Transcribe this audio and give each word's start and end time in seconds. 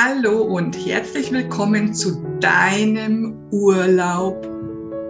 Hallo 0.00 0.42
und 0.42 0.76
herzlich 0.86 1.32
willkommen 1.32 1.92
zu 1.92 2.22
deinem 2.38 3.36
Urlaub 3.50 4.46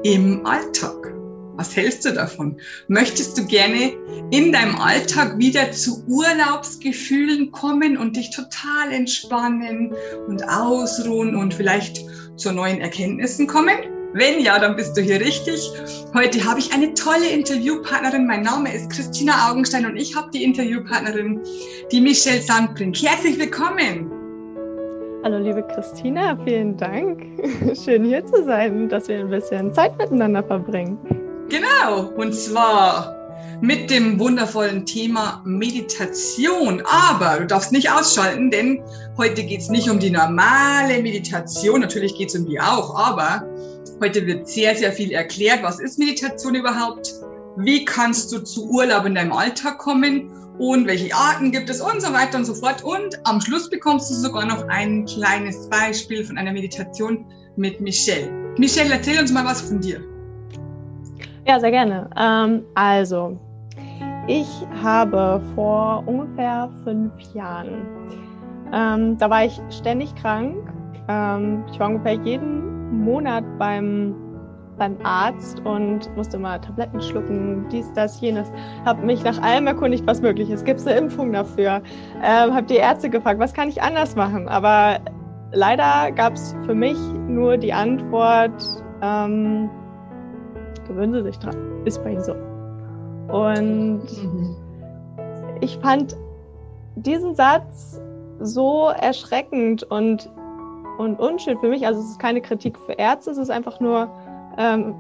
im 0.03 0.47
Alltag. 0.47 1.13
Was 1.57 1.77
hältst 1.77 2.07
du 2.07 2.15
davon? 2.15 2.59
Möchtest 2.87 3.37
du 3.37 3.45
gerne 3.45 3.93
in 4.31 4.51
deinem 4.51 4.77
Alltag 4.77 5.37
wieder 5.37 5.73
zu 5.73 6.03
Urlaubsgefühlen 6.07 7.53
kommen 7.53 7.99
und 7.99 8.17
dich 8.17 8.31
total 8.31 8.91
entspannen 8.91 9.93
und 10.27 10.49
ausruhen 10.49 11.37
und 11.37 11.53
vielleicht 11.53 12.01
zu 12.37 12.51
neuen 12.53 12.81
Erkenntnissen 12.81 13.47
kommen? 13.47 13.77
Wenn 14.15 14.41
ja, 14.41 14.59
dann 14.59 14.75
bist 14.75 14.97
du 14.97 15.03
hier 15.03 15.21
richtig. 15.21 15.71
Heute 16.15 16.43
habe 16.47 16.61
ich 16.61 16.73
eine 16.73 16.95
tolle 16.95 17.29
Interviewpartnerin. 17.29 18.27
Mein 18.27 18.41
Name 18.41 18.75
ist 18.75 18.89
Christina 18.89 19.51
Augenstein 19.51 19.85
und 19.85 19.99
ich 19.99 20.17
habe 20.17 20.31
die 20.33 20.45
Interviewpartnerin, 20.45 21.43
die 21.93 22.01
Michelle 22.01 22.41
Sandbrink. 22.41 22.97
Herzlich 23.03 23.39
willkommen. 23.39 24.08
Hallo 25.25 25.39
liebe 25.39 25.65
Christina, 25.65 26.39
vielen 26.45 26.77
Dank. 26.77 27.27
Schön 27.85 28.05
hier 28.05 28.25
zu 28.25 28.45
sein, 28.45 28.89
dass 28.89 29.09
wir 29.09 29.19
ein 29.19 29.29
bisschen 29.29 29.75
Zeit 29.75 29.99
miteinander 29.99 30.45
verbringen. 30.45 30.97
Genau, 31.49 32.11
und 32.17 32.33
zwar 32.33 33.17
mit 33.61 33.91
dem 33.91 34.21
wundervollen 34.21 34.87
Thema 34.87 35.43
Meditation. 35.45 36.85
Aber 36.87 37.41
du 37.41 37.47
darfst 37.49 37.73
nicht 37.73 37.91
ausschalten, 37.91 38.53
denn 38.53 38.81
heute 39.17 39.43
geht 39.43 39.61
es 39.61 39.69
nicht 39.69 39.91
um 39.91 39.99
die 39.99 40.11
normale 40.11 41.03
Meditation. 41.03 41.81
Natürlich 41.81 42.15
geht 42.15 42.29
es 42.29 42.37
um 42.37 42.47
die 42.47 42.61
auch, 42.61 42.95
aber 42.97 43.43
heute 44.01 44.25
wird 44.25 44.47
sehr, 44.47 44.77
sehr 44.77 44.93
viel 44.93 45.11
erklärt. 45.11 45.65
Was 45.65 45.81
ist 45.81 45.99
Meditation 45.99 46.55
überhaupt? 46.55 47.13
Wie 47.57 47.85
kannst 47.85 48.31
du 48.31 48.39
zu 48.39 48.71
Urlaub 48.71 49.05
in 49.05 49.17
deinem 49.17 49.33
Alltag 49.33 49.79
kommen? 49.79 50.31
Und 50.59 50.87
welche 50.87 51.15
Arten 51.15 51.53
gibt 51.53 51.71
es 51.71 51.81
und 51.81 52.03
so 52.03 52.13
weiter 52.13 52.39
und 52.39 52.45
so 52.45 52.55
fort. 52.55 52.83
Und 52.83 53.19
am 53.25 53.41
Schluss 53.41 53.71
bekommst 53.71 54.11
du 54.11 54.15
sogar 54.15 54.45
noch 54.45 54.67
ein 54.69 55.05
kleines 55.07 55.69
Beispiel 55.69 56.25
von 56.25 56.37
einer 56.37 56.53
Meditation 56.53 57.25
mit 57.57 57.81
Michelle. 57.81 58.31
Michelle, 58.59 58.93
erzähl 58.93 59.21
uns 59.21 59.33
mal 59.33 59.45
was 59.45 59.63
von 59.63 59.81
dir. 59.81 60.01
Ja, 61.47 61.59
sehr 61.61 61.71
gerne. 61.71 62.11
Ähm, 62.17 62.63
also, 62.75 63.39
ich 64.27 64.49
habe 64.83 65.41
vor 65.55 66.03
ungefähr 66.07 66.71
fünf 66.85 67.13
Jahren, 67.35 67.87
ähm, 68.73 69.17
da 69.17 69.31
war 69.31 69.45
ich 69.45 69.59
ständig 69.71 70.15
krank. 70.17 70.57
Ähm, 71.09 71.65
ich 71.73 71.79
war 71.81 71.89
ungefähr 71.89 72.15
jeden 72.15 73.03
Monat 73.03 73.45
beim 73.59 74.15
beim 74.79 74.97
Arzt 75.03 75.61
und 75.61 76.15
musste 76.17 76.39
mal 76.39 76.59
Tabletten 76.59 77.01
schlucken, 77.03 77.67
dies, 77.71 77.93
das, 77.95 78.21
jenes. 78.21 78.51
Habe 78.85 79.05
mich 79.05 79.23
nach 79.25 79.43
allem 79.43 79.67
erkundigt, 79.67 80.07
was 80.07 80.23
möglich 80.23 80.51
ist. 80.51 80.65
Gibt 80.65 80.81
es 80.81 80.87
eine 80.87 80.99
Impfung 80.99 81.33
dafür? 81.33 81.83
Ähm, 82.23 82.55
habe 82.55 82.67
die 82.67 82.77
Ärzte 82.77 83.11
gefragt, 83.11 83.41
was 83.41 83.53
kann 83.53 83.69
ich 83.69 83.83
anders 83.83 84.17
machen? 84.17 84.49
Aber 84.49 84.99
leider 85.53 86.13
gab 86.13 86.35
es 86.35 86.55
für 86.65 86.75
mich 86.75 86.99
nur 87.27 87.57
die 87.57 87.73
Antwort, 87.73 88.63
ähm, 89.03 89.69
gewöhnen 90.87 91.13
Sie 91.15 91.23
sich 91.23 91.39
dran, 91.39 91.57
ist 91.85 92.03
bei 92.03 92.13
Ihnen 92.13 92.23
so. 92.23 92.35
Und 93.29 94.03
mhm. 94.23 94.57
ich 95.61 95.79
fand 95.79 96.17
diesen 96.97 97.35
Satz 97.35 98.01
so 98.41 98.89
erschreckend 98.89 99.83
und, 99.85 100.31
und 100.99 101.19
unschön 101.21 101.59
für 101.59 101.69
mich. 101.69 101.87
Also 101.87 102.01
es 102.01 102.11
ist 102.11 102.19
keine 102.19 102.41
Kritik 102.41 102.79
für 102.79 102.93
Ärzte, 102.93 103.31
es 103.31 103.39
ist 103.39 103.51
einfach 103.51 103.81
nur 103.81 104.09
ähm, 104.59 104.95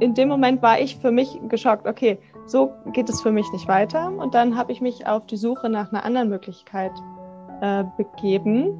in 0.00 0.14
dem 0.14 0.28
Moment 0.28 0.62
war 0.62 0.80
ich 0.80 0.96
für 0.96 1.10
mich 1.10 1.38
geschockt, 1.48 1.86
okay, 1.86 2.18
so 2.46 2.72
geht 2.92 3.08
es 3.08 3.20
für 3.20 3.32
mich 3.32 3.50
nicht 3.52 3.66
weiter. 3.68 4.12
Und 4.12 4.34
dann 4.34 4.56
habe 4.56 4.72
ich 4.72 4.80
mich 4.80 5.06
auf 5.06 5.26
die 5.26 5.36
Suche 5.36 5.68
nach 5.68 5.90
einer 5.92 6.04
anderen 6.04 6.28
Möglichkeit 6.28 6.92
äh, 7.60 7.84
begeben 7.96 8.78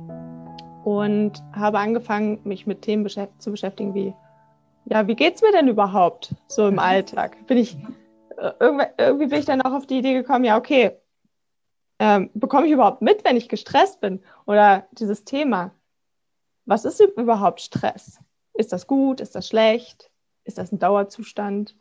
und 0.84 1.42
habe 1.52 1.78
angefangen, 1.78 2.40
mich 2.44 2.66
mit 2.66 2.82
Themen 2.82 3.02
beschäft 3.02 3.42
zu 3.42 3.50
beschäftigen 3.50 3.94
wie, 3.94 4.14
ja, 4.84 5.06
wie 5.06 5.16
geht's 5.16 5.42
mir 5.42 5.52
denn 5.52 5.68
überhaupt 5.68 6.34
so 6.46 6.68
im 6.68 6.78
Alltag? 6.78 7.36
Bin 7.46 7.58
ich, 7.58 7.76
äh, 8.36 8.52
irgendwie, 8.60 8.86
irgendwie 8.96 9.26
bin 9.26 9.38
ich 9.40 9.46
dann 9.46 9.62
auch 9.62 9.72
auf 9.72 9.86
die 9.86 9.98
Idee 9.98 10.14
gekommen, 10.14 10.44
ja, 10.44 10.56
okay, 10.56 10.92
ähm, 11.98 12.30
bekomme 12.34 12.66
ich 12.66 12.72
überhaupt 12.72 13.02
mit, 13.02 13.24
wenn 13.24 13.36
ich 13.36 13.48
gestresst 13.48 14.00
bin? 14.00 14.20
Oder 14.46 14.86
dieses 14.92 15.24
Thema, 15.24 15.72
was 16.64 16.84
ist 16.84 17.00
überhaupt 17.00 17.60
Stress? 17.60 18.20
Ist 18.58 18.72
das 18.72 18.88
gut? 18.88 19.20
Ist 19.20 19.36
das 19.36 19.46
schlecht? 19.46 20.10
Ist 20.42 20.58
das 20.58 20.72
ein 20.72 20.80
Dauerzustand? 20.80 21.76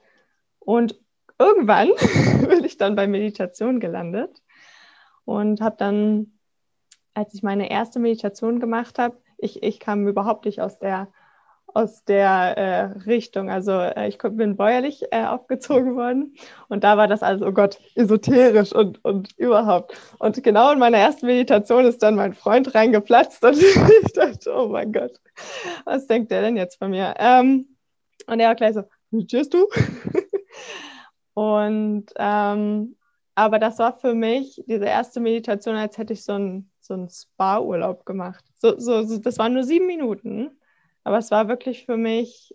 Und 0.60 1.00
irgendwann 1.40 1.90
bin 2.48 2.64
ich 2.64 2.78
dann 2.78 2.96
bei 2.96 3.08
Meditation 3.08 3.80
gelandet 3.80 4.44
und 5.26 5.60
habe 5.60 5.76
dann, 5.80 6.38
als 7.16 7.34
ich 7.34 7.42
meine 7.42 7.72
erste 7.72 7.98
Meditation 7.98 8.60
gemacht 8.60 9.00
habe, 9.00 9.18
ich, 9.40 9.64
ich 9.64 9.80
kam 9.80 10.08
überhaupt 10.08 10.46
nicht 10.46 10.62
aus 10.62 10.78
der 10.78 11.12
aus 11.78 12.04
der 12.06 12.58
äh, 12.58 12.82
Richtung. 13.08 13.52
Also 13.52 13.72
äh, 13.72 14.08
ich 14.08 14.18
bin 14.18 14.58
bäuerlich 14.58 15.04
äh, 15.12 15.26
aufgezogen 15.26 15.96
worden 15.96 16.36
und 16.70 16.84
da 16.84 16.98
war 16.98 17.08
das 17.08 17.22
also, 17.22 17.46
oh 17.46 17.52
Gott, 17.52 17.80
esoterisch 17.94 18.74
und, 18.74 19.06
und 19.06 19.38
überhaupt. 19.38 19.96
Und 20.18 20.42
genau 20.42 20.72
in 20.72 20.80
meiner 20.80 20.98
ersten 20.98 21.28
Meditation 21.28 21.86
ist 21.86 22.02
dann 22.02 22.16
mein 22.16 22.34
Freund 22.34 22.74
reingeplatzt 22.74 23.44
und 23.44 23.62
ich 24.06 24.12
dachte, 24.14 24.52
oh 24.56 24.70
mein 24.70 24.92
Gott, 24.92 25.22
was 25.86 26.08
denkt 26.08 26.32
der 26.32 26.42
denn 26.42 26.58
jetzt 26.58 26.80
von 26.80 26.90
mir? 26.90 27.14
Ähm, 27.20 27.68
und 28.26 28.40
er 28.40 28.48
war 28.48 28.56
gleich 28.56 28.74
so, 28.74 28.82
meditierst 29.12 29.54
du? 29.54 29.68
und 31.36 32.06
ähm, 32.18 32.96
aber 33.36 33.60
das 33.60 33.78
war 33.78 34.00
für 34.00 34.16
mich 34.16 34.64
diese 34.66 34.86
erste 34.86 35.20
Meditation, 35.20 35.76
als 35.76 36.00
hätte 36.00 36.14
ich 36.14 36.24
so 36.24 36.34
einen 36.34 36.72
so 36.82 37.08
Spa-Urlaub 37.08 38.04
gemacht. 38.04 38.44
So, 38.56 38.80
so, 38.80 39.04
so, 39.04 39.20
das 39.20 39.38
waren 39.38 39.54
nur 39.54 39.64
sieben 39.64 39.86
Minuten. 39.86 40.58
Aber 41.08 41.20
es 41.20 41.32
war 41.32 41.48
wirklich 41.48 41.86
für 41.86 41.96
mich 41.96 42.54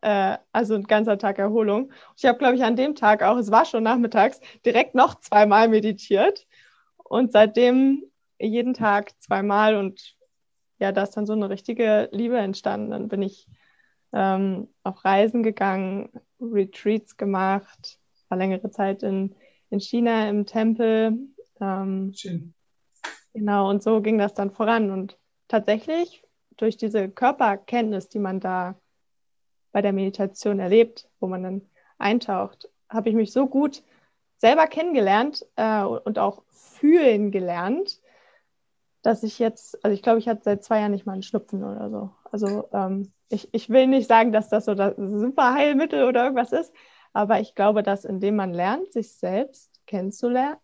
äh, 0.00 0.36
also 0.50 0.74
ein 0.74 0.82
ganzer 0.82 1.18
Tag 1.18 1.38
Erholung. 1.38 1.92
Ich 2.16 2.24
habe, 2.24 2.36
glaube 2.36 2.56
ich, 2.56 2.64
an 2.64 2.74
dem 2.74 2.96
Tag 2.96 3.22
auch, 3.22 3.36
es 3.36 3.52
war 3.52 3.64
schon 3.64 3.84
nachmittags, 3.84 4.40
direkt 4.66 4.96
noch 4.96 5.20
zweimal 5.20 5.68
meditiert 5.68 6.48
und 7.04 7.30
seitdem 7.30 8.02
jeden 8.40 8.74
Tag 8.74 9.12
zweimal 9.20 9.76
und 9.76 10.16
ja, 10.80 10.90
da 10.90 11.04
ist 11.04 11.16
dann 11.16 11.26
so 11.26 11.32
eine 11.32 11.48
richtige 11.48 12.08
Liebe 12.10 12.38
entstanden. 12.38 12.90
Dann 12.90 13.06
bin 13.06 13.22
ich 13.22 13.46
ähm, 14.12 14.66
auf 14.82 15.04
Reisen 15.04 15.44
gegangen, 15.44 16.10
Retreats 16.40 17.16
gemacht, 17.16 18.00
war 18.28 18.36
längere 18.36 18.68
Zeit 18.72 19.04
in, 19.04 19.36
in 19.70 19.78
China 19.78 20.28
im 20.28 20.44
Tempel. 20.44 21.18
Ähm, 21.60 22.12
Schön. 22.16 22.52
Genau, 23.32 23.70
und 23.70 23.80
so 23.80 24.00
ging 24.00 24.18
das 24.18 24.34
dann 24.34 24.50
voran. 24.50 24.90
Und 24.90 25.20
tatsächlich 25.46 26.24
durch 26.56 26.76
diese 26.76 27.08
Körperkenntnis, 27.08 28.08
die 28.08 28.18
man 28.18 28.40
da 28.40 28.76
bei 29.72 29.82
der 29.82 29.92
Meditation 29.92 30.58
erlebt, 30.58 31.08
wo 31.18 31.26
man 31.26 31.42
dann 31.42 31.70
eintaucht, 31.98 32.70
habe 32.88 33.08
ich 33.08 33.14
mich 33.14 33.32
so 33.32 33.46
gut 33.46 33.82
selber 34.36 34.66
kennengelernt 34.66 35.46
äh, 35.56 35.82
und 35.82 36.18
auch 36.18 36.42
fühlen 36.48 37.30
gelernt, 37.30 38.00
dass 39.02 39.22
ich 39.22 39.38
jetzt, 39.38 39.82
also 39.84 39.94
ich 39.94 40.02
glaube, 40.02 40.18
ich 40.18 40.28
hatte 40.28 40.42
seit 40.44 40.64
zwei 40.64 40.80
Jahren 40.80 40.92
nicht 40.92 41.06
mal 41.06 41.14
einen 41.14 41.22
Schnupfen 41.22 41.64
oder 41.64 41.90
so. 41.90 42.10
Also 42.24 42.68
ähm, 42.72 43.12
ich, 43.28 43.48
ich 43.52 43.70
will 43.70 43.86
nicht 43.86 44.08
sagen, 44.08 44.32
dass 44.32 44.48
das 44.48 44.66
so 44.66 44.74
das 44.74 44.94
super 44.96 45.54
Heilmittel 45.54 46.04
oder 46.04 46.24
irgendwas 46.24 46.52
ist, 46.52 46.72
aber 47.12 47.40
ich 47.40 47.54
glaube, 47.54 47.82
dass 47.82 48.04
indem 48.04 48.36
man 48.36 48.52
lernt, 48.52 48.92
sich 48.92 49.14
selbst 49.14 49.80
kennenzulernen, 49.86 50.56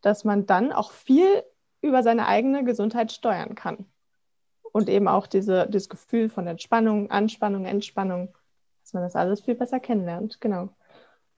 dass 0.00 0.24
man 0.24 0.46
dann 0.46 0.72
auch 0.72 0.92
viel 0.92 1.44
über 1.82 2.02
seine 2.02 2.26
eigene 2.26 2.64
Gesundheit 2.64 3.12
steuern 3.12 3.54
kann 3.54 3.86
und 4.72 4.88
eben 4.88 5.08
auch 5.08 5.26
diese, 5.26 5.66
dieses 5.68 5.88
Gefühl 5.88 6.28
von 6.28 6.46
Entspannung, 6.46 7.10
Anspannung, 7.10 7.64
Entspannung, 7.64 8.34
dass 8.82 8.92
man 8.92 9.02
das 9.02 9.16
alles 9.16 9.40
viel 9.40 9.54
besser 9.54 9.80
kennenlernt. 9.80 10.40
Genau. 10.40 10.70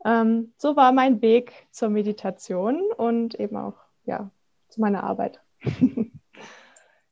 Ähm, 0.04 0.52
so 0.56 0.76
war 0.76 0.92
mein 0.92 1.22
Weg 1.22 1.52
zur 1.70 1.88
Meditation 1.88 2.80
und 2.96 3.34
eben 3.38 3.56
auch 3.56 3.76
ja, 4.04 4.30
zu 4.68 4.80
meiner 4.80 5.04
Arbeit. 5.04 5.40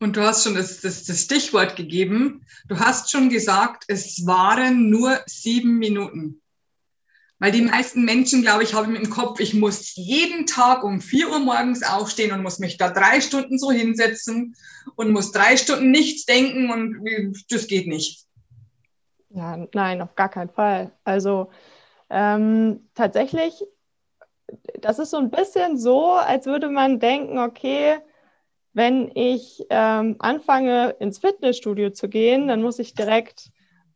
Und 0.02 0.16
du 0.16 0.22
hast 0.22 0.44
schon 0.44 0.54
das, 0.54 0.80
das, 0.80 1.04
das 1.04 1.20
Stichwort 1.20 1.76
gegeben. 1.76 2.46
Du 2.68 2.78
hast 2.78 3.10
schon 3.10 3.28
gesagt, 3.28 3.84
es 3.86 4.26
waren 4.26 4.88
nur 4.88 5.20
sieben 5.26 5.76
Minuten. 5.76 6.39
Weil 7.40 7.52
die 7.52 7.62
meisten 7.62 8.04
Menschen, 8.04 8.42
glaube 8.42 8.62
ich, 8.62 8.74
haben 8.74 8.94
im 8.94 9.08
Kopf, 9.08 9.40
ich 9.40 9.54
muss 9.54 9.96
jeden 9.96 10.46
Tag 10.46 10.84
um 10.84 11.00
vier 11.00 11.30
Uhr 11.30 11.38
morgens 11.40 11.82
aufstehen 11.82 12.32
und 12.32 12.42
muss 12.42 12.58
mich 12.58 12.76
da 12.76 12.90
drei 12.90 13.22
Stunden 13.22 13.58
so 13.58 13.72
hinsetzen 13.72 14.54
und 14.94 15.10
muss 15.10 15.32
drei 15.32 15.56
Stunden 15.56 15.90
nichts 15.90 16.26
denken 16.26 16.70
und 16.70 17.02
das 17.50 17.66
geht 17.66 17.88
nicht. 17.88 18.26
Ja, 19.30 19.66
nein, 19.72 20.02
auf 20.02 20.14
gar 20.16 20.28
keinen 20.28 20.50
Fall. 20.50 20.92
Also 21.02 21.50
ähm, 22.10 22.90
tatsächlich, 22.94 23.64
das 24.78 24.98
ist 24.98 25.10
so 25.10 25.16
ein 25.16 25.30
bisschen 25.30 25.78
so, 25.78 26.10
als 26.10 26.44
würde 26.44 26.68
man 26.68 27.00
denken, 27.00 27.38
okay, 27.38 28.00
wenn 28.74 29.10
ich 29.14 29.64
ähm, 29.70 30.16
anfange, 30.18 30.90
ins 31.00 31.18
Fitnessstudio 31.18 31.90
zu 31.90 32.10
gehen, 32.10 32.48
dann 32.48 32.60
muss 32.60 32.78
ich 32.78 32.92
direkt 32.92 33.50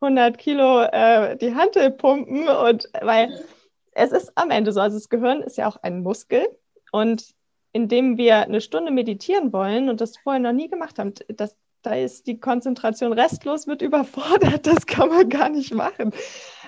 100 0.05 0.39
Kilo 0.39 0.83
äh, 0.83 1.37
die 1.37 1.55
Hantel 1.55 1.91
pumpen 1.91 2.49
und 2.49 2.89
weil 3.01 3.45
es 3.93 4.12
ist 4.12 4.33
am 4.37 4.51
Ende 4.51 4.73
so, 4.73 4.81
also 4.81 4.97
das 4.97 5.09
Gehirn 5.09 5.43
ist 5.43 5.56
ja 5.56 5.69
auch 5.69 5.77
ein 5.77 6.03
Muskel 6.03 6.47
und 6.93 7.35
indem 7.73 8.17
wir 8.17 8.43
eine 8.43 8.61
Stunde 8.61 8.93
meditieren 8.93 9.53
wollen 9.53 9.89
und 9.89 10.01
das 10.01 10.17
vorher 10.17 10.41
noch 10.41 10.53
nie 10.53 10.69
gemacht 10.69 10.99
haben, 10.99 11.12
das, 11.29 11.56
da 11.83 11.95
ist 11.95 12.27
die 12.27 12.39
Konzentration 12.39 13.12
restlos, 13.12 13.67
wird 13.67 13.83
überfordert, 13.83 14.67
das 14.67 14.87
kann 14.87 15.09
man 15.09 15.29
gar 15.29 15.49
nicht 15.49 15.75
machen. 15.75 16.12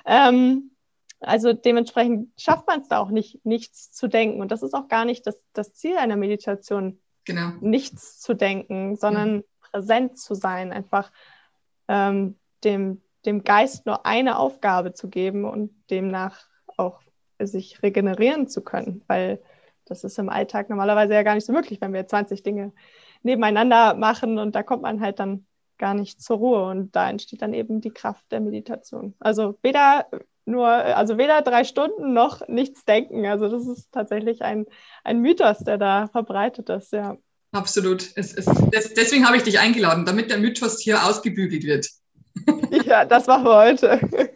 Ähm, 0.04 0.72
also 1.20 1.52
dementsprechend 1.52 2.30
schafft 2.40 2.66
man 2.66 2.80
es 2.80 2.88
da 2.88 2.98
auch 2.98 3.10
nicht, 3.10 3.44
nichts 3.44 3.92
zu 3.92 4.08
denken. 4.08 4.40
Und 4.40 4.50
das 4.50 4.62
ist 4.62 4.74
auch 4.74 4.88
gar 4.88 5.04
nicht 5.04 5.26
das, 5.26 5.40
das 5.52 5.72
Ziel 5.74 5.96
einer 5.96 6.16
Meditation, 6.16 7.00
genau. 7.24 7.52
nichts 7.60 8.20
zu 8.20 8.34
denken, 8.34 8.96
sondern 8.96 9.36
mhm. 9.36 9.44
präsent 9.60 10.18
zu 10.18 10.34
sein, 10.34 10.72
einfach 10.72 11.10
ähm, 11.88 12.36
dem, 12.64 13.00
dem 13.26 13.44
Geist 13.44 13.86
nur 13.86 14.06
eine 14.06 14.38
Aufgabe 14.38 14.92
zu 14.92 15.08
geben 15.08 15.44
und 15.44 15.70
demnach 15.90 16.46
auch 16.76 17.00
sich 17.38 17.82
regenerieren 17.82 18.48
zu 18.48 18.62
können, 18.62 19.02
weil 19.06 19.42
das 19.84 20.04
ist 20.04 20.18
im 20.18 20.28
Alltag 20.28 20.68
normalerweise 20.68 21.14
ja 21.14 21.22
gar 21.22 21.34
nicht 21.34 21.46
so 21.46 21.52
möglich, 21.52 21.80
wenn 21.80 21.92
wir 21.92 22.06
20 22.06 22.42
Dinge 22.42 22.72
nebeneinander 23.22 23.94
machen 23.94 24.38
und 24.38 24.54
da 24.54 24.62
kommt 24.62 24.82
man 24.82 25.00
halt 25.00 25.18
dann 25.18 25.46
gar 25.78 25.94
nicht 25.94 26.22
zur 26.22 26.38
Ruhe 26.38 26.64
und 26.64 26.96
da 26.96 27.10
entsteht 27.10 27.42
dann 27.42 27.54
eben 27.54 27.80
die 27.80 27.90
Kraft 27.90 28.24
der 28.30 28.40
Meditation. 28.40 29.14
Also 29.18 29.58
weder 29.62 30.06
nur, 30.46 30.68
also 30.68 31.18
weder 31.18 31.42
drei 31.42 31.64
Stunden 31.64 32.12
noch 32.12 32.46
nichts 32.48 32.84
denken. 32.84 33.26
Also 33.26 33.48
das 33.48 33.66
ist 33.66 33.92
tatsächlich 33.92 34.42
ein, 34.42 34.64
ein 35.04 35.20
Mythos, 35.20 35.58
der 35.58 35.76
da 35.76 36.08
verbreitet 36.08 36.70
ist, 36.70 36.92
ja. 36.92 37.16
Absolut. 37.52 38.10
Es, 38.16 38.34
es, 38.34 38.46
deswegen 38.96 39.26
habe 39.26 39.36
ich 39.36 39.42
dich 39.42 39.58
eingeladen, 39.58 40.04
damit 40.04 40.30
der 40.30 40.38
Mythos 40.38 40.80
hier 40.80 41.04
ausgebügelt 41.04 41.64
wird. 41.64 41.88
Ja, 42.84 43.04
das 43.04 43.26
machen 43.26 43.44
wir 43.44 43.56
heute. 43.56 44.00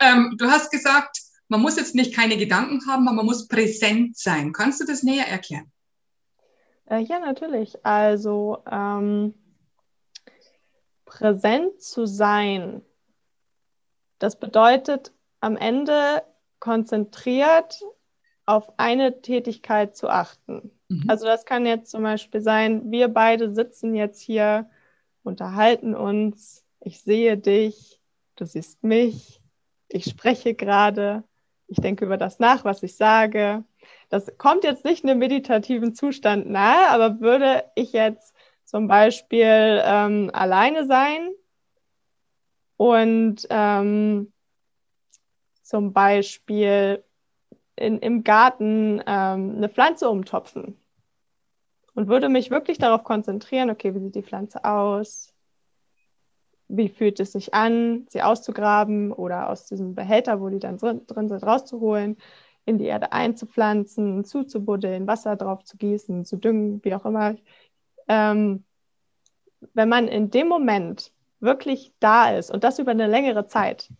ähm, 0.00 0.34
du 0.38 0.46
hast 0.46 0.70
gesagt, 0.70 1.18
man 1.48 1.60
muss 1.60 1.76
jetzt 1.76 1.94
nicht 1.94 2.14
keine 2.14 2.36
Gedanken 2.36 2.86
haben, 2.86 3.06
aber 3.06 3.16
man 3.16 3.26
muss 3.26 3.48
präsent 3.48 4.16
sein. 4.16 4.52
Kannst 4.52 4.80
du 4.80 4.84
das 4.84 5.02
näher 5.02 5.28
erklären? 5.28 5.70
Äh, 6.86 7.00
ja, 7.00 7.18
natürlich. 7.18 7.84
Also 7.84 8.58
ähm, 8.70 9.34
präsent 11.04 11.80
zu 11.80 12.06
sein, 12.06 12.82
das 14.18 14.38
bedeutet 14.38 15.12
am 15.40 15.56
Ende 15.56 16.22
konzentriert 16.58 17.80
auf 18.46 18.78
eine 18.78 19.20
Tätigkeit 19.20 19.96
zu 19.96 20.08
achten. 20.08 20.70
Mhm. 20.88 21.04
Also 21.08 21.26
das 21.26 21.44
kann 21.44 21.66
jetzt 21.66 21.90
zum 21.90 22.02
Beispiel 22.02 22.40
sein, 22.40 22.90
wir 22.90 23.08
beide 23.08 23.54
sitzen 23.54 23.94
jetzt 23.94 24.20
hier, 24.20 24.70
unterhalten 25.22 25.94
uns, 25.94 26.65
ich 26.86 27.00
sehe 27.00 27.36
dich, 27.36 28.00
du 28.36 28.46
siehst 28.46 28.84
mich, 28.84 29.42
ich 29.88 30.04
spreche 30.04 30.54
gerade, 30.54 31.24
ich 31.66 31.78
denke 31.78 32.04
über 32.04 32.16
das 32.16 32.38
nach, 32.38 32.64
was 32.64 32.84
ich 32.84 32.94
sage. 32.94 33.64
Das 34.08 34.38
kommt 34.38 34.62
jetzt 34.62 34.84
nicht 34.84 35.02
einem 35.02 35.18
meditativen 35.18 35.96
Zustand 35.96 36.48
nahe, 36.48 36.88
aber 36.90 37.20
würde 37.20 37.64
ich 37.74 37.92
jetzt 37.92 38.36
zum 38.64 38.86
Beispiel 38.86 39.82
ähm, 39.84 40.30
alleine 40.32 40.86
sein 40.86 41.30
und 42.76 43.44
ähm, 43.50 44.32
zum 45.62 45.92
Beispiel 45.92 47.02
in, 47.74 47.98
im 47.98 48.22
Garten 48.22 49.02
ähm, 49.04 49.56
eine 49.56 49.68
Pflanze 49.68 50.08
umtopfen 50.08 50.80
und 51.94 52.06
würde 52.06 52.28
mich 52.28 52.52
wirklich 52.52 52.78
darauf 52.78 53.02
konzentrieren, 53.02 53.70
okay, 53.70 53.92
wie 53.92 53.98
sieht 53.98 54.14
die 54.14 54.22
Pflanze 54.22 54.64
aus? 54.64 55.35
Wie 56.68 56.88
fühlt 56.88 57.20
es 57.20 57.32
sich 57.32 57.54
an, 57.54 58.06
sie 58.08 58.22
auszugraben 58.22 59.12
oder 59.12 59.50
aus 59.50 59.66
diesem 59.66 59.94
Behälter, 59.94 60.40
wo 60.40 60.48
die 60.48 60.58
dann 60.58 60.78
drin, 60.78 61.28
sind, 61.28 61.44
rauszuholen, 61.44 62.16
in 62.64 62.78
die 62.78 62.86
Erde 62.86 63.12
einzupflanzen, 63.12 64.24
zuzubuddeln, 64.24 65.06
Wasser 65.06 65.36
drauf 65.36 65.62
zu 65.64 65.76
gießen, 65.76 66.24
zu 66.24 66.36
düngen, 66.36 66.84
wie 66.84 66.94
auch 66.94 67.04
immer. 67.04 67.36
Ähm, 68.08 68.64
wenn 69.74 69.88
man 69.88 70.08
in 70.08 70.30
dem 70.30 70.48
Moment 70.48 71.12
wirklich 71.40 71.92
da 72.00 72.30
ist 72.30 72.50
und 72.50 72.64
das 72.64 72.78
über 72.78 72.90
eine 72.90 73.06
längere 73.06 73.46
Zeit, 73.46 73.90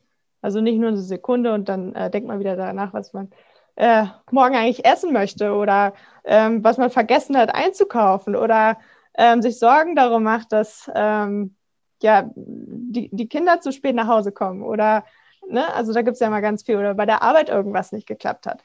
also 0.42 0.60
nicht 0.60 0.78
nur 0.78 0.88
eine 0.88 0.98
Sekunde 0.98 1.52
und 1.54 1.68
dann 1.68 1.94
äh, 1.94 2.10
denkt 2.10 2.28
man 2.28 2.40
wieder 2.40 2.56
danach, 2.56 2.92
was 2.92 3.12
man 3.12 3.30
äh, 3.76 4.06
morgen 4.30 4.56
eigentlich 4.56 4.84
essen 4.84 5.12
möchte 5.12 5.52
oder 5.52 5.94
ähm, 6.24 6.64
was 6.64 6.78
man 6.78 6.90
vergessen 6.90 7.36
hat 7.36 7.54
einzukaufen 7.54 8.34
oder 8.34 8.78
ähm, 9.16 9.42
sich 9.42 9.58
Sorgen 9.58 9.94
darum 9.94 10.22
macht, 10.22 10.52
dass 10.52 10.90
ähm, 10.94 11.56
ja, 12.02 12.30
die, 12.34 13.08
die 13.12 13.28
Kinder 13.28 13.60
zu 13.60 13.72
spät 13.72 13.94
nach 13.94 14.08
Hause 14.08 14.32
kommen 14.32 14.62
oder, 14.62 15.04
ne, 15.48 15.72
also 15.74 15.92
da 15.92 16.02
gibt 16.02 16.14
es 16.14 16.20
ja 16.20 16.30
mal 16.30 16.40
ganz 16.40 16.62
viel 16.62 16.76
oder 16.76 16.94
bei 16.94 17.06
der 17.06 17.22
Arbeit 17.22 17.48
irgendwas 17.48 17.92
nicht 17.92 18.06
geklappt 18.06 18.46
hat. 18.46 18.62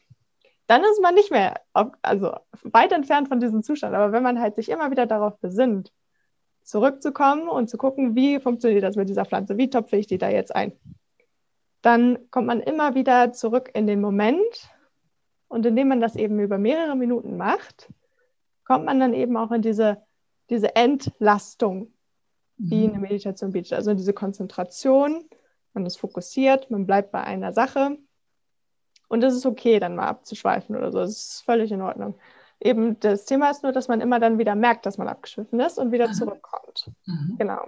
Dann 0.67 0.83
ist 0.83 1.01
man 1.01 1.15
nicht 1.15 1.31
mehr, 1.31 1.59
auf, 1.73 1.91
also 2.01 2.33
weit 2.63 2.91
entfernt 2.91 3.27
von 3.27 3.39
diesem 3.39 3.63
Zustand. 3.63 3.93
Aber 3.95 4.11
wenn 4.11 4.23
man 4.23 4.39
halt 4.39 4.55
sich 4.55 4.69
immer 4.69 4.89
wieder 4.91 5.05
darauf 5.05 5.37
besinnt, 5.39 5.91
zurückzukommen 6.63 7.49
und 7.49 7.69
zu 7.69 7.77
gucken, 7.77 8.15
wie 8.15 8.39
funktioniert 8.39 8.83
das 8.83 8.95
mit 8.95 9.09
dieser 9.09 9.25
Pflanze, 9.25 9.57
wie 9.57 9.69
topfe 9.69 9.97
ich 9.97 10.07
die 10.07 10.17
da 10.17 10.29
jetzt 10.29 10.55
ein, 10.55 10.71
dann 11.81 12.19
kommt 12.29 12.47
man 12.47 12.61
immer 12.61 12.95
wieder 12.95 13.33
zurück 13.33 13.71
in 13.73 13.87
den 13.87 13.99
Moment 13.99 14.69
und 15.47 15.65
indem 15.65 15.89
man 15.89 15.99
das 15.99 16.15
eben 16.15 16.39
über 16.39 16.57
mehrere 16.57 16.95
Minuten 16.95 17.35
macht, 17.35 17.89
kommt 18.63 18.85
man 18.85 18.99
dann 18.99 19.13
eben 19.13 19.35
auch 19.35 19.51
in 19.51 19.61
diese, 19.61 20.01
diese 20.49 20.75
Entlastung, 20.75 21.91
die 22.69 22.87
mhm. 22.87 22.93
eine 22.93 22.99
Meditation 22.99 23.51
bietet. 23.51 23.73
Also 23.73 23.93
diese 23.93 24.13
Konzentration, 24.13 25.25
man 25.73 25.85
ist 25.85 25.97
fokussiert, 25.97 26.69
man 26.69 26.85
bleibt 26.85 27.11
bei 27.11 27.23
einer 27.23 27.53
Sache. 27.53 27.97
Und 29.07 29.23
es 29.23 29.33
ist 29.33 29.45
okay, 29.45 29.79
dann 29.79 29.95
mal 29.95 30.07
abzuschweifen 30.07 30.75
oder 30.75 30.91
so. 30.91 30.99
Das 30.99 31.11
ist 31.11 31.41
völlig 31.43 31.71
in 31.71 31.81
Ordnung. 31.81 32.15
Eben 32.59 32.99
das 32.99 33.25
Thema 33.25 33.49
ist 33.49 33.63
nur, 33.63 33.71
dass 33.71 33.87
man 33.87 33.99
immer 33.99 34.19
dann 34.19 34.37
wieder 34.37 34.55
merkt, 34.55 34.85
dass 34.85 34.97
man 34.97 35.07
abgeschwiffen 35.07 35.59
ist 35.59 35.79
und 35.79 35.91
wieder 35.91 36.07
mhm. 36.09 36.13
zurückkommt. 36.13 36.91
Mhm. 37.05 37.35
Genau. 37.37 37.65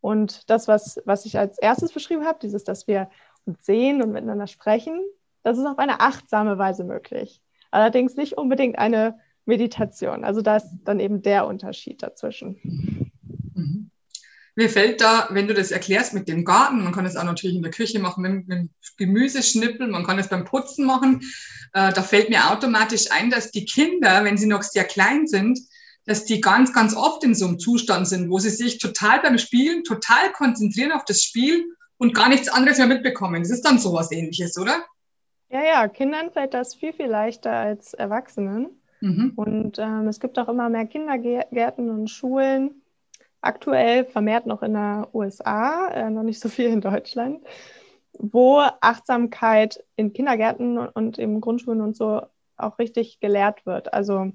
Und 0.00 0.50
das, 0.50 0.68
was, 0.68 1.00
was 1.06 1.24
ich 1.24 1.38
als 1.38 1.56
erstes 1.58 1.92
beschrieben 1.92 2.26
habe, 2.26 2.38
dieses, 2.42 2.64
dass 2.64 2.86
wir 2.86 3.08
uns 3.46 3.64
sehen 3.64 4.02
und 4.02 4.12
miteinander 4.12 4.46
sprechen, 4.46 5.00
das 5.42 5.56
ist 5.56 5.64
auf 5.64 5.78
eine 5.78 6.00
achtsame 6.00 6.58
Weise 6.58 6.84
möglich. 6.84 7.40
Allerdings 7.70 8.16
nicht 8.16 8.36
unbedingt 8.36 8.78
eine 8.78 9.18
Meditation. 9.46 10.24
Also 10.24 10.42
da 10.42 10.56
ist 10.56 10.68
dann 10.84 11.00
eben 11.00 11.22
der 11.22 11.46
Unterschied 11.46 12.02
dazwischen. 12.02 12.93
Mir 14.56 14.68
fällt 14.68 15.00
da, 15.00 15.28
wenn 15.30 15.48
du 15.48 15.54
das 15.54 15.72
erklärst 15.72 16.14
mit 16.14 16.28
dem 16.28 16.44
Garten, 16.44 16.84
man 16.84 16.92
kann 16.92 17.06
es 17.06 17.16
auch 17.16 17.24
natürlich 17.24 17.56
in 17.56 17.62
der 17.62 17.72
Küche 17.72 17.98
machen, 17.98 18.22
mit, 18.22 18.46
mit 18.46 18.70
Gemüseschnippeln, 18.98 19.90
man 19.90 20.04
kann 20.04 20.18
es 20.18 20.28
beim 20.28 20.44
Putzen 20.44 20.86
machen, 20.86 21.20
äh, 21.72 21.92
da 21.92 22.02
fällt 22.02 22.30
mir 22.30 22.50
automatisch 22.52 23.10
ein, 23.10 23.30
dass 23.30 23.50
die 23.50 23.64
Kinder, 23.64 24.24
wenn 24.24 24.36
sie 24.36 24.46
noch 24.46 24.62
sehr 24.62 24.84
klein 24.84 25.26
sind, 25.26 25.58
dass 26.06 26.24
die 26.24 26.40
ganz, 26.40 26.72
ganz 26.72 26.94
oft 26.94 27.24
in 27.24 27.34
so 27.34 27.46
einem 27.46 27.58
Zustand 27.58 28.06
sind, 28.06 28.30
wo 28.30 28.38
sie 28.38 28.50
sich 28.50 28.78
total 28.78 29.20
beim 29.20 29.38
Spielen 29.38 29.82
total 29.82 30.30
konzentrieren 30.32 30.92
auf 30.92 31.04
das 31.04 31.22
Spiel 31.22 31.64
und 31.98 32.14
gar 32.14 32.28
nichts 32.28 32.48
anderes 32.48 32.78
mehr 32.78 32.86
mitbekommen. 32.86 33.42
Das 33.42 33.50
ist 33.50 33.62
dann 33.62 33.78
sowas 33.78 34.12
ähnliches, 34.12 34.58
oder? 34.58 34.84
Ja, 35.48 35.64
ja, 35.64 35.88
Kindern 35.88 36.30
fällt 36.30 36.54
das 36.54 36.74
viel, 36.74 36.92
viel 36.92 37.06
leichter 37.06 37.52
als 37.52 37.94
Erwachsenen. 37.94 38.68
Mhm. 39.00 39.32
Und 39.36 39.78
ähm, 39.78 40.08
es 40.08 40.20
gibt 40.20 40.38
auch 40.38 40.48
immer 40.48 40.68
mehr 40.68 40.86
Kindergärten 40.86 41.90
und 41.90 42.08
Schulen, 42.08 42.82
aktuell 43.44 44.04
vermehrt 44.04 44.46
noch 44.46 44.62
in 44.62 44.74
der 44.74 45.08
USA, 45.12 45.88
äh, 45.88 46.10
noch 46.10 46.22
nicht 46.22 46.40
so 46.40 46.48
viel 46.48 46.66
in 46.66 46.80
Deutschland, 46.80 47.44
wo 48.18 48.60
Achtsamkeit 48.80 49.84
in 49.96 50.12
Kindergärten 50.12 50.78
und 50.78 51.18
in 51.18 51.40
Grundschulen 51.40 51.80
und 51.80 51.96
so 51.96 52.22
auch 52.56 52.78
richtig 52.78 53.20
gelehrt 53.20 53.66
wird. 53.66 53.92
Also 53.92 54.32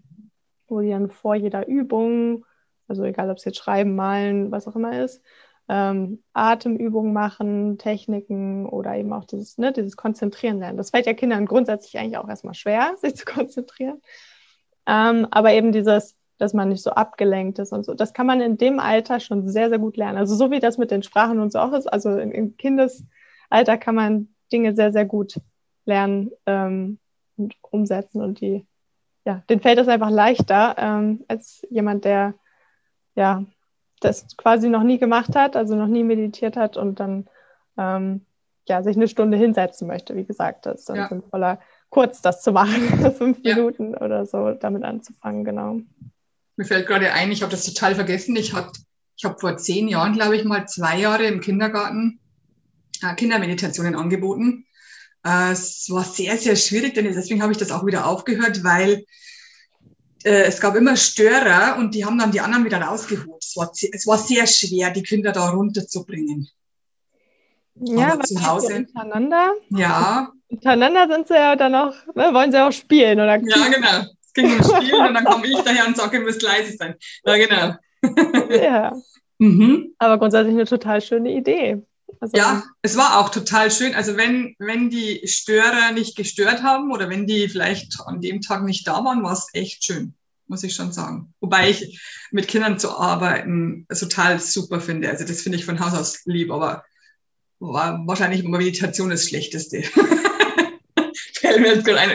wo 0.67 0.81
die 0.81 0.89
dann 0.89 1.09
vor 1.09 1.35
jeder 1.35 1.67
Übung, 1.67 2.45
also 2.87 3.03
egal 3.03 3.29
ob 3.29 3.37
es 3.37 3.45
jetzt 3.45 3.57
Schreiben, 3.57 3.95
Malen, 3.95 4.51
was 4.51 4.67
auch 4.67 4.75
immer 4.75 5.01
ist, 5.01 5.21
ähm, 5.67 6.23
Atemübungen 6.33 7.13
machen, 7.13 7.77
Techniken 7.77 8.65
oder 8.65 8.95
eben 8.95 9.13
auch 9.13 9.25
dieses, 9.25 9.57
ne, 9.57 9.71
dieses 9.71 9.95
Konzentrieren 9.95 10.59
lernen. 10.59 10.77
Das 10.77 10.89
fällt 10.89 11.05
ja 11.05 11.13
Kindern 11.13 11.45
grundsätzlich 11.45 11.97
eigentlich 11.97 12.17
auch 12.17 12.27
erstmal 12.27 12.55
schwer, 12.55 12.95
sich 13.01 13.15
zu 13.15 13.25
konzentrieren. 13.25 14.01
Ähm, 14.87 15.27
aber 15.29 15.53
eben 15.53 15.71
dieses, 15.71 16.15
dass 16.39 16.53
man 16.53 16.69
nicht 16.69 16.81
so 16.81 16.91
abgelenkt 16.91 17.59
ist 17.59 17.73
und 17.73 17.85
so, 17.85 17.93
das 17.93 18.13
kann 18.13 18.25
man 18.25 18.41
in 18.41 18.57
dem 18.57 18.79
Alter 18.79 19.19
schon 19.19 19.47
sehr, 19.47 19.69
sehr 19.69 19.77
gut 19.77 19.97
lernen. 19.97 20.17
Also 20.17 20.35
so 20.35 20.49
wie 20.49 20.59
das 20.59 20.77
mit 20.77 20.89
den 20.89 21.03
Sprachen 21.03 21.39
und 21.39 21.51
so 21.51 21.59
auch 21.59 21.73
ist, 21.73 21.85
also 21.85 22.17
im, 22.17 22.57
Kindesalter 22.57 23.77
kann 23.77 23.93
man 23.93 24.29
Dinge 24.51 24.73
sehr, 24.73 24.91
sehr 24.91 25.05
gut 25.05 25.39
lernen 25.85 26.31
ähm, 26.45 26.97
und 27.37 27.55
umsetzen 27.61 28.21
und 28.21 28.39
die, 28.39 28.65
ja, 29.25 29.43
den 29.49 29.59
fällt 29.59 29.77
das 29.77 29.89
einfach 29.89 30.09
leichter 30.09 30.75
ähm, 30.77 31.25
als 31.27 31.65
jemand, 31.69 32.05
der 32.05 32.33
ja 33.15 33.43
das 33.99 34.37
quasi 34.37 34.69
noch 34.69 34.83
nie 34.83 34.97
gemacht 34.97 35.35
hat, 35.35 35.57
also 35.57 35.75
noch 35.75 35.87
nie 35.87 36.03
meditiert 36.03 36.55
hat 36.55 36.77
und 36.77 37.01
dann 37.01 37.27
ähm, 37.77 38.25
ja, 38.69 38.81
sich 38.81 38.95
eine 38.95 39.07
Stunde 39.07 39.35
hinsetzen 39.35 39.87
möchte, 39.87 40.15
wie 40.15 40.23
gesagt, 40.23 40.65
das 40.65 40.81
ist 40.81 40.89
dann 40.89 40.95
ja. 40.95 41.07
sinnvoller, 41.09 41.59
kurz 41.89 42.21
das 42.21 42.41
zu 42.41 42.51
machen, 42.51 43.11
fünf 43.17 43.39
ja. 43.43 43.55
Minuten 43.55 43.95
oder 43.95 44.25
so 44.25 44.51
damit 44.53 44.83
anzufangen, 44.83 45.43
genau. 45.43 45.79
Mir 46.59 46.65
fällt 46.65 46.87
gerade 46.87 47.13
ein, 47.13 47.31
ich 47.31 47.41
habe 47.41 47.51
das 47.51 47.63
total 47.63 47.95
vergessen. 47.95 48.35
Ich 48.35 48.51
habe 48.51 48.73
ich 49.15 49.23
hab 49.23 49.39
vor 49.39 49.55
zehn 49.55 49.87
Jahren, 49.87 50.11
glaube 50.11 50.35
ich, 50.35 50.43
mal 50.43 50.67
zwei 50.67 50.99
Jahre 50.99 51.23
im 51.23 51.39
Kindergarten 51.39 52.19
äh, 53.01 53.15
Kindermeditationen 53.15 53.95
angeboten. 53.95 54.65
Äh, 55.25 55.53
es 55.53 55.89
war 55.89 56.03
sehr, 56.03 56.35
sehr 56.37 56.57
schwierig, 56.57 56.95
denn 56.95 57.05
deswegen 57.05 57.41
habe 57.41 57.53
ich 57.53 57.57
das 57.57 57.71
auch 57.71 57.85
wieder 57.85 58.05
aufgehört, 58.05 58.61
weil 58.65 59.05
äh, 60.25 60.41
es 60.41 60.59
gab 60.59 60.75
immer 60.75 60.97
Störer 60.97 61.77
und 61.77 61.95
die 61.95 62.03
haben 62.03 62.17
dann 62.17 62.33
die 62.33 62.41
anderen 62.41 62.65
wieder 62.65 62.81
rausgeholt. 62.81 63.41
Es 63.41 63.55
war, 63.55 63.71
es 63.71 64.05
war 64.05 64.17
sehr 64.17 64.45
schwer, 64.45 64.91
die 64.91 65.03
Kinder 65.03 65.31
da 65.31 65.51
runterzubringen. 65.51 66.49
Ja, 67.75 68.15
aber 68.15 68.23
zu 68.25 68.45
Hause. 68.45 68.75
Untereinander. 68.75 69.53
Ja. 69.69 70.33
Untereinander 70.49 71.07
sind 71.07 71.29
sie 71.29 71.35
ja 71.35 71.55
dann 71.55 71.73
auch, 71.73 71.93
ne, 72.15 72.33
wollen 72.33 72.51
sie 72.51 72.61
auch 72.61 72.73
spielen, 72.73 73.17
oder? 73.17 73.37
Ja, 73.37 73.67
genau. 73.69 74.09
Es 74.29 74.33
ging 74.33 74.57
um 74.57 74.63
Spielen 74.63 75.07
und 75.07 75.13
dann 75.15 75.25
komme 75.25 75.47
ich 75.47 75.57
daher 75.59 75.87
und 75.87 75.97
sage, 75.97 76.17
ihr 76.17 76.23
müsst 76.23 76.41
leise 76.41 76.77
sein. 76.77 76.95
Ja, 77.25 77.37
genau. 77.37 77.75
ja. 78.49 78.93
Mhm. 79.41 79.95
Aber 79.99 80.17
grundsätzlich 80.17 80.53
eine 80.53 80.65
total 80.65 80.99
schöne 80.99 81.31
Idee. 81.31 81.81
Also, 82.19 82.35
ja, 82.35 82.63
es 82.81 82.97
war 82.97 83.19
auch 83.19 83.29
total 83.29 83.71
schön. 83.71 83.95
Also 83.95 84.17
wenn, 84.17 84.53
wenn 84.59 84.89
die 84.89 85.21
Störer 85.25 85.93
nicht 85.93 86.17
gestört 86.17 86.61
haben 86.61 86.91
oder 86.91 87.09
wenn 87.09 87.25
die 87.25 87.47
vielleicht 87.47 87.97
an 88.05 88.19
dem 88.19 88.41
Tag 88.41 88.63
nicht 88.63 88.85
da 88.85 89.03
waren, 89.05 89.23
war 89.23 89.31
es 89.31 89.47
echt 89.53 89.85
schön, 89.85 90.13
muss 90.47 90.63
ich 90.63 90.75
schon 90.75 90.91
sagen. 90.91 91.33
Wobei 91.39 91.69
ich 91.69 92.01
mit 92.31 92.49
Kindern 92.49 92.79
zu 92.79 92.97
arbeiten 92.97 93.87
total 93.97 94.39
super 94.39 94.81
finde. 94.81 95.09
Also 95.09 95.23
das 95.23 95.41
finde 95.41 95.57
ich 95.57 95.65
von 95.65 95.79
Haus 95.79 95.93
aus 95.93 96.25
lieb, 96.25 96.51
aber 96.51 96.83
war 97.59 98.05
wahrscheinlich 98.05 98.43
Meditation 98.43 99.09
das 99.09 99.25
Schlechteste. 99.25 99.83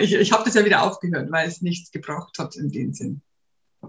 ich, 0.00 0.14
ich 0.14 0.32
habe 0.32 0.44
das 0.44 0.54
ja 0.54 0.64
wieder 0.64 0.82
aufgehört, 0.82 1.30
weil 1.30 1.48
es 1.48 1.62
nichts 1.62 1.90
gebraucht 1.90 2.38
hat 2.38 2.56
in 2.56 2.70
dem 2.70 2.92
Sinn. 2.92 3.22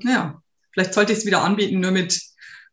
Naja, 0.03 0.41
vielleicht 0.71 0.93
sollte 0.93 1.13
ich 1.13 1.19
es 1.19 1.25
wieder 1.25 1.43
anbieten, 1.43 1.79
nur 1.79 1.91
mit 1.91 2.19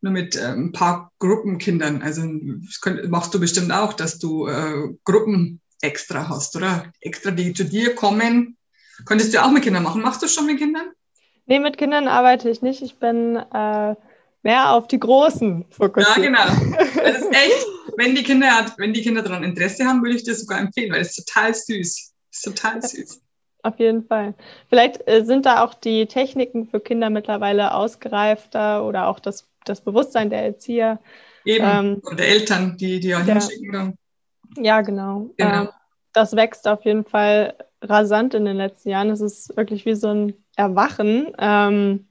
nur 0.03 0.13
mit 0.13 0.37
äh, 0.37 0.47
ein 0.47 0.73
paar 0.73 1.13
Gruppenkindern. 1.21 2.03
Also 2.03 2.23
das 2.67 2.81
könnt, 2.81 3.09
machst 3.09 3.33
du 3.33 3.41
bestimmt 3.41 3.73
auch, 3.73 3.93
dass 3.93 4.19
du 4.19 4.49
äh, 4.49 4.89
Gruppen 5.05 5.61
extra 5.81 6.29
hast, 6.29 6.55
oder? 6.57 6.93
Extra, 7.01 7.31
die 7.31 7.55
zu 7.55 7.65
dir 7.65 7.95
kommen. 7.95 8.57
Könntest 9.07 9.33
du 9.33 9.43
auch 9.43 9.51
mit 9.51 9.63
Kindern 9.63 9.85
machen? 9.85 10.03
Machst 10.03 10.23
du 10.23 10.29
schon 10.29 10.47
mit 10.47 10.59
Kindern? 10.59 10.91
Nee, 11.47 11.61
mit 11.61 11.79
Kindern 11.79 12.09
arbeite 12.09 12.51
ich 12.51 12.63
nicht. 12.63 12.83
Ich 12.83 12.99
bin 12.99 13.37
äh, 13.37 13.95
mehr 14.43 14.71
auf 14.71 14.87
die 14.89 15.01
Großen 15.01 15.65
fokussiert. 15.71 16.17
Ja, 16.17 16.23
genau. 16.23 16.77
Das 16.97 17.21
ist 17.21 17.31
echt, 17.31 17.67
wenn 17.97 18.15
die 18.15 18.23
Kinder, 18.23 18.73
wenn 18.79 18.93
die 18.93 19.03
Kinder 19.03 19.23
daran 19.23 19.45
Interesse 19.45 19.85
haben, 19.85 20.03
würde 20.03 20.17
ich 20.17 20.25
dir 20.25 20.35
sogar 20.35 20.61
empfehlen, 20.61 20.93
weil 20.93 21.01
es 21.01 21.17
ist 21.17 21.27
total 21.27 21.55
süß. 21.55 22.12
Ist 22.33 22.43
total 22.43 22.83
süß. 22.83 23.23
Auf 23.63 23.79
jeden 23.79 24.05
Fall. 24.05 24.35
Vielleicht 24.69 25.07
äh, 25.07 25.25
sind 25.25 25.47
da 25.47 25.63
auch 25.63 25.75
die 25.75 26.07
Techniken 26.07 26.67
für 26.67 26.81
Kinder 26.81 27.11
mittlerweile 27.11 27.75
ausgereifter 27.75 28.85
oder 28.85 29.07
auch 29.07 29.21
das 29.21 29.53
das 29.65 29.81
Bewusstsein 29.81 30.31
der 30.31 30.45
Erzieher. 30.45 31.01
Eben, 31.45 31.65
ähm, 31.65 32.03
und 32.03 32.19
der 32.19 32.29
Eltern, 32.29 32.77
die, 32.77 33.01
die 33.01 33.09
ja 33.09 33.21
hinschicken 33.21 33.73
dann. 33.73 33.95
Ja, 34.57 34.81
genau. 34.81 35.31
genau. 35.37 35.63
Ähm, 35.63 35.69
das 36.13 36.37
wächst 36.37 36.69
auf 36.69 36.85
jeden 36.85 37.05
Fall 37.05 37.57
rasant 37.81 38.35
in 38.35 38.45
den 38.45 38.57
letzten 38.57 38.91
Jahren. 38.91 39.11
Es 39.11 39.21
ist 39.21 39.57
wirklich 39.57 39.87
wie 39.87 39.95
so 39.95 40.09
ein 40.09 40.35
Erwachen. 40.57 41.33
Ähm, 41.39 42.09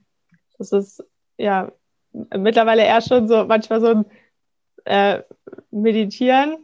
das 0.57 0.71
ist 0.71 1.03
ja 1.37 1.71
mittlerweile 2.11 2.83
eher 2.83 3.01
schon 3.01 3.27
so 3.27 3.45
manchmal 3.45 3.79
so 3.79 3.87
ein 3.87 4.05
äh, 4.85 5.23
Meditieren. 5.69 6.57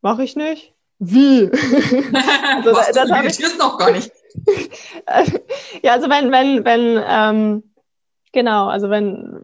Mache 0.00 0.24
ich 0.24 0.34
nicht. 0.36 0.74
Wie? 1.00 1.50
also, 1.50 2.72
Was, 2.72 2.92
das 2.92 3.08
du 3.08 3.14
meditierst 3.14 3.54
ich, 3.54 3.58
noch 3.58 3.78
gar 3.78 3.90
nicht. 3.90 4.12
ja, 5.82 5.92
also 5.92 6.08
wenn, 6.08 6.30
wenn, 6.30 6.64
wenn, 6.64 7.02
ähm, 7.04 7.74
genau, 8.32 8.68
also 8.68 8.90
wenn, 8.90 9.42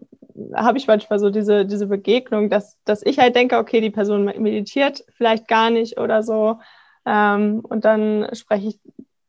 habe 0.55 0.79
ich 0.79 0.87
manchmal 0.87 1.19
so 1.19 1.31
diese, 1.31 1.65
diese 1.65 1.87
Begegnung, 1.87 2.51
dass, 2.51 2.77
dass 2.85 3.03
ich 3.05 3.19
halt 3.19 3.35
denke, 3.35 3.57
okay, 3.57 3.81
die 3.81 3.91
Person 3.91 4.27
meditiert 4.27 5.05
vielleicht 5.17 5.49
gar 5.49 5.71
nicht 5.71 5.99
oder 5.99 6.23
so. 6.23 6.59
Ähm, 7.07 7.61
und 7.61 7.87
dann 7.87 8.29
spreche 8.35 8.69
ich 8.69 8.81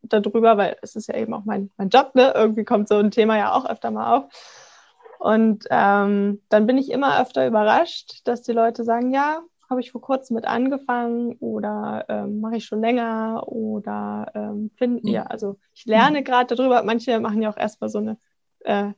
darüber, 0.01 0.57
weil 0.57 0.77
es 0.81 0.95
ist 0.95 1.07
ja 1.07 1.15
eben 1.15 1.33
auch 1.33 1.45
mein, 1.45 1.71
mein 1.77 1.89
Job, 1.89 2.13
ne? 2.13 2.33
Irgendwie 2.35 2.65
kommt 2.65 2.89
so 2.89 2.95
ein 2.95 3.11
Thema 3.11 3.37
ja 3.37 3.53
auch 3.53 3.65
öfter 3.65 3.89
mal 3.91 4.17
auf. 4.17 4.25
Und 5.19 5.65
ähm, 5.69 6.41
dann 6.49 6.67
bin 6.67 6.77
ich 6.77 6.91
immer 6.91 7.21
öfter 7.21 7.47
überrascht, 7.47 8.21
dass 8.25 8.41
die 8.41 8.51
Leute 8.51 8.83
sagen, 8.83 9.13
ja, 9.13 9.41
habe 9.69 9.81
ich 9.81 9.91
vor 9.91 10.01
kurzem 10.01 10.35
mit 10.35 10.45
angefangen 10.45 11.33
oder 11.39 12.05
ähm, 12.07 12.39
mache 12.39 12.57
ich 12.57 12.65
schon 12.65 12.81
länger 12.81 13.43
oder 13.47 14.31
ähm, 14.33 14.71
finde, 14.75 15.01
mhm. 15.03 15.13
ja, 15.13 15.23
also 15.23 15.57
ich 15.73 15.85
lerne 15.85 16.23
gerade 16.23 16.55
darüber. 16.55 16.83
Manche 16.83 17.19
machen 17.19 17.41
ja 17.41 17.49
auch 17.49 17.57
erstmal 17.57 17.89
so 17.89 17.99
eine 17.99 18.17
äh, 18.61 18.91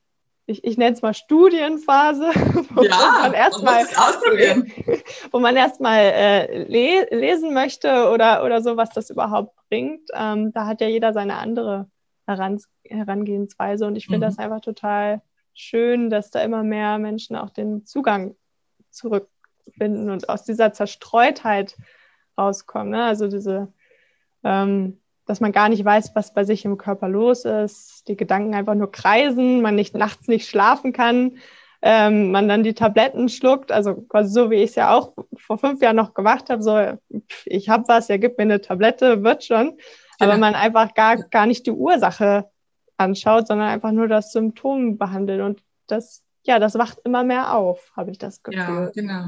ich, 0.50 0.64
ich 0.64 0.78
nenne 0.78 0.96
es 0.96 1.02
mal 1.02 1.14
Studienphase, 1.14 2.24
wo 2.74 2.82
ja, 2.82 3.20
man 3.22 3.34
erstmal 3.34 3.84
wo 5.32 5.40
man 5.40 5.56
erstmal 5.56 6.00
äh, 6.00 6.64
le 6.64 7.08
lesen 7.12 7.54
möchte 7.54 8.10
oder, 8.10 8.44
oder 8.44 8.62
so, 8.62 8.76
was 8.76 8.90
das 8.90 9.12
überhaupt 9.12 9.56
bringt. 9.70 10.10
Ähm, 10.14 10.52
da 10.52 10.66
hat 10.66 10.82
ja 10.82 10.88
jeder 10.88 11.14
seine 11.14 11.36
andere 11.36 11.88
Heran 12.26 12.60
Herangehensweise 12.84 13.86
und 13.86 13.96
ich 13.96 14.06
finde 14.06 14.20
mhm. 14.20 14.30
das 14.30 14.40
einfach 14.40 14.62
total 14.62 15.22
schön, 15.54 16.10
dass 16.10 16.32
da 16.32 16.42
immer 16.42 16.64
mehr 16.64 16.98
Menschen 16.98 17.36
auch 17.36 17.52
den 17.52 17.86
Zugang 17.86 18.36
zurückfinden 19.70 20.10
und 20.10 20.30
aus 20.30 20.44
dieser 20.44 20.74
Zerstreutheit 20.74 21.78
rauskommen. 22.38 22.90
Ne? 22.90 23.04
Also 23.04 23.28
diese 23.28 23.72
ähm, 24.44 25.00
dass 25.30 25.42
man 25.42 25.52
gar 25.52 25.70
nicht 25.70 25.86
weiß, 25.86 26.16
was 26.16 26.34
bei 26.34 26.44
sich 26.44 26.66
im 26.66 26.78
Körper 26.80 27.08
los 27.08 27.46
ist, 27.46 28.08
die 28.08 28.18
Gedanken 28.18 28.56
einfach 28.56 28.74
nur 28.74 28.92
kreisen, 28.92 29.62
man 29.62 29.76
nicht 29.76 29.94
nachts 29.94 30.28
nicht 30.28 30.50
schlafen 30.50 30.92
kann, 30.92 31.38
ähm, 31.84 32.32
man 32.32 32.48
dann 32.48 32.64
die 32.64 32.74
Tabletten 32.74 33.30
schluckt, 33.30 33.72
also 33.72 33.96
quasi 33.96 34.32
so 34.34 34.50
wie 34.50 34.56
ich 34.56 34.72
es 34.72 34.76
ja 34.76 34.92
auch 34.92 35.14
vor 35.38 35.60
fünf 35.60 35.84
Jahren 35.84 35.98
noch 35.98 36.16
gemacht 36.16 36.50
habe, 36.50 36.64
so 36.64 36.98
ich 37.46 37.70
habe 37.70 37.88
was, 37.88 38.08
ja 38.08 38.18
gib 38.18 38.40
mir 38.40 38.44
eine 38.46 38.60
Tablette, 38.60 39.24
wird 39.24 39.44
schon, 39.44 39.78
aber 40.18 40.34
genau. 40.34 40.48
man 40.48 40.56
einfach 40.56 40.96
gar, 40.96 41.18
gar 41.18 41.46
nicht 41.46 41.68
die 41.68 41.72
Ursache 41.72 42.50
anschaut, 42.98 43.48
sondern 43.48 43.70
einfach 43.70 43.92
nur 43.92 44.08
das 44.08 44.32
Symptom 44.32 44.98
behandelt 44.98 45.42
und 45.42 45.62
das, 45.86 46.24
ja, 46.44 46.58
das 46.58 46.74
wacht 46.74 47.02
immer 47.04 47.24
mehr 47.24 47.54
auf, 47.54 47.92
habe 47.96 48.10
ich 48.10 48.18
das 48.18 48.42
Gefühl. 48.42 48.60
Ja, 48.60 48.90
genau. 48.96 49.28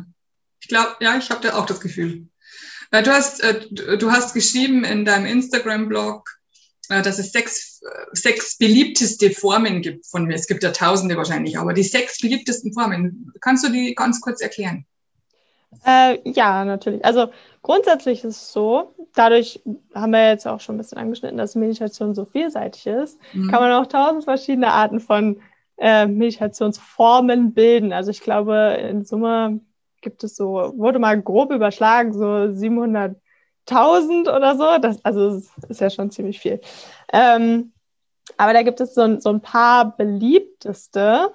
Ich 0.62 0.68
glaube, 0.68 0.96
ja, 1.02 1.18
ich 1.18 1.30
habe 1.30 1.46
da 1.46 1.58
auch 1.58 1.66
das 1.66 1.82
Gefühl. 1.82 2.28
Du 2.92 3.12
hast, 3.12 3.42
äh, 3.42 3.98
du 3.98 4.12
hast 4.12 4.34
geschrieben 4.34 4.84
in 4.84 5.06
deinem 5.06 5.26
Instagram-Blog, 5.26 6.30
äh, 6.90 7.02
dass 7.02 7.20
es 7.20 7.32
sechs, 7.32 7.82
sechs 8.12 8.58
beliebteste 8.58 9.32
Formen 9.32 9.82
gibt 9.82 10.06
von 10.06 10.26
mir. 10.26 10.36
Es 10.36 10.48
gibt 10.48 10.62
ja 10.62 10.72
tausende 10.72 11.16
wahrscheinlich, 11.16 11.58
aber 11.58 11.74
die 11.74 11.84
sechs 11.84 12.20
beliebtesten 12.20 12.74
Formen. 12.74 13.32
Kannst 13.40 13.66
du 13.66 13.72
die 13.72 13.96
ganz 13.96 14.20
kurz 14.20 14.42
erklären? 14.42 14.86
Äh, 15.86 16.20
ja, 16.30 16.66
natürlich. 16.66 17.04
Also 17.06 17.30
grundsätzlich 17.62 18.24
ist 18.24 18.36
es 18.36 18.54
so, 18.54 18.94
dadurch 19.16 19.62
haben 19.96 20.12
wir 20.12 20.30
jetzt 20.30 20.46
auch 20.46 20.60
schon 20.60 20.76
ein 20.76 20.80
bisschen 20.80 20.98
angeschnitten, 20.98 21.38
dass 21.38 21.56
Meditation 21.56 22.14
so 22.14 22.26
vielseitig 22.26 22.88
ist, 22.88 23.18
mhm. 23.34 23.50
kann 23.50 23.62
man 23.62 23.72
auch 23.72 23.88
tausend 23.88 24.26
verschiedene 24.26 24.72
Arten 24.72 25.00
von 25.00 25.42
äh, 25.78 26.06
Meditationsformen 26.06 27.54
bilden. 27.54 27.94
Also 27.94 28.12
ich 28.12 28.20
glaube, 28.20 28.78
in 28.90 29.06
Summe 29.06 29.62
gibt 30.02 30.24
es 30.24 30.36
so, 30.36 30.74
wurde 30.76 31.00
mal 31.00 31.22
grob 31.22 31.52
überschlagen, 31.52 32.14
so 32.14 32.26
700.000 32.26 34.36
oder 34.36 34.58
so. 34.58 34.82
Das, 34.82 35.04
also 35.04 35.36
das 35.36 35.70
ist 35.70 35.82
ja 35.82 35.90
schon 35.90 36.12
ziemlich 36.12 36.40
viel. 36.40 36.60
Ähm, 37.14 37.72
aber 38.38 38.54
da 38.54 38.64
gibt 38.64 38.82
es 38.82 38.94
so, 38.94 39.20
so 39.20 39.30
ein 39.30 39.42
paar 39.42 39.96
beliebteste 39.98 41.34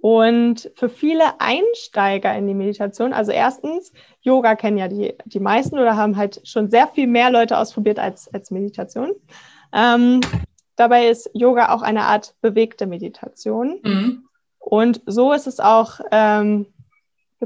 und 0.00 0.70
für 0.76 0.88
viele 0.88 1.40
Einsteiger 1.40 2.36
in 2.36 2.46
die 2.46 2.54
Meditation, 2.54 3.12
also 3.12 3.32
erstens, 3.32 3.92
Yoga 4.20 4.54
kennen 4.54 4.78
ja 4.78 4.88
die, 4.88 5.14
die 5.24 5.40
meisten 5.40 5.78
oder 5.78 5.96
haben 5.96 6.16
halt 6.16 6.40
schon 6.44 6.70
sehr 6.70 6.86
viel 6.88 7.06
mehr 7.06 7.30
Leute 7.30 7.58
ausprobiert 7.58 7.98
als, 7.98 8.32
als 8.32 8.50
Meditation. 8.50 9.12
Ähm, 9.72 10.20
dabei 10.76 11.08
ist 11.08 11.30
Yoga 11.32 11.74
auch 11.74 11.82
eine 11.82 12.02
Art 12.02 12.34
bewegte 12.40 12.86
Meditation. 12.86 13.80
Mhm. 13.82 14.28
Und 14.58 15.00
so 15.06 15.32
ist 15.32 15.46
es 15.46 15.60
auch 15.60 16.00
ähm, 16.12 16.66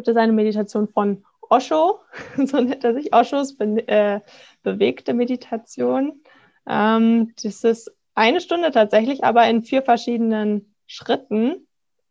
gibt 0.01 0.09
es 0.09 0.17
eine 0.17 0.33
Meditation 0.33 0.89
von 0.89 1.23
Osho, 1.51 2.01
so 2.39 2.59
nennt 2.59 2.85
er 2.85 2.95
sich, 2.95 3.13
Oshos 3.13 3.55
be 3.59 3.87
äh, 3.87 4.21
bewegte 4.63 5.13
Meditation. 5.13 6.23
Ähm, 6.67 7.35
das 7.43 7.65
ist 7.65 7.93
eine 8.15 8.41
Stunde 8.41 8.71
tatsächlich, 8.71 9.25
aber 9.25 9.47
in 9.47 9.63
vier 9.63 9.83
verschiedenen 9.83 10.75
Schritten. 10.87 11.67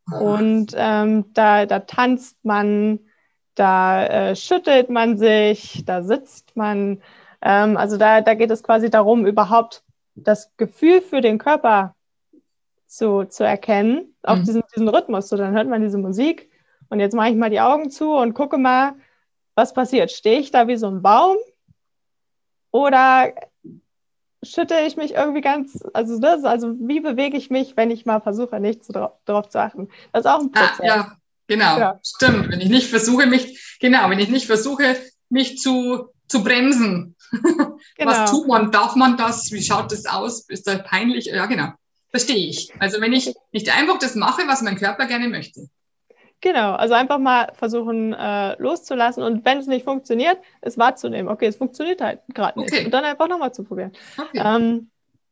Und 0.06 0.74
ähm, 0.76 1.34
da, 1.34 1.66
da 1.66 1.80
tanzt 1.80 2.38
man, 2.44 3.00
da 3.56 4.06
äh, 4.06 4.36
schüttelt 4.36 4.92
man 4.92 5.18
sich, 5.18 5.84
da 5.86 6.04
sitzt 6.04 6.56
man. 6.56 7.02
Ähm, 7.42 7.76
also 7.76 7.98
da, 7.98 8.22
da 8.22 8.36
geht 8.36 8.52
es 8.52 8.62
quasi 8.62 8.92
darum, 8.92 9.26
überhaupt 9.26 9.84
das 10.14 10.56
Gefühl 10.58 11.02
für 11.02 11.22
den 11.22 11.40
Körper 11.40 11.96
zu, 12.86 13.26
zu 13.26 13.44
erkennen, 13.44 14.16
auf 14.22 14.40
mhm. 14.40 14.44
diesen, 14.46 14.64
diesen 14.76 14.90
Rhythmus. 14.90 15.30
So, 15.30 15.38
dann 15.38 15.54
hört 15.54 15.68
man 15.68 15.82
diese 15.82 15.98
Musik 15.98 16.49
und 16.90 17.00
jetzt 17.00 17.14
mache 17.14 17.30
ich 17.30 17.36
mal 17.36 17.50
die 17.50 17.62
Augen 17.62 17.90
zu 17.90 18.14
und 18.14 18.34
gucke 18.34 18.58
mal, 18.58 18.96
was 19.56 19.74
passiert. 19.74 20.12
Stehe 20.12 20.40
ich 20.40 20.52
da 20.52 20.68
wie 20.68 20.78
so 20.78 20.88
ein 20.88 21.02
Baum 21.02 21.38
oder 22.72 23.34
schütte 24.44 24.76
ich 24.86 24.96
mich 24.96 25.14
irgendwie 25.14 25.42
ganz, 25.42 25.80
also 25.94 26.20
das, 26.20 26.44
also 26.44 26.76
wie 26.80 27.00
bewege 27.00 27.38
ich 27.38 27.50
mich, 27.50 27.76
wenn 27.76 27.92
ich 27.92 28.06
mal 28.06 28.22
versuche, 28.22 28.60
nicht 28.60 28.86
so 28.86 28.94
drauf, 28.94 29.12
drauf 29.26 29.50
zu 29.50 29.60
achten. 29.60 29.90
Das 30.14 30.26
ist 30.26 30.32
auch 30.32 30.40
ein 30.40 30.52
Prozess. 30.52 30.80
Ah, 30.80 30.86
ja, 30.86 31.18
genau, 31.48 31.78
ja. 31.78 32.00
stimmt. 32.04 32.50
Wenn 32.50 32.62
ich 32.62 32.70
nicht 32.70 32.90
versuche, 32.90 33.26
mich, 33.26 33.78
genau, 33.80 34.10
wenn 34.10 34.20
ich 34.20 34.30
nicht 34.30 34.46
versuche, 34.46 34.96
mich 35.30 35.58
zu, 35.60 36.10
zu 36.28 36.44
bremsen. 36.44 37.16
Genau. 37.98 38.12
Was 38.12 38.32
tut 38.32 38.48
man? 38.48 38.72
Darf 38.72 38.96
man 38.96 39.18
das? 39.18 39.52
Wie 39.52 39.62
schaut 39.62 39.92
das 39.92 40.06
aus? 40.06 40.48
Ist 40.48 40.68
das 40.68 40.84
peinlich? 40.84 41.26
Ja, 41.26 41.46
genau. 41.48 41.74
Verstehe 42.12 42.50
ich. 42.50 42.74
Also 42.80 43.02
wenn 43.02 43.12
ich 43.12 43.34
nicht 43.52 43.76
einfach 43.76 44.00
das 44.00 44.16
mache, 44.16 44.48
was 44.48 44.62
mein 44.62 44.78
Körper 44.78 45.06
gerne 45.06 45.28
möchte. 45.28 45.68
Genau, 46.42 46.74
also 46.74 46.94
einfach 46.94 47.20
mal 47.20 47.52
versuchen 47.54 48.14
äh, 48.14 48.56
loszulassen 48.62 49.24
und 49.24 49.44
wenn 49.44 49.58
es 49.58 49.68
nicht 49.68 49.84
funktioniert, 49.84 50.38
es 50.62 50.78
wahrzunehmen. 50.78 51.30
Okay, 51.30 51.48
es 51.48 51.58
funktioniert 51.58 52.02
halt 52.02 52.22
gerade 52.34 52.60
nicht. 52.60 52.72
Okay. 52.74 52.86
Und 52.86 52.92
dann 52.92 53.04
einfach 53.04 53.28
nochmal 53.28 53.54
zu 53.54 53.64
probieren. 53.66 53.92
Okay. 54.18 54.42
Ähm, 54.44 54.90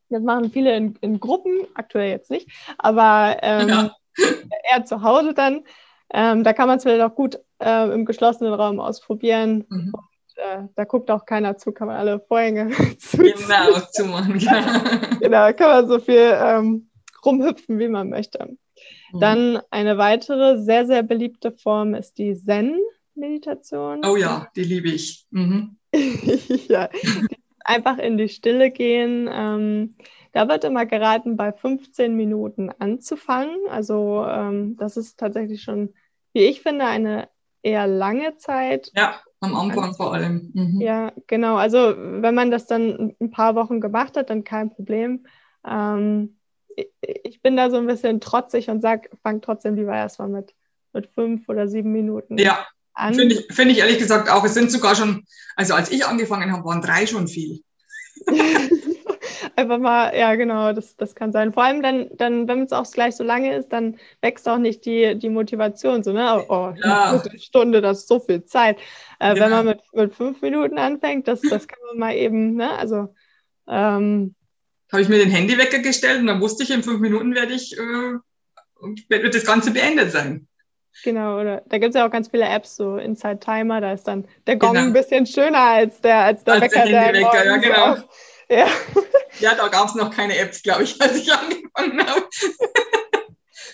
das 0.10 0.22
machen 0.22 0.52
viele 0.52 0.76
in, 0.76 0.96
in, 1.02 1.20
Gruppen, 1.20 1.66
aktuell 1.76 2.10
jetzt 2.10 2.30
nicht, 2.30 2.50
aber 2.78 3.38
ähm, 3.42 3.70
ja. 3.70 3.96
eher 4.72 4.84
zu 4.86 5.02
Hause 5.02 5.34
dann. 5.34 5.64
Ähm, 6.10 6.44
da 6.44 6.54
kann 6.54 6.68
man 6.68 6.78
es 6.78 6.84
vielleicht 6.84 7.02
auch 7.02 7.16
gut 7.16 7.40
äh, 7.60 7.94
im 7.94 8.06
geschlossenen 8.06 8.54
Raum 8.54 8.80
ausprobieren. 8.80 9.66
Mhm. 9.70 9.94
Und, 9.94 10.38
äh, 10.38 10.68
da 10.76 10.84
guckt 10.84 11.10
auch 11.10 11.26
keiner 11.26 11.58
zu, 11.58 11.72
kann 11.72 11.88
man 11.88 11.98
alle 11.98 12.20
Vorhänge 12.20 12.70
zu 13.00 13.18
Genau, 13.18 13.80
zumachen. 13.92 14.40
Genau. 14.40 15.20
genau, 15.20 15.54
kann 15.54 15.70
man 15.70 15.88
so 15.88 16.00
viel 16.00 16.34
ähm, 16.38 16.90
rumhüpfen, 17.26 17.80
wie 17.80 17.88
man 17.88 18.10
möchte. 18.10 18.58
Mhm. 19.14 19.20
Dann 19.20 19.62
eine 19.72 19.98
weitere 19.98 20.58
sehr, 20.58 20.86
sehr 20.86 21.04
beliebte 21.04 21.52
Form 21.52 21.94
ist 21.94 22.18
die 22.18 22.36
Zen-Meditation. 22.36 24.06
Oh 24.06 24.16
ja, 24.16 24.48
die 24.56 24.64
liebe 24.64 24.90
ich. 24.90 25.26
Mhm. 25.32 25.78
ja, 26.68 26.90
einfach 27.64 27.98
in 27.98 28.18
die 28.18 28.30
Stille 28.30 28.72
gehen. 28.72 29.30
Ähm, 29.32 29.96
da 30.34 30.48
wird 30.48 30.64
immer 30.64 30.86
geraten, 30.86 31.38
bei 31.38 31.52
15 31.52 32.16
Minuten 32.16 32.70
anzufangen. 32.80 33.58
Also 33.70 34.26
ähm, 34.28 34.78
das 34.78 34.98
ist 34.98 35.18
tatsächlich 35.20 35.64
schon, 35.64 35.94
wie 36.34 36.44
ich 36.44 36.62
finde, 36.62 36.86
eine 36.86 37.30
eher 37.64 37.88
lange 37.88 38.38
Zeit. 38.38 38.92
Ja, 38.96 39.20
am 39.40 39.56
Anfang 39.56 39.94
vor 39.96 40.14
allem. 40.14 40.52
Mhm. 40.54 40.82
Ja, 40.82 41.12
genau. 41.28 41.56
Also 41.56 41.96
wenn 41.98 42.36
man 42.36 42.52
das 42.52 42.68
dann 42.68 43.16
ein 43.20 43.32
paar 43.32 43.56
Wochen 43.56 43.82
gemacht 43.82 44.18
hat, 44.18 44.30
dann 44.30 44.44
kein 44.44 44.70
Problem. 44.70 45.26
Ähm, 45.66 46.37
ich 47.02 47.42
bin 47.42 47.58
da 47.58 47.70
so 47.70 47.78
ein 47.78 47.88
bisschen 47.88 48.22
trotzig 48.22 48.70
und 48.70 48.82
sage, 48.82 49.10
fang 49.24 49.42
trotzdem 49.42 49.76
lieber 49.76 49.96
erstmal 49.96 50.30
mit, 50.30 50.54
mit 50.94 51.08
fünf 51.08 51.50
oder 51.50 51.68
sieben 51.68 51.92
Minuten 51.92 52.38
ja. 52.38 52.66
an. 52.94 53.16
Finde 53.16 53.36
ich, 53.36 53.54
find 53.54 53.72
ich 53.72 53.80
ehrlich 53.80 53.98
gesagt 53.98 54.30
auch. 54.30 54.44
Es 54.44 54.54
sind 54.54 54.72
sogar 54.72 54.96
schon, 54.96 55.26
also 55.56 55.74
als 55.74 55.92
ich 55.92 56.06
angefangen 56.06 56.52
habe, 56.52 56.66
waren 56.66 56.82
drei 56.82 57.06
schon 57.08 57.28
viel. 57.28 57.62
Einfach 59.56 59.80
mal, 59.80 60.16
ja, 60.16 60.36
genau, 60.36 60.72
das, 60.74 60.96
das 60.98 61.16
kann 61.16 61.32
sein. 61.32 61.52
Vor 61.52 61.64
allem 61.64 61.82
dann, 61.82 62.10
dann 62.16 62.48
wenn 62.48 62.64
es 62.64 62.72
auch 62.72 62.90
gleich 62.92 63.16
so 63.16 63.24
lange 63.24 63.56
ist, 63.56 63.70
dann 63.70 63.98
wächst 64.22 64.48
auch 64.48 64.60
nicht 64.60 64.86
die, 64.86 65.18
die 65.18 65.30
Motivation. 65.30 66.04
So, 66.04 66.12
ne? 66.12 66.46
Oh, 66.48 66.74
ja. 66.84 67.22
eine 67.24 67.40
Stunde, 67.40 67.82
das 67.82 68.00
ist 68.00 68.08
so 68.08 68.20
viel 68.20 68.44
Zeit. 68.46 68.78
Äh, 69.20 69.36
ja. 69.36 69.36
Wenn 69.36 69.50
man 69.50 69.66
mit, 69.66 69.82
mit 69.94 70.14
fünf 70.14 70.42
Minuten 70.42 70.78
anfängt, 70.78 71.28
das, 71.28 71.42
das 71.42 71.68
kann 71.68 71.80
man 71.88 71.98
mal 71.98 72.16
eben, 72.16 72.56
ne? 72.56 72.78
Also 72.78 73.14
ähm, 73.68 74.36
habe 74.92 75.02
ich 75.02 75.10
mir 75.10 75.18
den 75.18 75.30
Handywecker 75.30 75.80
gestellt 75.80 76.22
und 76.22 76.28
dann 76.28 76.42
wusste 76.42 76.64
ich, 76.64 76.72
in 76.72 76.84
fünf 76.84 77.00
Minuten 77.00 77.36
werde 77.36 77.54
ich, 77.54 77.78
äh, 77.78 78.18
wird 79.10 79.36
das 79.36 79.46
Ganze 79.46 79.72
beendet 79.72 80.12
sein. 80.12 80.48
Genau, 81.04 81.40
oder 81.40 81.62
da 81.68 81.78
gibt 81.78 81.90
es 81.90 81.96
ja 81.96 82.08
auch 82.08 82.12
ganz 82.12 82.30
viele 82.30 82.46
Apps, 82.46 82.76
so 82.76 82.98
Inside 82.98 83.40
Timer, 83.40 83.82
da 83.82 83.94
ist 83.94 84.08
dann 84.08 84.28
der 84.48 84.56
Gong 84.56 84.74
genau. 84.74 84.86
ein 84.88 84.94
bisschen 84.94 85.26
schöner 85.26 85.60
als 85.60 86.02
der, 86.02 86.24
als 86.24 86.44
der 86.44 86.56
als 86.56 86.64
Wecker. 86.64 86.86
Der 86.86 87.02
Handywecker, 87.02 87.46
ja, 87.46 87.58
genau. 87.58 87.96
Ja. 88.50 88.68
ja, 89.40 89.56
da 89.56 89.68
gab 89.68 89.88
es 89.88 89.96
noch 89.96 90.10
keine 90.10 90.38
Apps, 90.38 90.64
glaube 90.64 90.84
ich, 90.84 91.00
als 91.02 91.16
ich 91.18 91.32
angefangen 91.32 92.06
habe. 92.06 92.28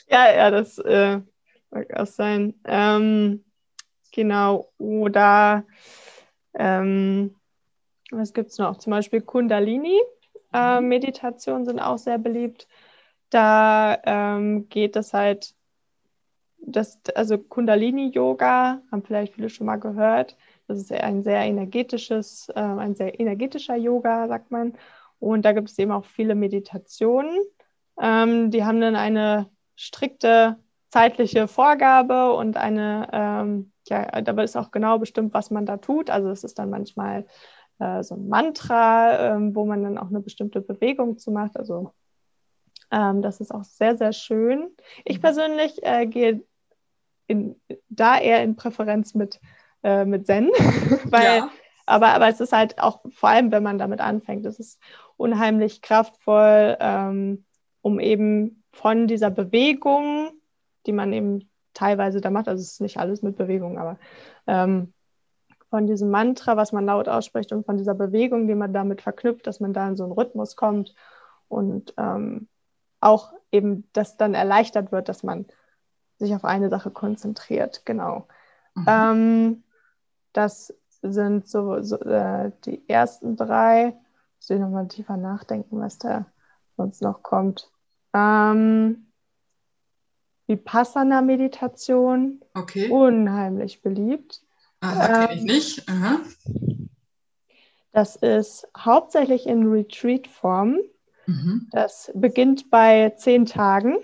ja, 0.08 0.34
ja, 0.34 0.52
das 0.52 0.78
äh, 0.80 1.20
mag 1.70 1.94
auch 1.96 2.08
sein. 2.08 2.56
Ähm, 2.66 3.46
genau, 4.12 4.70
oder 4.78 5.66
ähm, 6.56 7.36
was 8.12 8.34
gibt 8.34 8.52
es 8.52 8.58
noch? 8.58 8.78
Zum 8.78 8.92
Beispiel 8.92 9.22
Kundalini. 9.22 10.00
Äh, 10.54 10.82
mhm. 10.82 10.88
Meditationen 10.88 11.66
sind 11.66 11.80
auch 11.80 11.98
sehr 11.98 12.18
beliebt. 12.18 12.68
Da 13.30 14.00
ähm, 14.06 14.70
geht 14.70 14.96
es 14.96 15.14
halt, 15.14 15.56
das, 16.60 17.00
also 17.16 17.38
Kundalini-Yoga, 17.38 18.82
haben 18.92 19.04
vielleicht 19.04 19.34
viele 19.34 19.50
schon 19.50 19.66
mal 19.68 19.78
gehört. 19.78 20.38
Das 20.68 20.78
ist 20.78 20.92
ein 20.92 21.24
sehr 21.24 21.42
energetisches, 21.42 22.50
äh, 22.50 22.62
ein 22.62 22.96
sehr 22.96 23.20
energetischer 23.20 23.76
Yoga, 23.76 24.28
sagt 24.28 24.52
man. 24.52 24.74
Und 25.20 25.46
da 25.46 25.52
gibt 25.54 25.70
es 25.70 25.80
eben 25.80 25.92
auch 25.92 26.06
viele 26.06 26.36
Meditationen. 26.36 27.40
Ähm, 28.00 28.52
die 28.52 28.64
haben 28.64 28.82
dann 28.82 28.96
eine 28.96 29.50
strikte 29.76 30.58
zeitliche 30.90 31.48
Vorgabe 31.48 32.34
und 32.34 32.56
eine, 32.56 33.10
ähm, 33.12 33.72
ja, 33.88 34.22
dabei 34.22 34.44
ist 34.44 34.56
auch 34.56 34.72
genau 34.72 35.00
bestimmt, 35.00 35.34
was 35.34 35.50
man 35.50 35.66
da 35.66 35.78
tut. 35.78 36.10
Also 36.10 36.30
es 36.30 36.44
ist 36.44 36.60
dann 36.60 36.70
manchmal 36.70 37.26
äh, 37.84 38.04
so 38.04 38.16
ein 38.16 38.28
Mantra, 38.28 39.36
ähm, 39.36 39.56
wo 39.56 39.66
man 39.66 39.84
dann 39.84 39.98
auch 39.98 40.10
eine 40.10 40.22
bestimmte 40.22 40.62
Bewegung 40.62 41.18
zu 41.18 41.32
macht. 41.32 41.58
Also 41.58 41.92
ähm, 42.92 43.22
das 43.22 43.42
ist 43.42 43.54
auch 43.54 43.64
sehr, 43.64 43.98
sehr 43.98 44.14
schön. 44.14 44.70
Ich 45.06 45.18
mhm. 45.18 45.22
persönlich 45.22 45.84
äh, 45.84 46.06
gehe 46.06 46.44
in, 47.28 47.60
da 47.90 48.20
eher 48.20 48.44
in 48.44 48.56
Präferenz 48.56 49.14
mit, 49.16 49.40
äh, 49.84 50.06
mit 50.06 50.26
Zen, 50.28 50.48
weil 51.06 51.38
ja. 51.38 51.50
aber, 51.86 52.10
aber 52.10 52.28
es 52.28 52.40
ist 52.40 52.54
halt 52.54 52.80
auch, 52.80 53.02
vor 53.12 53.30
allem 53.30 53.52
wenn 53.52 53.64
man 53.64 53.78
damit 53.78 54.02
anfängt, 54.02 54.46
es 54.46 54.60
ist 54.60 54.80
unheimlich 55.18 55.82
kraftvoll, 55.82 56.78
ähm, 56.80 57.46
um 57.82 58.00
eben 58.00 58.64
von 58.72 59.08
dieser 59.08 59.30
Bewegung, 59.30 60.32
die 60.86 60.94
man 60.94 61.14
eben 61.14 61.50
teilweise 61.74 62.22
da 62.22 62.30
macht, 62.30 62.48
also 62.48 62.62
es 62.62 62.74
ist 62.74 62.82
nicht 62.82 62.98
alles 62.98 63.22
mit 63.22 63.36
Bewegung, 63.36 63.78
aber 63.78 63.98
ähm, 64.48 64.94
von 65.74 65.88
diesem 65.88 66.12
Mantra, 66.12 66.56
was 66.56 66.72
man 66.72 66.86
laut 66.86 67.10
ausspricht 67.10 67.52
und 67.52 67.66
von 67.66 67.78
dieser 67.78 67.96
Bewegung, 67.96 68.46
die 68.46 68.54
man 68.54 68.74
damit 68.74 69.02
verknüpft, 69.02 69.48
dass 69.48 69.60
man 69.60 69.74
da 69.74 69.88
in 69.88 69.98
so 69.98 70.04
einen 70.04 70.14
Rhythmus 70.14 70.56
kommt 70.56 70.94
und 71.48 71.96
ähm, 71.98 72.48
auch 73.00 73.34
eben, 73.52 73.90
dass 73.92 74.16
dann 74.16 74.36
erleichtert 74.36 74.92
wird, 74.92 75.10
dass 75.10 75.24
man 75.24 75.48
sich 76.20 76.36
auf 76.36 76.46
eine 76.46 76.70
Sache 76.70 76.92
konzentriert. 76.92 77.88
Genau. 77.88 78.28
Mhm. 78.76 78.86
Ähm, 78.88 79.64
das 80.32 80.76
sind 81.02 81.48
so, 81.48 81.82
so 81.82 81.98
äh, 82.02 82.52
die 82.66 82.88
ersten 82.88 83.36
drei. 83.36 83.98
Muss 84.38 84.52
ich 84.52 84.60
nochmal 84.60 84.88
tiefer 84.88 85.18
nachdenken, 85.18 85.82
was 85.82 85.98
da 85.98 86.28
sonst 86.78 87.02
noch 87.02 87.24
kommt. 87.24 87.72
Ähm, 88.14 89.08
Vipassana-Meditation. 90.46 92.42
Okay. 92.54 92.92
Unheimlich 92.92 93.82
beliebt. 93.82 94.44
Aha, 94.84 95.28
kenne 95.28 95.34
ich 95.34 95.40
ähm, 95.40 95.46
nicht. 95.46 95.90
Aha. 95.90 96.20
Das 97.94 98.16
ist 98.16 98.68
hauptsächlich 98.78 99.46
in 99.46 99.68
Retreat-Form. 99.68 100.80
Mhm. 101.28 101.68
Das 101.72 102.12
beginnt 102.16 102.70
bei 102.70 103.12
zehn 103.12 103.46
Tagen 103.46 103.98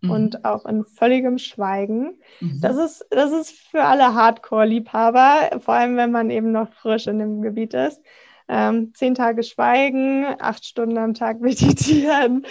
mhm. 0.00 0.10
und 0.10 0.44
auch 0.44 0.64
in 0.64 0.84
völligem 0.84 1.38
Schweigen. 1.38 2.18
Mhm. 2.40 2.60
Das, 2.60 2.76
ist, 2.76 3.04
das 3.10 3.32
ist 3.32 3.50
für 3.50 3.84
alle 3.84 4.14
Hardcore-Liebhaber, 4.14 5.60
vor 5.60 5.74
allem 5.74 5.96
wenn 5.96 6.12
man 6.12 6.30
eben 6.30 6.52
noch 6.52 6.72
frisch 6.72 7.06
in 7.08 7.18
dem 7.18 7.42
Gebiet 7.42 7.74
ist. 7.74 8.00
Ähm, 8.48 8.92
zehn 8.94 9.14
Tage 9.14 9.42
Schweigen, 9.42 10.24
acht 10.38 10.64
Stunden 10.64 10.98
am 10.98 11.14
Tag 11.14 11.40
meditieren. 11.42 12.46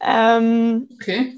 Ähm, 0.00 0.88
okay. 0.94 1.34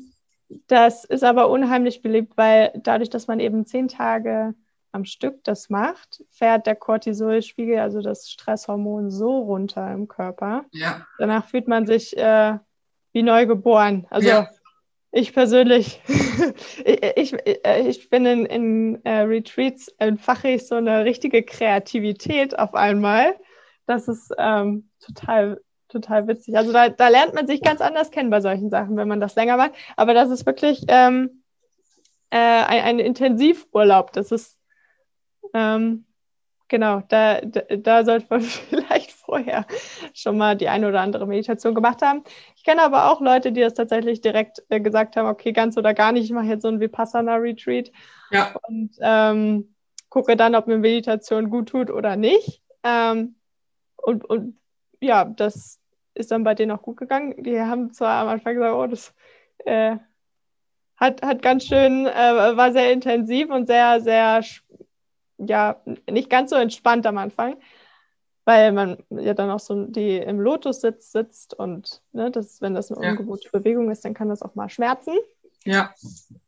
Das 0.66 1.05
ist 1.05 1.24
aber 1.24 1.48
unheimlich 1.48 2.03
beliebt, 2.03 2.37
weil 2.37 2.72
dadurch, 2.83 3.09
dass 3.09 3.29
man 3.29 3.40
eben 3.40 3.66
zehn 3.66 3.88
Tage 3.88 4.55
am 4.92 5.05
Stück 5.05 5.44
das 5.44 5.70
macht, 5.70 6.24
fährt 6.31 6.66
der 6.66 6.76
Cortisolspiegel, 6.76 7.79
also 7.79 8.00
das 8.00 8.31
Stresshormon, 8.31 9.11
so 9.11 9.38
runter 9.38 9.92
im 9.92 10.09
Körper. 10.09 10.64
Ja. 10.72 11.07
Danach 11.18 11.46
fühlt 11.46 11.68
man 11.68 11.87
sich 11.87 12.16
äh, 12.16 12.59
wie 13.12 13.22
neu 13.22 13.46
geboren. 13.46 14.07
Also 14.11 14.29
ja. 14.29 14.48
ich 15.12 15.33
persönlich, 15.33 16.00
ich, 16.85 17.35
ich, 17.35 17.64
ich, 17.87 18.11
bin 18.11 18.26
in, 18.26 18.46
in 18.46 19.05
äh, 19.05 19.20
Retreats 19.20 19.88
entfache 19.98 20.48
ich 20.48 20.66
so 20.66 20.76
eine 20.76 21.05
richtige 21.05 21.42
Kreativität 21.42 22.59
auf 22.59 22.74
einmal. 22.74 23.37
Das 23.87 24.09
ist 24.09 24.33
ähm, 24.38 24.90
total 25.00 25.61
total 25.90 26.29
witzig. 26.29 26.57
Also 26.57 26.72
da, 26.72 26.88
da, 26.88 27.09
lernt 27.09 27.35
man 27.35 27.48
sich 27.48 27.61
ganz 27.62 27.81
anders 27.81 28.12
kennen 28.12 28.31
bei 28.31 28.40
solchen 28.40 28.70
Sachen, 28.70 28.96
wenn 28.96 29.09
man 29.09 29.20
das 29.20 29.35
länger 29.35 29.57
macht. 29.57 29.72
Aber 29.96 30.14
das 30.14 30.31
ist 30.31 30.46
wirklich 30.46 30.85
ähm, 30.87 31.42
äh, 32.31 32.37
ein, 32.38 32.83
ein 32.85 32.98
Intensivurlaub. 33.00 34.12
Das 34.12 34.31
ist 34.31 34.60
ähm, 35.54 36.04
genau, 36.68 37.02
da, 37.08 37.40
da, 37.40 37.60
da, 37.76 38.04
sollte 38.04 38.26
man 38.30 38.40
vielleicht 38.42 39.12
vorher 39.12 39.66
schon 40.14 40.38
mal 40.38 40.56
die 40.56 40.68
eine 40.68 40.88
oder 40.88 41.00
andere 41.00 41.26
Meditation 41.26 41.74
gemacht 41.74 42.02
haben. 42.02 42.24
Ich 42.56 42.64
kenne 42.64 42.82
aber 42.82 43.10
auch 43.10 43.20
Leute, 43.20 43.52
die 43.52 43.60
das 43.60 43.74
tatsächlich 43.74 44.20
direkt 44.20 44.62
äh, 44.70 44.80
gesagt 44.80 45.16
haben, 45.16 45.28
okay, 45.28 45.52
ganz 45.52 45.76
oder 45.76 45.94
gar 45.94 46.12
nicht, 46.12 46.24
ich 46.24 46.32
mache 46.32 46.46
jetzt 46.46 46.62
so 46.62 46.68
ein 46.68 46.80
Vipassana-Retreat 46.80 47.92
ja. 48.30 48.54
und 48.68 48.90
ähm, 49.00 49.74
gucke 50.08 50.36
dann, 50.36 50.54
ob 50.54 50.66
mir 50.66 50.78
Meditation 50.78 51.50
gut 51.50 51.68
tut 51.68 51.90
oder 51.90 52.16
nicht. 52.16 52.62
Ähm, 52.82 53.36
und, 53.96 54.24
und 54.24 54.58
ja, 55.00 55.24
das 55.24 55.78
ist 56.14 56.30
dann 56.30 56.44
bei 56.44 56.54
denen 56.54 56.72
auch 56.72 56.82
gut 56.82 56.96
gegangen. 56.96 57.42
Die 57.42 57.60
haben 57.60 57.92
zwar 57.92 58.22
am 58.22 58.28
Anfang 58.28 58.54
gesagt, 58.54 58.74
oh, 58.74 58.86
das 58.86 59.14
äh, 59.64 59.96
hat, 60.96 61.22
hat 61.22 61.42
ganz 61.42 61.64
schön, 61.64 62.06
äh, 62.06 62.56
war 62.56 62.72
sehr 62.72 62.92
intensiv 62.92 63.50
und 63.50 63.66
sehr, 63.66 64.00
sehr 64.00 64.42
ja, 65.46 65.81
nicht 66.09 66.31
ganz 66.31 66.50
so 66.50 66.57
entspannt 66.57 67.07
am 67.07 67.18
Anfang, 67.18 67.57
weil 68.44 68.72
man 68.72 68.98
ja 69.11 69.35
dann 69.35 69.50
auch 69.50 69.61
so 69.61 69.85
die 69.85 70.16
im 70.16 70.40
Lotus 70.40 70.81
sitzt, 70.81 71.12
sitzt 71.12 71.55
und 71.55 72.03
ne, 72.12 72.31
das, 72.31 72.61
wenn 72.61 72.74
das 72.74 72.90
eine 72.90 73.05
ja. 73.05 73.11
ungewohnte 73.12 73.48
Bewegung 73.50 73.90
ist, 73.90 74.05
dann 74.05 74.14
kann 74.14 74.29
das 74.29 74.42
auch 74.42 74.55
mal 74.55 74.68
schmerzen. 74.68 75.14
Ja. 75.64 75.92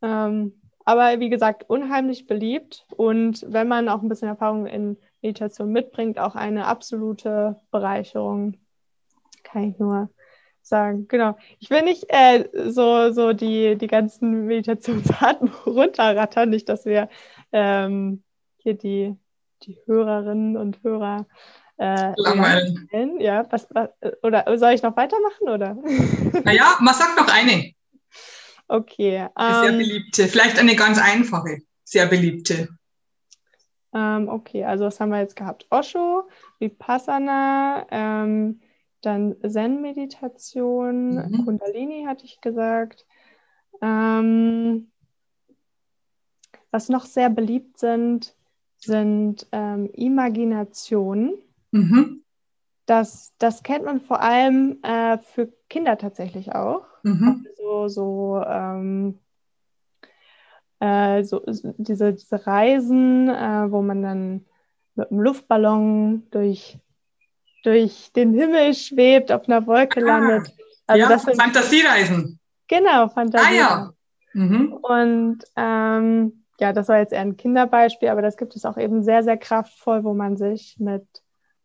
Ähm, 0.01 0.59
aber 0.85 1.19
wie 1.19 1.29
gesagt, 1.29 1.69
unheimlich 1.69 2.27
beliebt 2.27 2.85
und 2.95 3.45
wenn 3.47 3.67
man 3.67 3.87
auch 3.89 4.01
ein 4.01 4.09
bisschen 4.09 4.27
Erfahrung 4.27 4.65
in 4.65 4.97
Meditation 5.21 5.71
mitbringt, 5.71 6.19
auch 6.19 6.35
eine 6.35 6.65
absolute 6.65 7.55
Bereicherung. 7.71 8.57
Kann 9.43 9.69
ich 9.69 9.79
nur 9.79 10.09
sagen. 10.61 11.07
Genau. 11.07 11.37
Ich 11.59 11.69
will 11.69 11.83
nicht 11.83 12.05
äh, 12.09 12.49
so, 12.69 13.11
so 13.11 13.33
die, 13.33 13.77
die 13.77 13.87
ganzen 13.87 14.45
Meditationsarten 14.45 15.49
runterrattern, 15.65 16.49
nicht, 16.49 16.69
dass 16.69 16.85
wir 16.85 17.09
ähm, 17.51 18.23
hier 18.63 18.73
die, 18.73 19.15
die 19.63 19.77
Hörerinnen 19.85 20.57
und 20.57 20.81
Hörer 20.83 21.27
äh, 21.77 22.13
langweilen. 22.15 23.19
Ja, 23.19 23.45
was, 23.51 23.67
was, 23.71 23.89
oder 24.21 24.45
soll 24.57 24.73
ich 24.73 24.83
noch 24.83 24.95
weitermachen? 24.97 25.49
Oder? 25.49 25.75
Naja, 26.43 26.77
man 26.79 26.93
sagt 26.93 27.17
noch 27.17 27.27
eine. 27.27 27.73
Okay. 28.67 29.27
Eine 29.35 29.59
sehr 29.59 29.69
ähm, 29.69 29.77
beliebte, 29.77 30.27
vielleicht 30.27 30.57
eine 30.57 30.75
ganz 30.75 30.99
einfache, 30.99 31.59
sehr 31.83 32.07
beliebte. 32.07 32.69
Ähm, 33.93 34.27
okay, 34.29 34.63
also 34.63 34.85
was 34.85 34.99
haben 34.99 35.11
wir 35.11 35.19
jetzt 35.19 35.35
gehabt? 35.35 35.67
Osho, 35.69 36.27
Vipassana, 36.59 37.85
ähm, 37.91 38.61
dann 39.01 39.35
Zen-Meditation, 39.47 41.15
mhm. 41.15 41.45
Kundalini 41.45 42.05
hatte 42.07 42.25
ich 42.25 42.41
gesagt. 42.41 43.05
Ähm, 43.81 44.91
was 46.71 46.89
noch 46.89 47.05
sehr 47.05 47.29
beliebt 47.29 47.77
sind, 47.77 48.35
sind 48.83 49.47
ähm, 49.51 49.89
Imaginationen. 49.93 51.33
Mhm. 51.71 52.23
Das, 52.85 53.33
das 53.37 53.63
kennt 53.63 53.85
man 53.85 54.01
vor 54.01 54.21
allem 54.21 54.79
äh, 54.83 55.17
für 55.17 55.51
Kinder 55.69 55.97
tatsächlich 55.97 56.53
auch. 56.53 56.85
Mhm. 57.03 57.47
So, 57.57 57.87
so, 57.87 58.43
ähm, 58.45 59.19
äh, 60.79 61.23
so 61.23 61.41
diese, 61.77 62.13
diese 62.13 62.45
Reisen, 62.45 63.29
äh, 63.29 63.71
wo 63.71 63.81
man 63.81 64.01
dann 64.01 64.45
mit 64.95 65.09
einem 65.09 65.21
Luftballon 65.21 66.27
durch 66.29 66.77
durch 67.63 68.11
den 68.11 68.33
Himmel 68.33 68.73
schwebt, 68.73 69.31
auf 69.31 69.47
einer 69.47 69.65
Wolke 69.65 70.01
ah, 70.01 70.05
landet. 70.05 70.53
Also 70.85 71.01
ja, 71.01 71.09
das 71.09 71.23
sind, 71.23 71.41
Fantasiereisen. 71.41 72.39
Genau, 72.67 73.07
Fantasiereisen. 73.09 73.61
Ah, 73.61 73.93
ja. 73.93 73.93
Mhm. 74.33 74.73
Und 74.73 75.39
ähm, 75.55 76.42
ja, 76.59 76.73
das 76.73 76.87
war 76.87 76.99
jetzt 76.99 77.13
eher 77.13 77.21
ein 77.21 77.37
Kinderbeispiel, 77.37 78.09
aber 78.09 78.21
das 78.21 78.37
gibt 78.37 78.55
es 78.55 78.65
auch 78.65 78.77
eben 78.77 79.03
sehr, 79.03 79.23
sehr 79.23 79.37
kraftvoll, 79.37 80.03
wo 80.03 80.13
man 80.13 80.37
sich 80.37 80.75
mit 80.79 81.05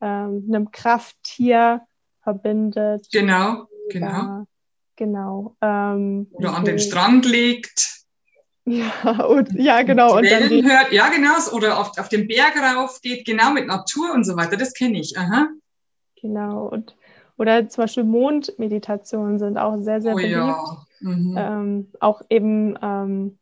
ähm, 0.01 0.45
einem 0.49 0.71
Krafttier 0.71 1.83
verbindet. 2.23 3.07
Genau, 3.13 3.67
genau. 3.91 4.47
genau. 4.97 5.57
Ähm, 5.61 6.29
Oder 6.33 6.55
an 6.55 6.65
den 6.65 6.79
Strand 6.79 7.27
legt. 7.27 7.97
Ja, 8.71 9.25
und, 9.25 9.51
ja 9.55 9.81
genau. 9.81 10.19
Und 10.19 10.31
dann 10.31 10.51
die, 10.51 10.63
hört, 10.63 10.93
ja, 10.93 11.09
genau. 11.09 11.33
Oder 11.55 11.79
auf, 11.79 11.97
auf 11.97 12.11
den 12.11 12.29
Berg 12.29 12.55
rauf 12.55 13.01
geht, 13.01 13.25
genau 13.25 13.51
mit 13.51 13.67
Natur 13.67 14.13
und 14.13 14.25
so 14.25 14.37
weiter. 14.37 14.59
Das 14.59 14.75
kenne 14.75 15.01
ich. 15.01 15.17
Aha. 15.17 15.49
Genau. 16.21 16.67
Und, 16.67 16.95
oder 17.39 17.67
zum 17.71 17.85
Beispiel 17.85 18.05
Mondmeditationen 18.05 19.39
sind 19.39 19.57
auch 19.57 19.81
sehr, 19.81 20.03
sehr 20.03 20.13
oh, 20.13 20.17
beliebt. 20.17 20.33
Ja. 20.33 20.87
Mhm. 21.01 21.35
Ähm, 21.39 21.93
auch 22.01 22.21
eben, 22.29 22.79
ähm, 22.83 23.39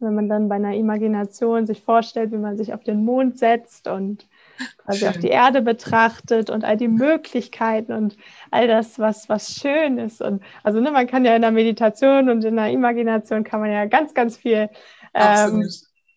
wenn 0.00 0.14
man 0.14 0.28
dann 0.28 0.48
bei 0.48 0.56
einer 0.56 0.74
Imagination 0.74 1.66
sich 1.66 1.82
vorstellt, 1.82 2.32
wie 2.32 2.38
man 2.38 2.56
sich 2.56 2.72
auf 2.72 2.82
den 2.82 3.04
Mond 3.04 3.38
setzt 3.38 3.86
und 3.86 4.26
quasi 4.78 5.00
schön. 5.00 5.08
auf 5.08 5.18
die 5.18 5.28
Erde 5.28 5.62
betrachtet 5.62 6.50
und 6.50 6.64
all 6.64 6.76
die 6.76 6.88
Möglichkeiten 6.88 7.92
und 7.92 8.16
all 8.50 8.66
das, 8.66 8.98
was, 8.98 9.28
was 9.28 9.54
schön 9.54 9.98
ist. 9.98 10.22
Und 10.22 10.42
also 10.62 10.80
ne, 10.80 10.90
man 10.90 11.06
kann 11.06 11.24
ja 11.24 11.36
in 11.36 11.42
der 11.42 11.50
Meditation 11.50 12.30
und 12.30 12.44
in 12.44 12.56
der 12.56 12.70
Imagination 12.70 13.44
kann 13.44 13.60
man 13.60 13.70
ja 13.70 13.84
ganz, 13.84 14.14
ganz 14.14 14.36
viel 14.38 14.70
ähm, 15.14 15.68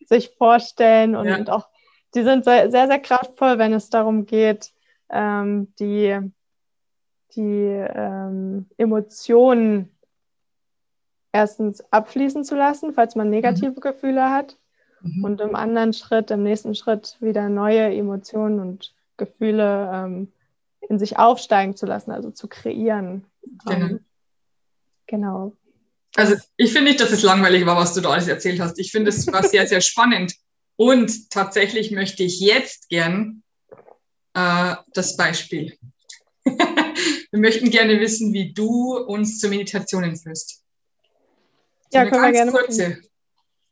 sich 0.05 0.31
vorstellen 0.37 1.15
und, 1.15 1.27
ja. 1.27 1.37
und, 1.37 1.49
auch 1.49 1.67
die 2.15 2.23
sind 2.23 2.45
sehr, 2.45 2.69
sehr, 2.69 2.99
kraftvoll, 2.99 3.57
wenn 3.57 3.73
es 3.73 3.89
darum 3.89 4.25
geht, 4.25 4.71
ähm, 5.09 5.73
die, 5.79 6.19
die 7.35 7.85
ähm, 7.95 8.67
Emotionen 8.77 9.89
erstens 11.33 11.83
abfließen 11.91 12.45
zu 12.45 12.55
lassen, 12.55 12.93
falls 12.93 13.15
man 13.15 13.29
negative 13.29 13.71
mhm. 13.71 13.81
Gefühle 13.81 14.29
hat. 14.29 14.55
Mhm. 15.01 15.23
Und 15.25 15.41
im 15.41 15.55
anderen 15.55 15.91
Schritt, 15.91 16.31
im 16.31 16.43
nächsten 16.43 16.75
Schritt 16.75 17.17
wieder 17.19 17.49
neue 17.49 17.93
Emotionen 17.93 18.61
und 18.61 18.93
Gefühle 19.17 19.91
ähm, 19.93 20.31
in 20.87 20.99
sich 20.99 21.17
aufsteigen 21.17 21.75
zu 21.75 21.85
lassen, 21.85 22.11
also 22.11 22.31
zu 22.31 22.47
kreieren. 22.47 23.25
Genau. 23.65 23.75
Ähm, 23.75 23.99
genau. 25.07 25.57
Also 26.15 26.35
ich 26.57 26.71
finde 26.71 26.91
nicht, 26.91 27.01
dass 27.01 27.11
es 27.11 27.23
langweilig 27.23 27.65
war, 27.65 27.75
was 27.75 27.93
du 27.93 28.01
da 28.01 28.11
alles 28.11 28.27
erzählt 28.27 28.59
hast. 28.61 28.79
Ich 28.79 28.91
finde 28.91 29.09
es 29.09 29.31
war 29.31 29.43
sehr, 29.43 29.67
sehr 29.67 29.81
spannend. 29.81 30.35
Und 30.75 31.31
tatsächlich 31.31 31.91
möchte 31.91 32.23
ich 32.23 32.39
jetzt 32.39 32.89
gern 32.89 33.43
äh, 34.33 34.75
das 34.93 35.17
Beispiel. 35.17 35.77
wir 36.45 37.39
möchten 37.39 37.71
gerne 37.71 37.99
wissen, 37.99 38.33
wie 38.33 38.53
du 38.53 38.97
uns 38.97 39.39
zur 39.39 39.49
Meditation 39.49 40.15
führst. 40.15 40.62
So 41.93 41.99
ja, 41.99 42.09
können 42.09 42.23
wir 42.23 42.31
gerne 42.31 42.51
kurze. 42.51 42.89
Machen. 42.89 43.07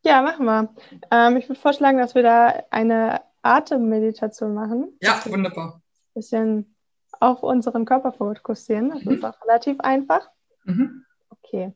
Ja, 0.03 0.21
machen 0.21 0.45
wir. 0.45 0.75
Ähm, 1.09 1.37
ich 1.37 1.49
würde 1.49 1.59
vorschlagen, 1.59 1.97
dass 1.97 2.13
wir 2.13 2.21
da 2.21 2.63
eine 2.69 3.21
Atemmeditation 3.41 4.53
machen. 4.53 4.95
Ja, 5.01 5.19
wunderbar. 5.25 5.81
Ein 5.81 6.13
bisschen 6.13 6.75
auf 7.19 7.41
unseren 7.41 7.85
Körper 7.85 8.11
fokussieren. 8.11 8.91
Das 8.91 9.03
mhm. 9.03 9.13
ist 9.13 9.25
auch 9.25 9.41
relativ 9.41 9.79
einfach. 9.79 10.29
Mhm. 10.65 11.03
Okay. 11.29 11.73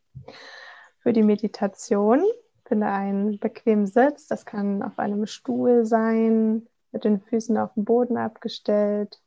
Für 0.99 1.13
die 1.13 1.23
Meditation 1.23 2.23
finde 2.67 2.86
einen 2.86 3.39
bequemen 3.39 3.88
Sitz. 3.88 4.27
Das 4.27 4.45
kann 4.45 4.84
auf 4.84 4.99
einem 4.99 5.25
Stuhl 5.25 5.84
sein, 5.84 6.67
mit 6.91 7.05
den 7.05 7.21
Füßen 7.21 7.58
auf 7.58 7.73
dem 7.73 7.86
Boden 7.86 8.17
abgestellt, 8.17 9.19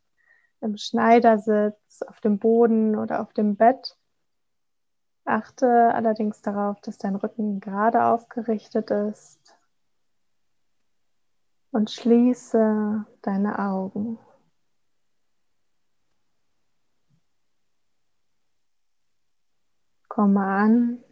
im 0.61 0.77
Schneidersitz, 0.77 2.03
auf 2.07 2.21
dem 2.21 2.39
Boden 2.39 2.95
oder 2.97 3.21
auf 3.21 3.33
dem 3.33 3.57
Bett. 3.57 3.98
Achte 5.29 5.93
allerdings 5.93 6.41
darauf, 6.41 6.81
dass 6.81 6.97
dein 6.97 7.15
Rücken 7.15 7.61
gerade 7.61 8.03
aufgerichtet 8.05 8.91
ist 8.91 9.55
und 11.71 11.91
schließe 11.91 13.05
deine 13.21 13.59
Augen. 13.59 14.19
Komme 20.09 20.45
an 20.47 21.05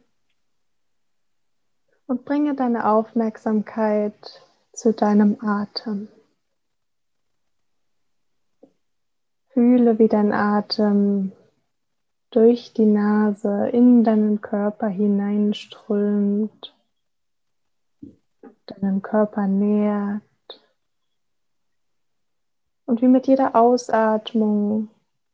und 2.07 2.25
bringe 2.25 2.55
deine 2.55 2.89
Aufmerksamkeit 2.89 4.43
zu 4.73 4.95
deinem 4.95 5.37
Atem. 5.43 6.09
Fühle, 9.49 9.99
wie 9.99 10.09
dein 10.09 10.33
Atem 10.33 11.33
durch 12.31 12.73
die 12.73 12.87
Nase 12.87 13.69
in 13.69 14.05
deinen 14.05 14.41
Körper 14.41 14.89
hineinströmt, 14.89 16.75
deinen 18.67 19.03
Körper 19.03 19.47
nährt 19.47 20.23
und 22.87 23.03
wie 23.03 23.09
mit 23.09 23.27
jeder 23.27 23.55
Ausatmung 23.55 24.89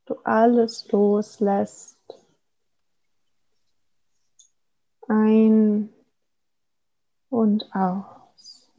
du 0.06 0.16
alles 0.24 0.90
loslässt. 0.90 1.98
Ein 5.06 5.90
und 7.28 7.74
aus. 7.74 8.70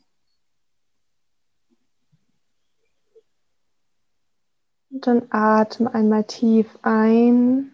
Und 4.90 5.08
dann 5.08 5.28
atme 5.30 5.94
einmal 5.94 6.24
tief 6.24 6.80
ein, 6.82 7.73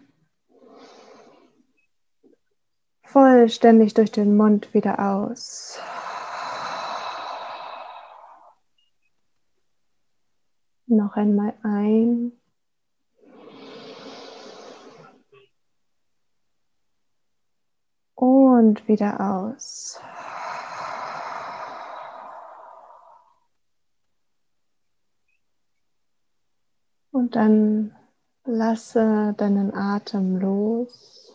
vollständig 3.12 3.94
durch 3.94 4.12
den 4.12 4.36
Mund 4.36 4.72
wieder 4.72 4.98
aus. 4.98 5.78
Noch 10.86 11.16
einmal 11.16 11.54
ein. 11.62 12.32
Und 18.14 18.86
wieder 18.86 19.20
aus. 19.20 20.00
Und 27.12 27.34
dann 27.34 27.96
lasse 28.44 29.34
deinen 29.36 29.74
Atem 29.74 30.36
los. 30.36 31.29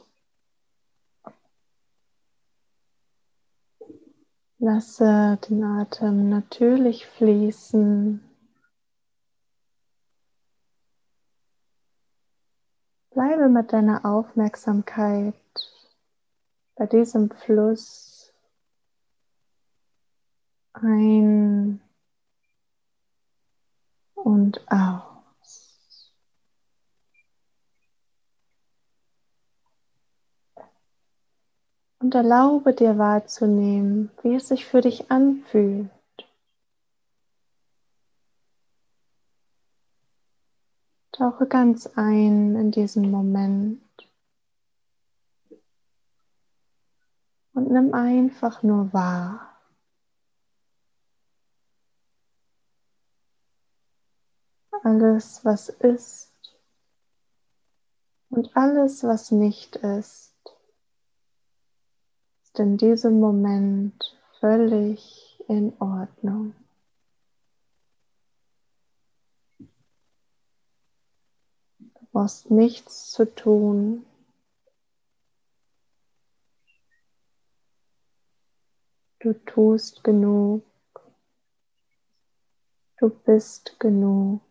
Lasse 4.57 5.37
den 5.49 5.63
Atem 5.63 6.29
natürlich 6.29 7.05
fließen. 7.07 8.21
Bleibe 13.11 13.49
mit 13.49 13.73
deiner 13.73 14.05
Aufmerksamkeit 14.05 15.35
bei 16.75 16.85
diesem 16.85 17.31
Fluss 17.31 18.33
ein 20.73 21.81
und 24.15 24.61
aus. 24.71 25.14
Und 32.05 32.13
erlaube 32.13 32.71
dir 32.71 32.99
wahrzunehmen, 32.99 34.11
wie 34.21 34.35
es 34.35 34.49
sich 34.49 34.67
für 34.67 34.79
dich 34.79 35.09
anfühlt. 35.09 35.89
Tauche 41.11 41.47
ganz 41.47 41.87
ein 41.95 42.55
in 42.55 42.69
diesen 42.69 43.09
Moment 43.09 43.81
und 47.53 47.71
nimm 47.71 47.91
einfach 47.95 48.61
nur 48.61 48.93
wahr. 48.93 49.59
Alles, 54.83 55.43
was 55.43 55.69
ist 55.69 56.55
und 58.29 58.55
alles, 58.55 59.03
was 59.03 59.31
nicht 59.31 59.77
ist, 59.77 60.34
in 62.59 62.77
diesem 62.77 63.19
Moment 63.19 64.17
völlig 64.39 65.43
in 65.47 65.73
Ordnung. 65.79 66.55
Du 71.79 72.05
brauchst 72.11 72.49
nichts 72.51 73.11
zu 73.11 73.25
tun. 73.33 74.05
Du 79.19 79.33
tust 79.33 80.03
genug. 80.03 80.63
Du 82.97 83.09
bist 83.09 83.79
genug. 83.79 84.41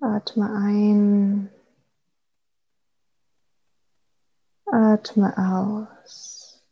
Atme 0.00 0.52
ein. 0.52 1.51
Atme 5.02 5.36
aus. 5.36 6.62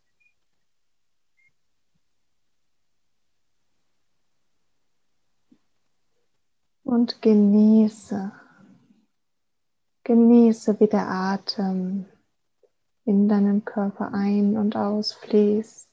Und 6.84 7.20
genieße, 7.22 8.30
genieße, 10.04 10.78
wie 10.78 10.86
der 10.86 11.08
Atem 11.08 12.06
in 13.04 13.28
deinen 13.28 13.64
Körper 13.64 14.12
ein- 14.12 14.56
und 14.56 14.76
ausfließt. 14.76 15.89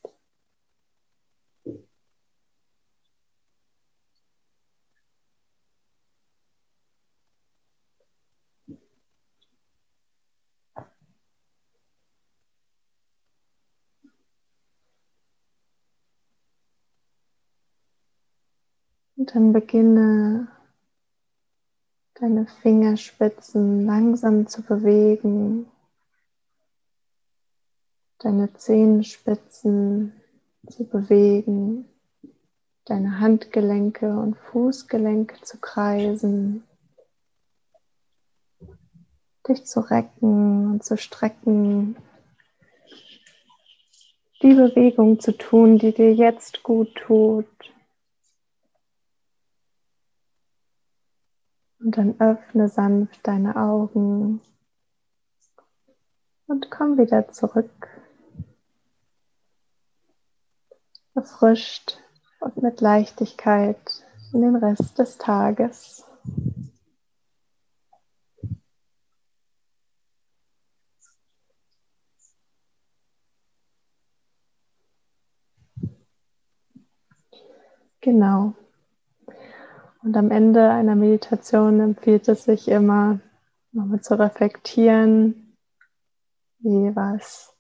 Dann 19.33 19.51
beginne 19.51 20.47
deine 22.15 22.47
Fingerspitzen 22.61 23.85
langsam 23.85 24.47
zu 24.47 24.61
bewegen, 24.61 25.67
deine 28.19 28.53
Zehenspitzen 28.53 30.13
zu 30.69 30.85
bewegen, 30.85 31.85
deine 32.85 33.19
Handgelenke 33.19 34.17
und 34.17 34.37
Fußgelenke 34.37 35.41
zu 35.41 35.57
kreisen, 35.59 36.63
dich 39.47 39.65
zu 39.65 39.81
recken 39.81 40.71
und 40.71 40.85
zu 40.85 40.95
strecken, 40.95 41.97
die 44.41 44.53
Bewegung 44.53 45.19
zu 45.19 45.37
tun, 45.37 45.79
die 45.79 45.93
dir 45.93 46.13
jetzt 46.13 46.63
gut 46.63 46.95
tut. 46.95 47.47
Und 51.79 51.97
dann 51.97 52.19
öffne 52.19 52.69
sanft 52.69 53.25
deine 53.27 53.55
Augen 53.55 54.41
und 56.47 56.71
komm 56.71 56.97
wieder 56.97 57.29
zurück. 57.31 57.87
Erfrischt 61.13 61.99
und 62.39 62.61
mit 62.61 62.81
Leichtigkeit 62.81 64.05
in 64.33 64.41
den 64.41 64.55
Rest 64.55 64.97
des 64.99 65.17
Tages. 65.17 66.03
Genau. 78.01 78.55
Und 80.07 80.15
am 80.15 80.31
Ende 80.31 80.69
einer 80.69 80.95
Meditation 80.95 81.81
empfiehlt 81.81 82.29
es 82.29 82.45
sich 82.45 82.69
immer, 82.69 83.19
nochmal 83.73 83.99
zu 83.99 84.17
reflektieren, 84.17 85.57
wie 86.59 86.95
war 86.95 87.15
es 87.15 87.53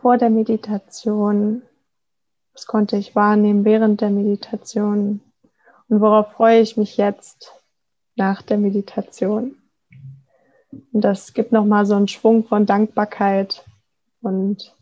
vor 0.00 0.18
der 0.18 0.30
Meditation, 0.30 1.62
was 2.54 2.66
konnte 2.66 2.96
ich 2.96 3.14
wahrnehmen 3.14 3.64
während 3.64 4.00
der 4.00 4.10
Meditation 4.10 5.20
und 5.88 6.00
worauf 6.00 6.32
freue 6.32 6.58
ich 6.58 6.76
mich 6.76 6.96
jetzt 6.96 7.52
nach 8.16 8.42
der 8.42 8.58
Meditation. 8.58 9.54
Und 10.72 11.02
das 11.02 11.34
gibt 11.34 11.52
nochmal 11.52 11.86
so 11.86 11.94
einen 11.94 12.08
Schwung 12.08 12.48
von 12.48 12.66
Dankbarkeit 12.66 13.64
und 14.22 14.74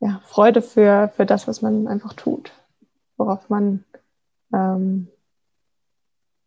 ja, 0.00 0.22
Freude 0.24 0.62
für, 0.62 1.12
für 1.14 1.26
das, 1.26 1.46
was 1.46 1.60
man 1.60 1.86
einfach 1.86 2.14
tut, 2.14 2.50
worauf 3.18 3.50
man 3.50 3.84
ähm, 4.54 5.08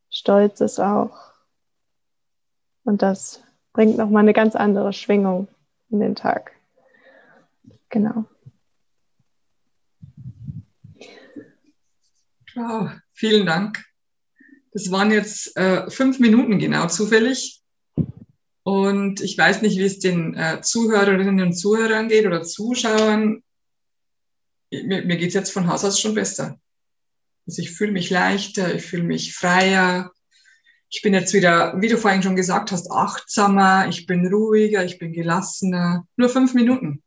stolz 0.10 0.62
ist 0.62 0.80
auch. 0.80 1.32
Und 2.84 3.02
das 3.02 3.42
bringt 3.74 3.98
nochmal 3.98 4.24
eine 4.24 4.34
ganz 4.34 4.56
andere 4.56 4.94
Schwingung 4.94 5.48
in 5.90 6.00
den 6.00 6.16
Tag. 6.16 6.52
Genau. 7.90 8.26
Wow, 12.56 12.92
vielen 13.14 13.46
Dank. 13.46 13.84
Das 14.72 14.92
waren 14.92 15.12
jetzt 15.12 15.56
äh, 15.58 15.90
fünf 15.90 16.20
Minuten 16.20 16.60
genau 16.60 16.88
zufällig. 16.88 17.62
Und 18.64 19.22
ich 19.22 19.38
weiß 19.38 19.62
nicht, 19.62 19.78
wie 19.78 19.84
es 19.84 20.00
den 20.00 20.36
äh, 20.36 20.62
Zuhörerinnen 20.62 21.42
und 21.42 21.54
Zuhörern 21.54 22.08
geht 22.08 22.26
oder 22.26 22.44
Zuschauern. 22.44 23.44
Mir, 24.72 25.06
mir 25.06 25.18
geht 25.18 25.30
es 25.30 25.34
jetzt 25.34 25.52
von 25.52 25.68
Haus 25.68 25.84
aus 25.86 26.00
schon 26.00 26.14
besser. 26.14 26.60
Also 27.50 27.64
ich 27.64 27.72
fühle 27.72 27.92
mich 27.92 28.12
leichter, 28.12 28.76
ich 28.76 28.84
fühle 28.84 29.02
mich 29.02 29.36
freier. 29.36 30.12
Ich 30.88 31.02
bin 31.02 31.16
jetzt 31.16 31.34
wieder, 31.34 31.74
wie 31.82 31.88
du 31.88 31.98
vorhin 31.98 32.22
schon 32.22 32.36
gesagt 32.36 32.72
hast, 32.72 32.92
achtsamer, 32.92 33.88
ich 33.90 34.06
bin 34.06 34.32
ruhiger, 34.32 34.86
ich 34.86 35.00
bin 35.00 35.14
gelassener. 35.14 36.06
Nur 36.16 36.30
fünf 36.30 36.54
Minuten. 36.54 37.02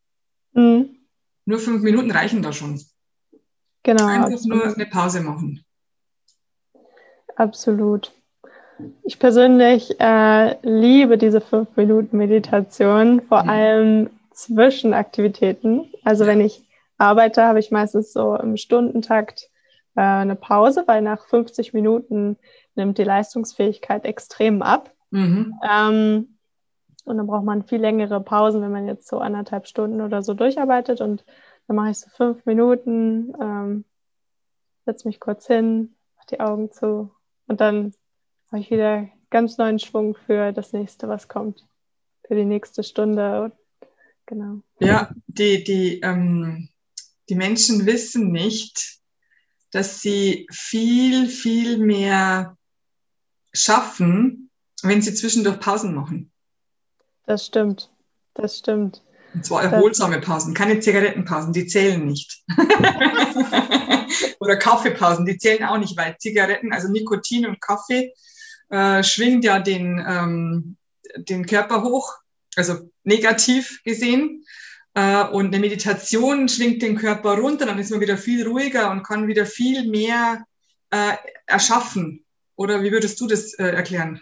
Mhm. 0.53 0.97
Nur 1.45 1.61
fünf 1.61 1.83
Minuten 1.83 2.11
reichen 2.11 2.43
da 2.43 2.53
schon. 2.53 2.83
Genau. 3.85 4.07
Einfach 4.07 4.33
absolut. 4.33 4.65
nur 4.65 4.75
eine 4.75 4.87
Pause 4.87 5.21
machen. 5.21 5.65
Absolut. 7.37 8.13
Ich 9.05 9.21
persönlich 9.21 10.01
äh, 10.01 10.57
liebe 10.63 11.19
diese 11.19 11.41
fünf 11.41 11.69
Minuten 11.77 12.17
Meditation, 12.17 13.23
vor 13.29 13.45
mhm. 13.45 13.49
allem 13.49 14.11
zwischen 14.33 14.93
Aktivitäten. 14.93 15.93
Also 16.03 16.27
wenn 16.27 16.41
ich 16.41 16.65
arbeite, 16.99 17.45
habe 17.45 17.61
ich 17.61 17.71
meistens 17.71 18.13
so 18.13 18.35
im 18.35 18.57
Stundentakt 18.57 19.49
äh, 19.95 20.01
eine 20.01 20.37
Pause, 20.37 20.85
weil 20.87 21.03
nach 21.03 21.27
50 21.27 21.73
Minuten 21.73 22.37
nimmt 22.75 22.99
die 22.99 23.05
Leistungsfähigkeit 23.05 24.05
extrem 24.05 24.63
ab. 24.63 24.93
Mhm. 25.11 25.55
Ähm, 25.69 26.39
und 27.05 27.17
dann 27.17 27.27
braucht 27.27 27.45
man 27.45 27.65
viel 27.65 27.81
längere 27.81 28.21
Pausen, 28.21 28.63
wenn 28.63 28.73
man 28.73 28.87
jetzt 28.87 29.09
so 29.09 29.19
anderthalb 29.19 29.67
Stunden 29.67 30.01
oder 30.01 30.23
so 30.23 30.35
durcharbeitet. 30.35 31.01
Und 31.01 31.25
dann 31.67 31.77
mache 31.77 31.91
ich 31.91 31.99
so 31.99 32.09
fünf 32.11 32.45
Minuten, 32.47 33.33
ähm, 33.41 33.85
setze 34.85 35.09
mich 35.09 35.21
kurz 35.21 35.47
hin, 35.47 35.95
mache 36.17 36.27
die 36.31 36.41
Augen 36.41 36.71
zu 36.71 37.11
und 37.53 37.61
dann 37.61 37.93
habe 38.51 38.61
ich 38.61 38.71
wieder 38.71 39.09
ganz 39.31 39.59
neuen 39.59 39.79
Schwung 39.79 40.17
für 40.27 40.53
das 40.53 40.73
nächste, 40.73 41.09
was 41.09 41.29
kommt, 41.29 41.67
für 42.27 42.35
die 42.35 42.45
nächste 42.45 42.83
Stunde. 42.83 43.53
Genau. 44.27 44.61
Ja, 44.79 45.11
die, 45.27 45.65
die, 45.65 46.01
ähm, 46.01 46.69
die 47.29 47.35
Menschen 47.35 47.85
wissen 47.87 48.31
nicht, 48.33 49.01
dass 49.73 50.01
sie 50.01 50.47
viel, 50.51 51.29
viel 51.29 51.79
mehr 51.79 52.57
schaffen, 53.53 54.51
wenn 54.83 55.03
sie 55.03 55.15
zwischendurch 55.15 55.61
Pausen 55.61 55.95
machen. 55.95 56.31
Das 57.27 57.47
stimmt. 57.47 57.91
Das 58.35 58.59
stimmt. 58.59 59.03
Und 59.35 59.45
zwar 59.47 59.63
erholsame 59.63 60.21
Pausen, 60.21 60.55
keine 60.55 60.81
Zigarettenpausen, 60.81 61.53
die 61.53 61.67
zählen 61.67 62.05
nicht. 62.05 62.43
Oder 64.41 64.57
Kaffeepausen, 64.57 65.25
die 65.25 65.39
zählen 65.39 65.65
auch 65.65 65.79
nicht, 65.79 65.97
weil 65.97 66.17
Zigaretten, 66.19 66.73
also 66.73 66.89
Nikotin 66.89 67.47
und 67.47 67.61
Kaffee, 67.61 68.13
äh, 68.69 69.03
schwingt 69.03 69.45
ja 69.45 69.59
den, 69.59 70.05
ähm, 70.07 70.77
den 71.17 71.47
Körper 71.47 71.83
hoch, 71.83 72.15
also 72.57 72.91
negativ 73.05 73.83
gesehen. 73.85 74.45
Äh, 74.95 75.25
und 75.29 75.47
eine 75.47 75.59
Meditation 75.59 76.49
schwingt 76.49 76.83
den 76.83 76.97
Körper 76.97 77.39
runter, 77.39 77.67
dann 77.67 77.79
ist 77.79 77.91
man 77.91 78.01
wieder 78.01 78.17
viel 78.17 78.47
ruhiger 78.47 78.91
und 78.91 79.03
kann 79.03 79.27
wieder 79.27 79.47
viel 79.47 79.89
mehr 79.89 80.45
äh, 80.91 81.15
erschaffen. 81.47 82.25
Oder 82.57 82.83
wie 82.83 82.93
würdest 82.93 83.21
du 83.21 83.27
das 83.27 83.55
äh, 83.55 83.65
erklären? 83.65 84.21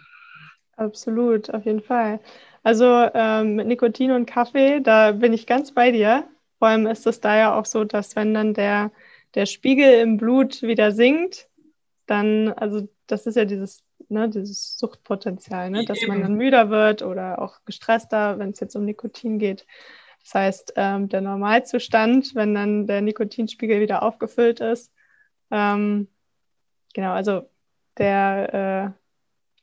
Absolut, 0.77 1.53
auf 1.53 1.65
jeden 1.65 1.81
Fall. 1.81 2.19
Also 2.63 2.85
ähm, 3.13 3.55
mit 3.55 3.67
Nikotin 3.67 4.11
und 4.11 4.25
Kaffee, 4.25 4.79
da 4.79 5.11
bin 5.11 5.33
ich 5.33 5.45
ganz 5.45 5.73
bei 5.73 5.91
dir. 5.91 6.27
Vor 6.59 6.69
allem 6.69 6.87
ist 6.87 7.07
es 7.07 7.19
da 7.19 7.35
ja 7.35 7.59
auch 7.59 7.65
so, 7.65 7.83
dass 7.83 8.15
wenn 8.15 8.33
dann 8.33 8.53
der, 8.53 8.91
der 9.35 9.47
Spiegel 9.47 9.99
im 9.99 10.17
Blut 10.17 10.61
wieder 10.61 10.91
sinkt, 10.91 11.49
dann, 12.05 12.49
also 12.49 12.87
das 13.07 13.25
ist 13.25 13.35
ja 13.35 13.45
dieses, 13.45 13.83
ne, 14.09 14.29
dieses 14.29 14.77
Suchtpotenzial, 14.77 15.69
ne, 15.69 15.85
dass 15.85 15.99
man 16.07 16.21
dann 16.21 16.35
müder 16.35 16.69
wird 16.69 17.01
oder 17.01 17.41
auch 17.41 17.59
gestresster, 17.65 18.39
wenn 18.39 18.51
es 18.51 18.59
jetzt 18.59 18.75
um 18.75 18.85
Nikotin 18.85 19.39
geht. 19.39 19.65
Das 20.23 20.33
heißt, 20.35 20.73
ähm, 20.75 21.09
der 21.09 21.21
Normalzustand, 21.21 22.35
wenn 22.35 22.53
dann 22.53 22.87
der 22.87 23.01
Nikotinspiegel 23.01 23.81
wieder 23.81 24.03
aufgefüllt 24.03 24.59
ist, 24.59 24.91
ähm, 25.49 26.07
genau, 26.93 27.11
also 27.11 27.49
der, 27.97 28.95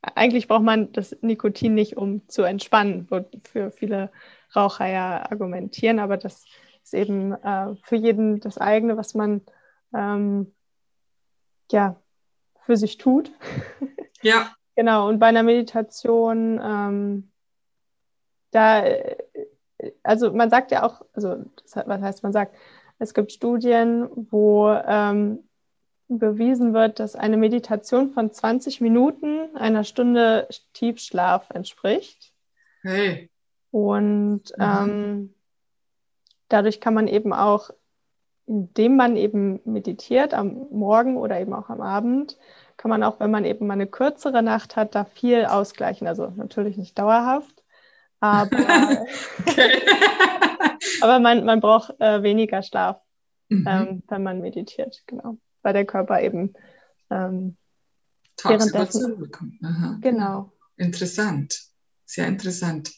äh, 0.02 0.08
eigentlich 0.14 0.48
braucht 0.48 0.62
man 0.62 0.92
das 0.92 1.16
Nikotin 1.22 1.74
nicht, 1.74 1.96
um 1.96 2.28
zu 2.28 2.42
entspannen, 2.42 3.06
wofür 3.10 3.70
viele 3.72 4.10
Raucher 4.54 4.86
ja 4.86 5.30
argumentieren, 5.30 5.98
aber 5.98 6.16
das 6.16 6.44
ist 6.82 6.94
eben 6.94 7.32
äh, 7.32 7.74
für 7.82 7.96
jeden 7.96 8.40
das 8.40 8.58
eigene, 8.58 8.96
was 8.96 9.14
man 9.14 9.42
ähm, 9.94 10.54
ja 11.70 12.00
für 12.64 12.76
sich 12.76 12.98
tut. 12.98 13.32
Ja. 14.20 14.50
genau, 14.74 15.08
und 15.08 15.20
bei 15.20 15.26
einer 15.26 15.44
Meditation, 15.44 16.60
ähm, 16.60 17.30
da, 18.50 18.84
also 20.02 20.32
man 20.32 20.50
sagt 20.50 20.70
ja 20.70 20.82
auch, 20.82 21.02
also 21.14 21.44
was 21.74 22.02
heißt 22.02 22.22
man 22.22 22.32
sagt, 22.32 22.54
es 22.98 23.14
gibt 23.14 23.32
Studien, 23.32 24.08
wo 24.30 24.70
ähm, 24.70 25.40
bewiesen 26.08 26.72
wird, 26.72 26.98
dass 27.00 27.14
eine 27.14 27.36
Meditation 27.36 28.10
von 28.12 28.32
20 28.32 28.80
Minuten 28.80 29.54
einer 29.56 29.84
Stunde 29.84 30.48
Tiefschlaf 30.72 31.50
entspricht. 31.50 32.32
Hey. 32.82 33.30
Und 33.70 34.52
mhm. 34.56 34.64
ähm, 34.64 35.34
dadurch 36.48 36.80
kann 36.80 36.94
man 36.94 37.06
eben 37.08 37.32
auch, 37.32 37.70
indem 38.46 38.96
man 38.96 39.16
eben 39.16 39.60
meditiert 39.64 40.32
am 40.32 40.66
Morgen 40.70 41.18
oder 41.18 41.38
eben 41.38 41.52
auch 41.52 41.68
am 41.68 41.82
Abend, 41.82 42.38
kann 42.78 42.88
man 42.88 43.02
auch, 43.02 43.20
wenn 43.20 43.30
man 43.30 43.44
eben 43.44 43.66
mal 43.66 43.74
eine 43.74 43.86
kürzere 43.86 44.42
Nacht 44.42 44.76
hat, 44.76 44.94
da 44.94 45.04
viel 45.04 45.44
ausgleichen. 45.44 46.06
Also 46.06 46.32
natürlich 46.36 46.78
nicht 46.78 46.98
dauerhaft, 46.98 47.57
aber, 48.20 48.57
aber 51.00 51.18
man, 51.20 51.44
man 51.44 51.61
braucht 51.61 52.00
äh, 52.00 52.22
weniger 52.22 52.62
Schlaf, 52.62 53.00
mhm. 53.48 53.66
ähm, 53.68 54.02
wenn 54.09 54.22
man 54.22 54.40
meditiert, 54.40 55.02
genau 55.07 55.38
weil 55.62 55.72
der 55.72 55.85
Körper 55.87 56.20
eben 56.22 56.54
ähm, 57.11 57.57
bekommt. 59.16 59.54
Aha. 59.62 59.98
Genau. 60.00 60.52
Interessant, 60.76 61.61
sehr 62.04 62.26
interessant. 62.26 62.92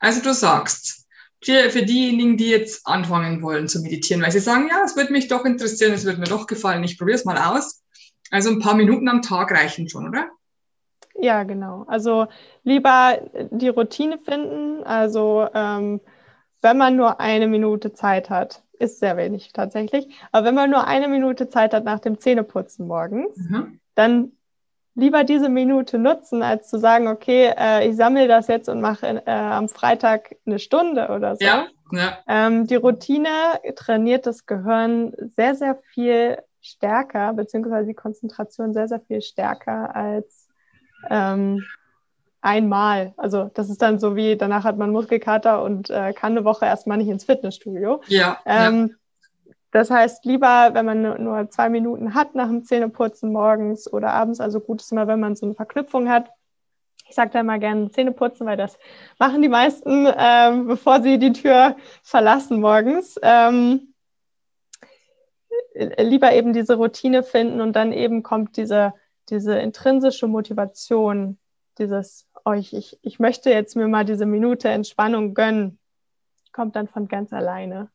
Also 0.00 0.20
du 0.22 0.34
sagst, 0.34 1.06
für, 1.42 1.70
für 1.70 1.82
diejenigen, 1.82 2.36
die 2.36 2.50
jetzt 2.50 2.86
anfangen 2.86 3.40
wollen 3.40 3.68
zu 3.68 3.80
meditieren, 3.80 4.22
weil 4.22 4.32
sie 4.32 4.40
sagen, 4.40 4.68
ja, 4.68 4.82
es 4.84 4.96
würde 4.96 5.12
mich 5.12 5.28
doch 5.28 5.44
interessieren, 5.44 5.92
es 5.92 6.04
würde 6.04 6.18
mir 6.18 6.26
doch 6.26 6.46
gefallen, 6.46 6.84
ich 6.84 6.98
probiere 6.98 7.16
es 7.16 7.24
mal 7.24 7.38
aus. 7.38 7.82
Also 8.30 8.50
ein 8.50 8.60
paar 8.60 8.74
Minuten 8.74 9.08
am 9.08 9.22
Tag 9.22 9.50
reichen 9.50 9.88
schon, 9.88 10.08
oder? 10.08 10.28
Ja, 11.20 11.42
genau. 11.42 11.84
Also 11.86 12.26
lieber 12.64 13.18
die 13.50 13.68
Routine 13.68 14.18
finden. 14.18 14.82
Also 14.84 15.46
ähm, 15.54 16.00
wenn 16.62 16.78
man 16.78 16.96
nur 16.96 17.20
eine 17.20 17.46
Minute 17.46 17.92
Zeit 17.92 18.30
hat, 18.30 18.62
ist 18.78 18.98
sehr 19.00 19.16
wenig 19.16 19.52
tatsächlich. 19.52 20.08
Aber 20.32 20.46
wenn 20.46 20.54
man 20.54 20.70
nur 20.70 20.86
eine 20.86 21.08
Minute 21.08 21.48
Zeit 21.48 21.74
hat 21.74 21.84
nach 21.84 22.00
dem 22.00 22.18
Zähneputzen 22.18 22.86
morgens, 22.86 23.36
mhm. 23.36 23.80
dann 23.94 24.32
lieber 24.94 25.24
diese 25.24 25.48
Minute 25.48 25.98
nutzen, 25.98 26.42
als 26.42 26.68
zu 26.68 26.78
sagen, 26.78 27.06
okay, 27.08 27.52
äh, 27.56 27.88
ich 27.88 27.96
sammle 27.96 28.26
das 28.26 28.48
jetzt 28.48 28.68
und 28.68 28.80
mache 28.80 29.06
äh, 29.06 29.30
am 29.30 29.68
Freitag 29.68 30.36
eine 30.46 30.58
Stunde 30.58 31.08
oder 31.08 31.36
so. 31.36 31.44
Ja, 31.44 31.66
ja. 31.92 32.18
Ähm, 32.26 32.66
die 32.66 32.76
Routine 32.76 33.28
trainiert 33.76 34.26
das 34.26 34.46
Gehirn 34.46 35.12
sehr, 35.36 35.54
sehr 35.54 35.76
viel 35.92 36.38
stärker, 36.60 37.32
beziehungsweise 37.34 37.88
die 37.88 37.94
Konzentration 37.94 38.72
sehr, 38.72 38.88
sehr 38.88 39.00
viel 39.00 39.22
stärker 39.22 39.94
als 39.94 40.39
ähm, 41.08 41.64
einmal. 42.40 43.12
Also 43.16 43.50
das 43.54 43.70
ist 43.70 43.82
dann 43.82 43.98
so 43.98 44.16
wie, 44.16 44.36
danach 44.36 44.64
hat 44.64 44.78
man 44.78 44.90
Muskelkater 44.90 45.62
und 45.62 45.90
äh, 45.90 46.12
kann 46.12 46.32
eine 46.32 46.44
Woche 46.44 46.64
erstmal 46.64 46.98
nicht 46.98 47.08
ins 47.08 47.24
Fitnessstudio. 47.24 48.02
Ja, 48.06 48.38
ähm, 48.46 48.88
ja. 48.88 48.94
Das 49.72 49.90
heißt, 49.90 50.24
lieber, 50.24 50.70
wenn 50.72 50.84
man 50.84 51.22
nur 51.22 51.48
zwei 51.50 51.68
Minuten 51.68 52.14
hat 52.14 52.34
nach 52.34 52.48
dem 52.48 52.64
Zähneputzen 52.64 53.32
morgens 53.32 53.92
oder 53.92 54.12
abends, 54.12 54.40
also 54.40 54.58
gut 54.58 54.80
ist 54.80 54.90
immer, 54.90 55.06
wenn 55.06 55.20
man 55.20 55.36
so 55.36 55.46
eine 55.46 55.54
Verknüpfung 55.54 56.08
hat. 56.08 56.30
Ich 57.08 57.14
sage 57.14 57.30
da 57.30 57.40
immer 57.40 57.58
gerne 57.58 57.90
Zähneputzen, 57.90 58.46
weil 58.46 58.56
das 58.56 58.78
machen 59.18 59.42
die 59.42 59.48
meisten, 59.48 60.08
ähm, 60.16 60.66
bevor 60.66 61.02
sie 61.02 61.18
die 61.18 61.32
Tür 61.32 61.76
verlassen 62.02 62.60
morgens. 62.60 63.18
Ähm, 63.22 63.94
lieber 65.74 66.32
eben 66.32 66.52
diese 66.52 66.74
Routine 66.74 67.22
finden 67.22 67.60
und 67.60 67.74
dann 67.74 67.92
eben 67.92 68.22
kommt 68.22 68.56
diese, 68.56 68.92
diese 69.30 69.58
intrinsische 69.58 70.26
Motivation, 70.26 71.38
dieses 71.78 72.26
oh, 72.44 72.52
ich, 72.52 72.74
ich, 72.74 72.98
ich 73.02 73.18
möchte 73.18 73.50
jetzt 73.50 73.76
mir 73.76 73.88
mal 73.88 74.04
diese 74.04 74.26
Minute 74.26 74.68
Entspannung 74.68 75.34
gönnen, 75.34 75.78
kommt 76.52 76.76
dann 76.76 76.88
von 76.88 77.08
ganz 77.08 77.32
alleine. 77.32 77.90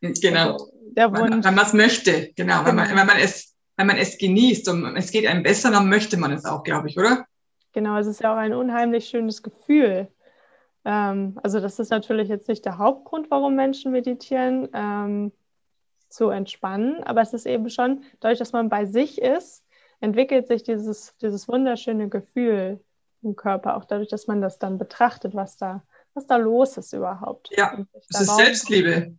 Genau. 0.00 0.52
Also, 0.52 0.72
der 0.96 1.10
Wunsch. 1.10 1.30
Wenn, 1.30 1.44
wenn 1.44 1.54
man 1.54 1.66
es 1.66 1.72
möchte, 1.72 2.32
genau. 2.34 2.64
Wenn, 2.64 2.74
man, 2.74 2.88
genau. 2.88 3.00
wenn, 3.00 3.06
man 3.06 3.18
es, 3.18 3.54
wenn 3.76 3.86
man 3.86 3.98
es 3.98 4.18
genießt 4.18 4.68
und 4.68 4.96
es 4.96 5.10
geht 5.10 5.26
einem 5.26 5.42
besser, 5.42 5.70
dann 5.70 5.88
möchte 5.88 6.16
man 6.16 6.32
es 6.32 6.44
auch, 6.44 6.62
glaube 6.62 6.88
ich, 6.88 6.98
oder? 6.98 7.26
Genau, 7.72 7.98
es 7.98 8.06
ist 8.06 8.20
ja 8.20 8.32
auch 8.32 8.38
ein 8.38 8.54
unheimlich 8.54 9.08
schönes 9.08 9.42
Gefühl. 9.42 10.08
Ähm, 10.84 11.38
also 11.42 11.60
das 11.60 11.78
ist 11.78 11.90
natürlich 11.90 12.28
jetzt 12.28 12.48
nicht 12.48 12.64
der 12.64 12.78
Hauptgrund, 12.78 13.30
warum 13.30 13.54
Menschen 13.54 13.92
meditieren, 13.92 14.68
ähm, 14.72 15.32
zu 16.08 16.30
entspannen, 16.30 17.04
aber 17.04 17.20
es 17.20 17.32
ist 17.34 17.46
eben 17.46 17.70
schon, 17.70 18.02
dadurch, 18.18 18.40
dass 18.40 18.52
man 18.52 18.68
bei 18.68 18.84
sich 18.84 19.20
ist, 19.20 19.64
entwickelt 20.00 20.48
sich 20.48 20.62
dieses, 20.62 21.16
dieses 21.18 21.48
wunderschöne 21.48 22.08
Gefühl, 22.08 22.80
im 23.22 23.36
Körper, 23.36 23.76
auch 23.76 23.84
dadurch, 23.84 24.08
dass 24.08 24.26
man 24.26 24.40
das 24.40 24.58
dann 24.58 24.78
betrachtet, 24.78 25.34
was 25.34 25.56
da, 25.56 25.82
was 26.14 26.26
da 26.26 26.36
los 26.36 26.76
ist 26.76 26.92
überhaupt. 26.92 27.50
Ja, 27.56 27.84
das 28.08 28.22
ist 28.22 28.36
Selbstliebe. 28.36 29.14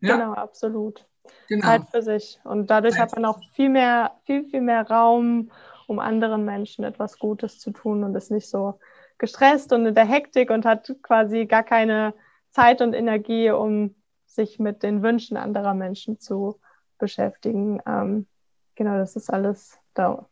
Ja. 0.00 0.16
Genau, 0.16 0.32
absolut. 0.34 1.06
Genau. 1.48 1.66
Zeit 1.66 1.88
für 1.90 2.02
sich. 2.02 2.38
Und 2.44 2.70
dadurch 2.70 2.94
Zeit. 2.94 3.02
hat 3.02 3.14
man 3.14 3.24
auch 3.24 3.40
viel 3.54 3.68
mehr, 3.68 4.12
viel, 4.24 4.44
viel 4.44 4.60
mehr 4.60 4.86
Raum, 4.88 5.50
um 5.86 5.98
anderen 5.98 6.44
Menschen 6.44 6.84
etwas 6.84 7.18
Gutes 7.18 7.58
zu 7.58 7.70
tun 7.70 8.04
und 8.04 8.14
ist 8.14 8.30
nicht 8.30 8.48
so 8.48 8.78
gestresst 9.18 9.72
und 9.72 9.86
in 9.86 9.94
der 9.94 10.04
Hektik 10.04 10.50
und 10.50 10.66
hat 10.66 10.94
quasi 11.02 11.46
gar 11.46 11.62
keine 11.62 12.14
Zeit 12.50 12.82
und 12.82 12.92
Energie, 12.92 13.50
um 13.50 13.94
sich 14.26 14.58
mit 14.58 14.82
den 14.82 15.02
Wünschen 15.02 15.36
anderer 15.36 15.74
Menschen 15.74 16.20
zu 16.20 16.60
beschäftigen. 16.98 17.80
Ähm, 17.86 18.26
genau, 18.74 18.98
das 18.98 19.16
ist 19.16 19.30
alles 19.30 19.78
da 19.98 20.28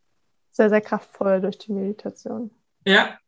sehr, 0.52 0.69
sehr 0.69 0.81
kraftvoll 0.81 1.40
durch 1.40 1.58
die 1.58 1.73
Meditation. 1.73 2.50
Ja, 2.87 3.19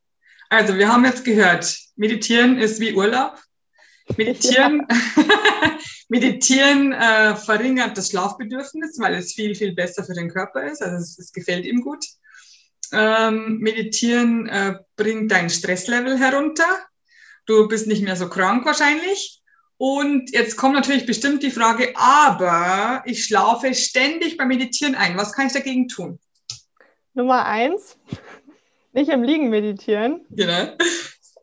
also 0.48 0.76
wir 0.76 0.92
haben 0.92 1.04
jetzt 1.04 1.24
gehört, 1.24 1.76
meditieren 1.96 2.58
ist 2.58 2.80
wie 2.80 2.94
Urlaub. 2.94 3.38
Meditieren, 4.16 4.86
ja. 4.88 5.78
meditieren 6.08 6.92
äh, 6.92 7.34
verringert 7.34 7.98
das 7.98 8.10
Schlafbedürfnis, 8.10 8.98
weil 9.00 9.14
es 9.14 9.32
viel, 9.32 9.56
viel 9.56 9.74
besser 9.74 10.04
für 10.04 10.14
den 10.14 10.30
Körper 10.30 10.62
ist. 10.64 10.80
Also 10.80 10.96
es, 10.96 11.18
es 11.18 11.32
gefällt 11.32 11.66
ihm 11.66 11.80
gut. 11.80 12.04
Ähm, 12.92 13.58
meditieren 13.58 14.46
äh, 14.48 14.78
bringt 14.94 15.32
dein 15.32 15.50
Stresslevel 15.50 16.18
herunter. 16.18 16.86
Du 17.46 17.66
bist 17.66 17.88
nicht 17.88 18.02
mehr 18.02 18.14
so 18.14 18.28
krank 18.28 18.64
wahrscheinlich. 18.64 19.42
Und 19.78 20.30
jetzt 20.32 20.56
kommt 20.56 20.74
natürlich 20.74 21.04
bestimmt 21.04 21.42
die 21.42 21.50
Frage, 21.50 21.92
aber 21.96 23.02
ich 23.04 23.24
schlafe 23.24 23.74
ständig 23.74 24.36
beim 24.36 24.48
Meditieren 24.48 24.94
ein. 24.94 25.16
Was 25.16 25.32
kann 25.32 25.48
ich 25.48 25.52
dagegen 25.52 25.88
tun? 25.88 26.18
Nummer 27.16 27.46
eins, 27.46 27.98
nicht 28.92 29.10
im 29.10 29.22
Liegen 29.22 29.48
meditieren. 29.48 30.24
Genau. 30.30 30.68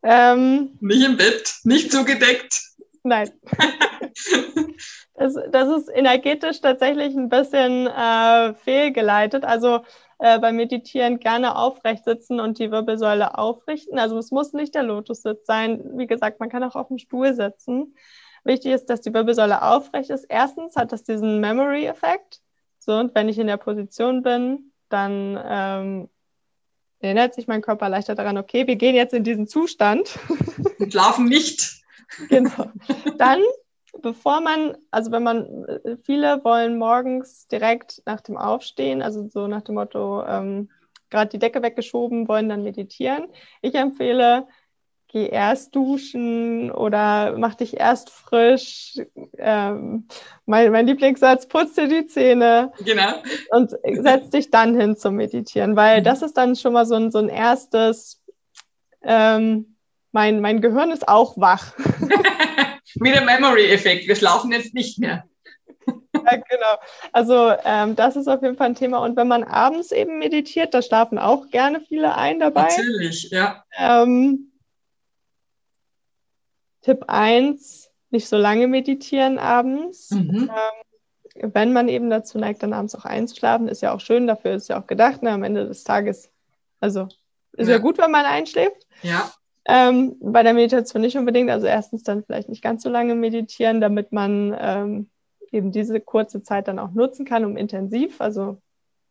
Ähm, 0.04 0.78
nicht 0.80 1.04
im 1.04 1.18
Bett, 1.18 1.56
nicht 1.64 1.92
zugedeckt. 1.92 2.62
Nein. 3.04 3.32
das, 5.16 5.36
das 5.52 5.70
ist 5.70 5.90
energetisch 5.90 6.62
tatsächlich 6.62 7.16
ein 7.16 7.30
bisschen 7.30 7.88
äh, 7.88 8.54
fehlgeleitet. 8.54 9.46
Also 9.46 9.84
äh, 10.20 10.40
beim 10.40 10.58
Meditieren 10.58 11.20
gerne 11.20 11.56
aufrecht 11.56 12.06
sitzen 12.06 12.40
und 12.40 12.60
die 12.60 12.70
Wirbelsäule 12.70 13.38
aufrichten. 13.38 13.98
Also 13.98 14.18
es 14.18 14.30
muss 14.30 14.54
nicht 14.54 14.76
der 14.76 14.84
Lotussitz 14.84 15.46
sein. 15.46 15.98
Wie 15.98 16.08
gesagt, 16.08 16.40
man 16.40 16.50
kann 16.50 16.64
auch 16.64 16.76
auf 16.76 16.90
dem 16.90 17.00
Stuhl 17.00 17.34
sitzen. 17.34 17.96
Wichtig 18.44 18.74
ist, 18.74 18.90
dass 18.90 19.02
die 19.02 19.14
Wirbelsäule 19.14 19.62
aufrecht 19.64 20.12
ist. 20.12 20.26
Erstens 20.30 20.76
hat 20.76 20.92
das 20.92 21.04
diesen 21.04 21.40
Memory-Effekt. 21.40 22.42
So, 22.78 22.94
und 22.94 23.16
wenn 23.16 23.30
ich 23.30 23.40
in 23.40 23.48
der 23.48 23.58
Position 23.58 24.22
bin, 24.22 24.73
dann 24.94 25.40
ähm, 25.44 26.10
erinnert 27.00 27.34
sich 27.34 27.48
mein 27.48 27.62
Körper 27.62 27.90
leichter 27.90 28.16
daran, 28.16 28.38
okay, 28.38 28.68
wir 28.68 28.76
gehen 28.76 28.96
jetzt 28.96 29.14
in 29.14 29.24
diesen 29.24 29.48
Zustand. 29.48 30.18
Und 30.80 30.92
schlafen 30.92 31.26
nicht. 31.26 31.84
Genau. 32.30 32.72
Dann, 33.18 33.42
bevor 34.02 34.42
man, 34.42 34.78
also 34.92 35.12
wenn 35.12 35.24
man, 35.24 35.66
äh, 35.66 35.98
viele 36.04 36.44
wollen 36.44 36.78
morgens 36.78 37.48
direkt 37.48 38.02
nach 38.06 38.22
dem 38.22 38.38
Aufstehen, 38.38 39.02
also 39.02 39.28
so 39.28 39.48
nach 39.48 39.62
dem 39.62 39.76
Motto, 39.76 40.24
ähm, 40.26 40.70
gerade 41.10 41.30
die 41.30 41.40
Decke 41.40 41.62
weggeschoben, 41.62 42.28
wollen 42.28 42.50
dann 42.50 42.64
meditieren. 42.64 43.28
Ich 43.62 43.76
empfehle, 43.76 44.48
geh 45.14 45.28
erst 45.28 45.76
duschen 45.76 46.72
oder 46.72 47.38
mach 47.38 47.54
dich 47.54 47.80
erst 47.80 48.10
frisch. 48.10 49.00
Ähm, 49.38 50.08
mein, 50.48 50.72
mein 50.72 50.88
Lieblingssatz, 50.88 51.48
putz 51.48 51.76
dir 51.76 51.88
die 51.88 52.08
Zähne. 52.08 52.74
Genau. 52.84 53.22
Und 53.52 53.72
setz 54.02 54.32
dich 54.32 54.50
dann 54.50 54.78
hin 54.78 54.98
zum 54.98 55.16
Meditieren, 55.16 55.76
weil 55.76 56.00
mhm. 56.00 56.04
das 56.04 56.24
ist 56.24 56.36
dann 56.36 56.56
schon 56.56 56.74
mal 56.74 56.88
so 56.88 56.96
ein, 56.96 57.12
so 57.12 57.20
ein 57.20 57.30
erstes, 57.30 58.24
ähm, 59.04 59.78
mein, 60.12 60.42
mein 60.42 60.62
Gehirn 60.62 60.90
ist 60.90 61.08
auch 61.08 61.38
wach. 61.38 61.74
Mit 62.96 63.16
dem 63.16 63.26
Memory-Effekt. 63.26 64.08
Wir 64.08 64.16
schlafen 64.16 64.52
jetzt 64.52 64.74
nicht 64.74 65.00
mehr. 65.00 65.26
Ja, 66.16 66.38
genau. 66.38 66.78
Also 67.12 67.54
ähm, 67.66 67.98
das 67.98 68.16
ist 68.16 68.30
auf 68.30 68.42
jeden 68.44 68.56
Fall 68.56 68.68
ein 68.68 68.76
Thema. 68.76 69.00
Und 69.00 69.18
wenn 69.18 69.28
man 69.28 69.44
abends 69.44 69.92
eben 69.92 70.20
meditiert, 70.20 70.74
da 70.74 70.82
schlafen 70.82 71.18
auch 71.18 71.50
gerne 71.50 71.82
viele 71.82 72.16
ein 72.16 72.40
dabei. 72.40 72.70
Natürlich, 72.70 73.30
ja. 73.32 73.66
Ähm, 73.78 74.53
Tipp 76.84 77.06
1, 77.08 77.90
nicht 78.12 78.28
so 78.28 78.38
lange 78.38 78.68
meditieren 78.68 79.40
abends. 79.40 80.12
Mhm. 80.12 80.52
Ähm, 80.52 81.52
wenn 81.54 81.74
man 81.74 81.88
eben 81.88 82.10
dazu 82.12 82.38
neigt, 82.38 82.62
dann 82.62 82.74
abends 82.74 82.94
auch 82.94 83.06
einzuschlafen, 83.06 83.68
ist 83.68 83.82
ja 83.82 83.94
auch 83.94 84.00
schön, 84.00 84.28
dafür 84.28 84.54
ist 84.54 84.70
ja 84.70 84.80
auch 84.80 84.86
gedacht, 84.86 85.24
ne, 85.24 85.32
am 85.32 85.44
Ende 85.44 85.66
des 85.68 85.84
Tages. 85.84 86.30
Also 86.80 87.08
ist 87.54 87.68
ja, 87.68 87.76
ja 87.76 87.78
gut, 87.80 87.98
wenn 87.98 88.12
man 88.12 88.26
einschläft. 88.26 88.88
Ja. 89.02 89.32
Ähm, 89.66 90.18
bei 90.20 90.44
der 90.44 90.54
Meditation 90.54 91.02
nicht 91.02 91.18
unbedingt. 91.18 91.50
Also 91.50 91.66
erstens 91.66 92.04
dann 92.04 92.24
vielleicht 92.24 92.50
nicht 92.50 92.62
ganz 92.62 92.84
so 92.84 92.90
lange 92.90 93.16
meditieren, 93.16 93.82
damit 93.82 94.12
man 94.12 94.56
ähm, 94.60 95.10
eben 95.52 95.72
diese 95.72 96.00
kurze 96.00 96.44
Zeit 96.44 96.68
dann 96.68 96.80
auch 96.80 96.92
nutzen 96.92 97.26
kann, 97.26 97.46
um 97.46 97.58
intensiv, 97.58 98.20
also 98.20 98.58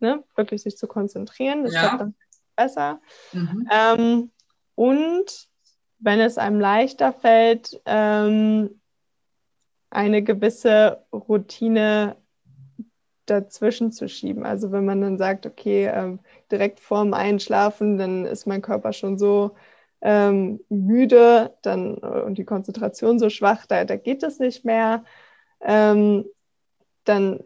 ne, 0.01 0.23
wirklich 0.37 0.63
sich 0.63 0.77
zu 0.77 0.87
konzentrieren. 0.87 1.65
Das 1.65 1.75
ja. 1.75 1.83
wird 1.91 2.01
dann 2.01 2.15
besser. 2.55 3.01
Mhm. 3.33 3.69
Ähm, 3.73 4.31
und 4.75 5.49
wenn 6.03 6.21
es 6.21 6.37
einem 6.37 6.61
leichter 6.61 7.13
fällt, 7.13 7.81
ähm, 7.87 8.81
eine 9.91 10.23
gewisse 10.23 11.05
Routine 11.13 12.17
dazwischen 13.27 13.93
zu 13.93 14.09
schieben. 14.09 14.45
Also 14.45 14.73
wenn 14.73 14.85
man 14.85 15.01
dann 15.01 15.17
sagt, 15.17 15.47
okay, 15.47 15.87
ähm, 15.87 16.19
direkt 16.51 16.81
vorm 16.81 17.15
Einschlafen, 17.15 17.99
dann 17.99 18.25
ist 18.25 18.47
mein 18.47 18.63
Körper 18.63 18.93
schon 18.93 19.17
so 19.17 19.55
ähm, 20.01 20.61
müde 20.69 21.55
dann, 21.63 21.95
und 21.95 22.37
die 22.37 22.45
Konzentration 22.45 23.21
so 23.21 23.31
schwach, 23.31 23.67
da, 23.67 23.85
da 23.85 23.97
geht 23.97 24.25
es 24.25 24.41
nicht 24.41 24.65
mehr, 24.65 25.05
ähm, 25.61 26.25
dann 27.05 27.41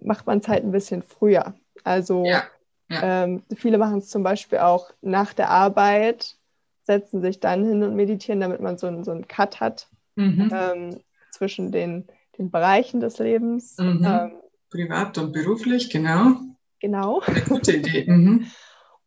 macht 0.00 0.26
man 0.26 0.38
es 0.38 0.48
halt 0.48 0.64
ein 0.64 0.72
bisschen 0.72 1.02
früher. 1.02 1.54
Also 1.84 2.24
ja, 2.24 2.44
ja. 2.88 3.24
Ähm, 3.24 3.42
viele 3.54 3.76
machen 3.76 3.98
es 3.98 4.08
zum 4.08 4.22
Beispiel 4.22 4.58
auch 4.58 4.92
nach 5.02 5.34
der 5.34 5.50
Arbeit, 5.50 6.38
setzen 6.86 7.20
sich 7.20 7.40
dann 7.40 7.64
hin 7.64 7.82
und 7.82 7.96
meditieren, 7.96 8.40
damit 8.40 8.60
man 8.60 8.78
so, 8.78 8.86
einen, 8.86 9.04
so 9.04 9.10
einen 9.10 9.26
Cut 9.26 9.60
hat 9.60 9.88
mhm. 10.14 10.50
ähm, 10.52 11.00
zwischen 11.32 11.72
den, 11.72 12.06
den 12.38 12.50
Bereichen 12.50 13.00
des 13.00 13.18
Lebens. 13.18 13.76
Mhm. 13.78 14.04
Ähm, 14.04 14.32
Privat 14.70 15.18
und 15.18 15.32
beruflich, 15.32 15.90
genau. 15.90 16.36
Genau. 16.80 17.20
Eine 17.20 17.40
gute 17.48 17.76
Idee. 17.76 18.04
Mhm. 18.06 18.46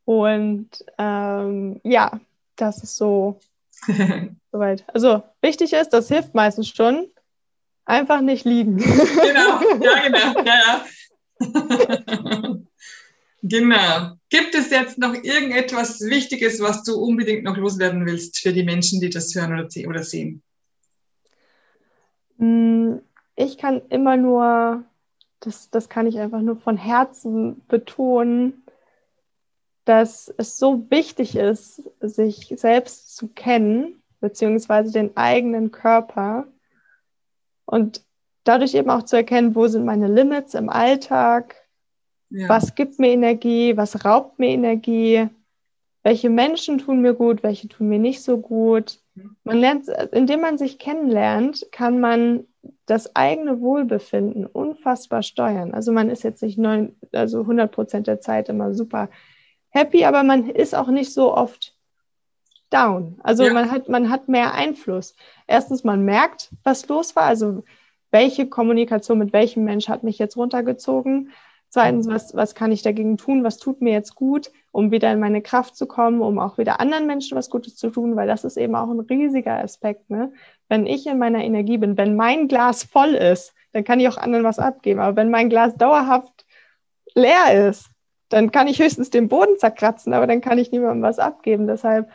Und 0.06 0.70
ähm, 0.98 1.80
ja, 1.84 2.20
das 2.56 2.84
ist 2.84 2.98
so 2.98 3.40
soweit. 4.52 4.84
Also 4.94 5.24
wichtig 5.42 5.74
ist, 5.74 5.90
das 5.90 6.08
hilft 6.08 6.34
meistens 6.34 6.68
schon, 6.70 7.08
einfach 7.86 8.22
nicht 8.22 8.46
liegen. 8.46 8.78
Genau, 8.78 9.62
ja, 9.82 10.04
genau, 10.08 10.44
ja, 10.44 10.56
ja. 10.56 10.86
Genau. 13.42 14.16
Gibt 14.30 14.54
es 14.54 14.70
jetzt 14.70 14.98
noch 14.98 15.14
irgendetwas 15.14 16.02
Wichtiges, 16.02 16.62
was 16.62 16.84
du 16.84 16.96
unbedingt 16.96 17.44
noch 17.44 17.58
loswerden 17.58 18.06
willst 18.06 18.40
für 18.40 18.52
die 18.52 18.64
Menschen, 18.64 19.00
die 19.00 19.10
das 19.10 19.34
hören 19.34 19.68
oder, 19.88 20.04
sehen? 20.04 20.44
Mm, 22.38 22.98
ich 23.36 23.58
kann 23.58 23.82
immer 23.90 24.18
nur, 24.18 24.84
das, 25.40 25.70
das 25.70 25.88
kann 25.88 26.06
ich 26.06 26.20
einfach 26.20 26.42
nur 26.42 26.58
von 26.58 26.76
Herzen 26.76 27.62
betonen, 27.68 28.64
dass 29.86 30.32
es 30.38 30.58
so 30.58 30.86
wichtig 30.90 31.36
ist, 31.36 31.82
sich 32.02 32.54
selbst 32.58 33.16
zu 33.16 33.30
kennen, 33.30 34.04
beziehungsweise 34.20 34.92
den 34.92 35.16
eigenen 35.16 35.72
Körper 35.72 36.48
und 37.66 38.04
dadurch 38.44 38.74
eben 38.74 38.90
auch 38.90 39.04
zu 39.04 39.16
erkennen, 39.16 39.56
wo 39.56 39.68
sind 39.68 39.86
meine 39.86 40.08
Limits 40.08 40.54
im 40.54 40.70
Alltag, 40.70 41.56
ja. 42.30 42.50
Was 42.50 42.76
gibt 42.76 43.00
mir 43.00 43.10
Energie? 43.10 43.76
Was 43.78 44.06
raubt 44.06 44.40
mir 44.40 44.50
Energie? 44.50 45.28
Welche 46.04 46.30
Menschen 46.30 46.78
tun 46.78 47.02
mir 47.02 47.14
gut? 47.14 47.44
Welche 47.44 47.68
tun 47.68 47.90
mir 47.90 48.00
nicht 48.00 48.22
so 48.22 48.38
gut? 48.38 49.00
Man 49.44 49.58
lernt, 49.58 49.88
indem 50.12 50.42
man 50.42 50.58
sich 50.58 50.80
kennenlernt, 50.80 51.68
kann 51.72 52.00
man 52.00 52.46
das 52.86 53.16
eigene 53.16 53.62
Wohlbefinden 53.62 54.46
unfassbar 54.46 55.24
steuern. 55.24 55.74
Also 55.74 55.92
man 55.92 56.10
ist 56.10 56.24
jetzt 56.24 56.42
nicht 56.42 56.58
neun, 56.58 56.96
also 57.12 57.42
100 57.42 57.72
Prozent 57.72 58.08
der 58.08 58.22
Zeit 58.22 58.50
immer 58.50 58.74
super 58.74 59.10
happy, 59.70 60.06
aber 60.06 60.24
man 60.24 60.50
ist 60.50 60.76
auch 60.76 60.88
nicht 60.88 61.14
so 61.14 61.36
oft 61.36 61.76
down. 62.70 63.20
Also 63.24 63.46
ja. 63.46 63.54
man 63.54 63.72
hat, 63.72 63.90
man 63.90 64.10
hat 64.10 64.28
mehr 64.28 64.54
Einfluss. 64.54 65.16
Erstens, 65.48 65.84
man 65.84 66.04
merkt, 66.04 66.52
was 66.64 66.88
los 66.88 67.16
war. 67.16 67.24
Also 67.24 67.64
welche 68.12 68.48
Kommunikation 68.48 69.20
mit 69.20 69.34
welchem 69.34 69.64
Mensch 69.64 69.88
hat 69.88 70.04
mich 70.04 70.18
jetzt 70.18 70.38
runtergezogen? 70.38 71.32
Zweitens, 71.72 72.08
was, 72.08 72.36
was 72.36 72.56
kann 72.56 72.72
ich 72.72 72.82
dagegen 72.82 73.18
tun? 73.18 73.44
Was 73.44 73.58
tut 73.58 73.80
mir 73.82 73.94
jetzt 73.94 74.16
gut, 74.16 74.52
um 74.72 74.90
wieder 74.90 75.12
in 75.14 75.20
meine 75.20 75.44
Kraft 75.44 75.76
zu 75.76 75.86
kommen, 75.86 76.22
um 76.22 76.40
auch 76.40 76.58
wieder 76.58 76.80
anderen 76.80 77.06
Menschen 77.06 77.38
was 77.38 77.52
Gutes 77.52 77.76
zu 77.76 77.92
tun? 77.92 78.16
Weil 78.16 78.28
das 78.28 78.44
ist 78.44 78.58
eben 78.58 78.76
auch 78.76 78.90
ein 78.90 79.00
riesiger 79.00 79.64
Aspekt. 79.64 80.10
Ne? 80.10 80.34
Wenn 80.68 80.88
ich 80.88 81.06
in 81.06 81.20
meiner 81.20 81.44
Energie 81.44 81.78
bin, 81.78 81.96
wenn 81.96 82.16
mein 82.16 82.48
Glas 82.48 82.84
voll 82.84 83.14
ist, 83.14 83.54
dann 83.72 83.84
kann 83.84 84.00
ich 84.00 84.08
auch 84.08 84.18
anderen 84.18 84.44
was 84.44 84.58
abgeben. 84.58 85.00
Aber 85.00 85.16
wenn 85.16 85.30
mein 85.30 85.50
Glas 85.50 85.76
dauerhaft 85.76 86.46
leer 87.14 87.70
ist, 87.70 87.90
dann 88.30 88.52
kann 88.52 88.68
ich 88.68 88.80
höchstens 88.80 89.10
den 89.10 89.28
Boden 89.28 89.58
zerkratzen, 89.58 90.14
aber 90.14 90.28
dann 90.28 90.42
kann 90.42 90.58
ich 90.58 90.72
niemandem 90.72 91.02
was 91.02 91.20
abgeben. 91.20 91.68
Deshalb, 91.68 92.10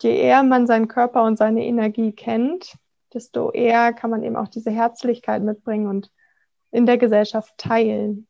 je 0.00 0.16
eher 0.16 0.42
man 0.42 0.66
seinen 0.66 0.88
Körper 0.88 1.24
und 1.24 1.36
seine 1.36 1.64
Energie 1.64 2.12
kennt, 2.12 2.76
desto 3.12 3.50
eher 3.50 3.92
kann 3.92 4.10
man 4.10 4.22
eben 4.22 4.36
auch 4.36 4.48
diese 4.48 4.70
Herzlichkeit 4.70 5.42
mitbringen 5.42 5.88
und 5.88 6.10
in 6.70 6.86
der 6.86 6.98
Gesellschaft 6.98 7.54
teilen. 7.58 8.27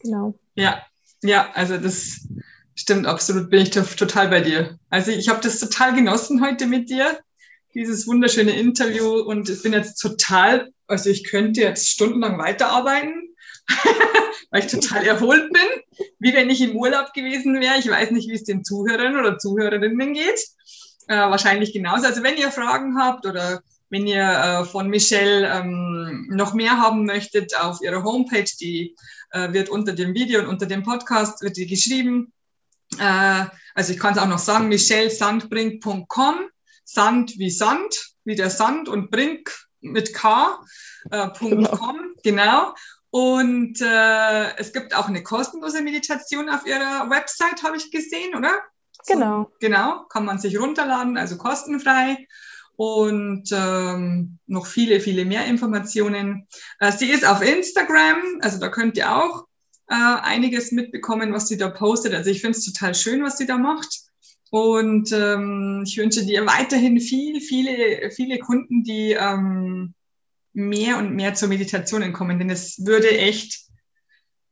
Genau. 0.00 0.34
Ja, 0.54 0.82
ja, 1.22 1.50
also 1.54 1.76
das 1.78 2.26
stimmt 2.74 3.06
absolut, 3.06 3.50
bin 3.50 3.62
ich 3.62 3.70
total 3.70 4.28
bei 4.28 4.40
dir. 4.40 4.78
Also 4.88 5.10
ich 5.10 5.28
habe 5.28 5.40
das 5.40 5.58
total 5.58 5.94
genossen 5.94 6.42
heute 6.44 6.66
mit 6.66 6.90
dir, 6.90 7.18
dieses 7.74 8.06
wunderschöne 8.06 8.52
Interview 8.52 9.20
und 9.20 9.48
ich 9.48 9.62
bin 9.62 9.72
jetzt 9.72 9.96
total, 9.96 10.72
also 10.86 11.10
ich 11.10 11.24
könnte 11.24 11.60
jetzt 11.60 11.88
stundenlang 11.88 12.38
weiterarbeiten, 12.38 13.34
weil 14.50 14.64
ich 14.64 14.70
total 14.70 15.04
erholt 15.04 15.52
bin, 15.52 16.06
wie 16.18 16.32
wenn 16.32 16.50
ich 16.50 16.60
im 16.60 16.76
Urlaub 16.76 17.12
gewesen 17.12 17.60
wäre. 17.60 17.78
Ich 17.78 17.88
weiß 17.88 18.12
nicht, 18.12 18.28
wie 18.28 18.34
es 18.34 18.44
den 18.44 18.64
Zuhörern 18.64 19.16
oder 19.18 19.38
Zuhörerinnen 19.38 20.14
geht. 20.14 20.40
Äh, 21.08 21.16
wahrscheinlich 21.16 21.72
genauso. 21.72 22.06
Also 22.06 22.22
wenn 22.22 22.36
ihr 22.36 22.50
Fragen 22.50 22.98
habt 22.98 23.26
oder 23.26 23.62
wenn 23.90 24.06
ihr 24.06 24.22
äh, 24.22 24.64
von 24.64 24.88
Michelle 24.88 25.48
ähm, 25.48 26.26
noch 26.30 26.54
mehr 26.54 26.78
haben 26.78 27.04
möchtet 27.04 27.56
auf 27.56 27.80
ihrer 27.80 28.04
Homepage, 28.04 28.50
die 28.60 28.94
äh, 29.30 29.52
wird 29.52 29.68
unter 29.68 29.92
dem 29.92 30.14
Video 30.14 30.40
und 30.40 30.46
unter 30.46 30.66
dem 30.66 30.82
Podcast 30.82 31.42
wird 31.42 31.56
die 31.56 31.66
geschrieben. 31.66 32.32
Äh, 32.98 33.44
also 33.74 33.92
ich 33.92 33.98
kann 33.98 34.14
es 34.14 34.18
auch 34.18 34.28
noch 34.28 34.38
sagen, 34.38 34.68
michellesandbrink.com, 34.68 36.34
Sand 36.84 37.38
wie 37.38 37.50
Sand, 37.50 38.14
wie 38.24 38.34
der 38.34 38.50
Sand 38.50 38.88
und 38.88 39.10
Brink 39.10 39.52
mit 39.80 40.14
K, 40.14 40.58
äh, 41.10 41.28
genau. 41.38 41.76
.com, 41.76 42.14
genau. 42.22 42.74
Und 43.10 43.80
äh, 43.80 44.56
es 44.56 44.72
gibt 44.72 44.94
auch 44.94 45.08
eine 45.08 45.22
kostenlose 45.22 45.80
Meditation 45.82 46.50
auf 46.50 46.66
ihrer 46.66 47.08
Website, 47.08 47.62
habe 47.62 47.76
ich 47.76 47.90
gesehen, 47.90 48.34
oder? 48.34 48.60
Genau. 49.06 49.44
So, 49.44 49.56
genau, 49.60 50.04
kann 50.10 50.24
man 50.24 50.38
sich 50.38 50.58
runterladen, 50.58 51.16
also 51.16 51.38
kostenfrei. 51.38 52.26
Und 52.78 53.50
ähm, 53.50 54.38
noch 54.46 54.66
viele, 54.66 55.00
viele 55.00 55.24
mehr 55.24 55.46
Informationen. 55.46 56.46
Äh, 56.78 56.92
sie 56.92 57.10
ist 57.10 57.26
auf 57.26 57.42
Instagram, 57.42 58.18
also 58.40 58.60
da 58.60 58.68
könnt 58.68 58.96
ihr 58.96 59.12
auch 59.12 59.46
äh, 59.88 59.94
einiges 59.94 60.70
mitbekommen, 60.70 61.32
was 61.32 61.48
sie 61.48 61.56
da 61.56 61.70
postet. 61.70 62.14
Also 62.14 62.30
ich 62.30 62.40
finde 62.40 62.56
es 62.56 62.64
total 62.64 62.94
schön, 62.94 63.24
was 63.24 63.36
sie 63.36 63.46
da 63.46 63.58
macht. 63.58 64.02
Und 64.50 65.10
ähm, 65.10 65.82
ich 65.84 65.98
wünsche 65.98 66.24
dir 66.24 66.46
weiterhin 66.46 67.00
viel, 67.00 67.40
viele, 67.40 68.12
viele 68.12 68.38
Kunden, 68.38 68.84
die 68.84 69.10
ähm, 69.10 69.92
mehr 70.52 70.98
und 70.98 71.16
mehr 71.16 71.34
zur 71.34 71.48
Meditation 71.48 72.12
kommen. 72.12 72.38
Denn 72.38 72.48
es 72.48 72.86
würde 72.86 73.10
echt, 73.10 73.58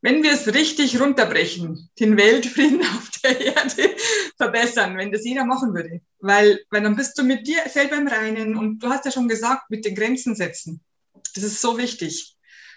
wenn 0.03 0.23
wir 0.23 0.33
es 0.33 0.53
richtig 0.55 1.01
runterbrechen, 1.01 1.91
den 1.99 2.17
Weltfrieden 2.17 2.81
auf 2.97 3.11
der 3.23 3.41
Erde 3.41 3.97
verbessern, 4.37 4.97
wenn 4.97 5.13
das 5.13 5.25
jeder 5.25 5.45
machen 5.45 5.75
würde. 5.75 6.01
Weil, 6.21 6.61
weil 6.71 6.83
dann 6.83 6.97
bist 6.97 7.19
du 7.19 7.23
mit 7.23 7.47
dir 7.47 7.59
selber 7.69 7.97
im 7.97 8.09
Reinen 8.09 8.57
und 8.57 8.79
du 8.81 8.89
hast 8.89 9.05
ja 9.05 9.11
schon 9.11 9.29
gesagt, 9.29 9.71
mit 9.71 9.85
den 9.85 9.95
Grenzen 9.95 10.35
setzen. 10.35 10.81
Das 11.35 11.45
ist 11.45 11.61
so 11.61 11.79
wichtig 11.79 12.37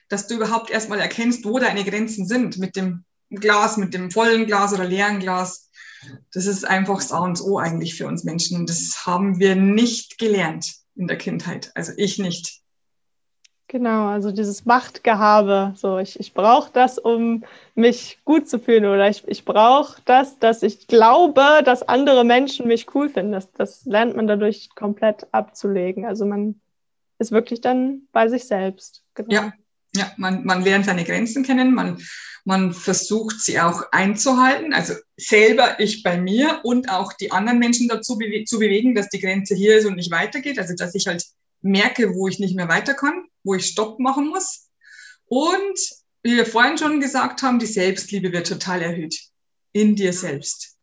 dass 0.09 0.27
du 0.27 0.35
überhaupt 0.35 0.71
erstmal 0.71 0.99
erkennst, 0.99 1.45
wo 1.45 1.59
deine 1.59 1.85
Grenzen 1.85 2.27
sind 2.27 2.57
mit 2.57 2.75
dem 2.75 3.05
Glas, 3.29 3.77
mit 3.77 3.93
dem 3.93 4.11
vollen 4.11 4.47
Glas 4.47 4.73
oder 4.73 4.85
leeren 4.85 5.19
Glas. 5.19 5.69
Das 6.33 6.47
ist 6.47 6.65
einfach 6.65 6.97
das 6.97 7.11
A 7.11 7.19
und 7.19 7.39
O 7.41 7.59
eigentlich 7.59 7.95
für 7.95 8.07
uns 8.07 8.23
Menschen. 8.23 8.57
Und 8.57 8.69
das 8.69 9.05
haben 9.05 9.39
wir 9.39 9.55
nicht 9.55 10.17
gelernt 10.17 10.73
in 10.95 11.07
der 11.07 11.17
Kindheit. 11.17 11.71
Also 11.75 11.93
ich 11.95 12.17
nicht. 12.17 12.58
Genau, 13.69 14.07
also 14.07 14.31
dieses 14.31 14.65
Machtgehabe. 14.65 15.75
So, 15.77 15.99
ich, 15.99 16.19
ich 16.19 16.33
brauche 16.33 16.71
das, 16.73 16.97
um 16.97 17.43
mich 17.75 18.17
gut 18.25 18.49
zu 18.49 18.57
fühlen. 18.57 18.85
Oder 18.85 19.07
ich, 19.09 19.23
ich 19.27 19.45
brauche 19.45 20.01
das, 20.05 20.39
dass 20.39 20.63
ich 20.63 20.87
glaube, 20.87 21.61
dass 21.63 21.87
andere 21.87 22.25
Menschen 22.25 22.67
mich 22.67 22.87
cool 22.95 23.09
finden. 23.09 23.31
Das, 23.31 23.51
das 23.51 23.85
lernt 23.85 24.15
man 24.15 24.25
dadurch 24.25 24.69
komplett 24.73 25.27
abzulegen. 25.31 26.03
Also 26.03 26.25
man 26.25 26.59
ist 27.19 27.31
wirklich 27.31 27.61
dann 27.61 28.07
bei 28.11 28.27
sich 28.27 28.45
selbst. 28.45 29.03
Genau. 29.13 29.31
Ja, 29.31 29.53
ja, 29.95 30.11
man, 30.17 30.43
man 30.45 30.63
lernt 30.63 30.85
seine 30.85 31.03
Grenzen 31.03 31.43
kennen, 31.43 31.75
man, 31.75 31.99
man 32.45 32.73
versucht 32.73 33.39
sie 33.39 33.59
auch 33.59 33.83
einzuhalten, 33.91 34.73
also 34.73 34.93
selber 35.17 35.79
ich 35.79 36.01
bei 36.01 36.19
mir 36.19 36.61
und 36.63 36.89
auch 36.89 37.13
die 37.13 37.31
anderen 37.31 37.59
Menschen 37.59 37.87
dazu 37.87 38.17
bewe 38.17 38.45
zu 38.45 38.57
bewegen, 38.57 38.95
dass 38.95 39.09
die 39.09 39.19
Grenze 39.19 39.53
hier 39.53 39.77
ist 39.77 39.85
und 39.85 39.95
nicht 39.95 40.11
weitergeht, 40.11 40.57
also 40.57 40.73
dass 40.75 40.95
ich 40.95 41.07
halt 41.07 41.25
merke, 41.61 42.13
wo 42.13 42.27
ich 42.27 42.39
nicht 42.39 42.55
mehr 42.55 42.69
weiter 42.69 42.93
kann, 42.93 43.28
wo 43.43 43.55
ich 43.55 43.65
Stopp 43.65 43.99
machen 43.99 44.27
muss. 44.29 44.69
Und 45.25 45.79
wie 46.23 46.35
wir 46.35 46.45
vorhin 46.45 46.77
schon 46.77 46.99
gesagt 46.99 47.41
haben, 47.43 47.59
die 47.59 47.65
Selbstliebe 47.65 48.31
wird 48.31 48.47
total 48.47 48.81
erhöht 48.81 49.15
in 49.71 49.95
dir 49.95 50.13
selbst. 50.13 50.77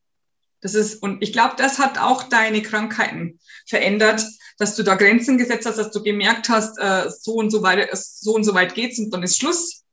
Das 0.61 0.74
ist, 0.74 1.02
und 1.02 1.22
ich 1.22 1.32
glaube, 1.32 1.54
das 1.59 1.78
hat 1.78 1.98
auch 1.98 2.24
deine 2.24 2.62
Krankheiten 2.62 3.38
verändert, 3.66 4.24
dass 4.59 4.74
du 4.74 4.82
da 4.82 4.94
Grenzen 4.94 5.38
gesetzt 5.38 5.66
hast, 5.66 5.76
dass 5.76 5.90
du 5.90 6.02
gemerkt 6.02 6.48
hast, 6.48 6.78
äh, 6.78 7.11
so 7.11 7.34
und 7.34 7.50
so 7.50 7.62
weit, 7.62 7.88
so 7.94 8.34
und 8.34 8.44
so 8.44 8.54
weit 8.54 8.74
geht's 8.74 8.98
und 8.98 9.11
dann 9.11 9.22
ist 9.22 9.36
Schluss. 9.36 9.84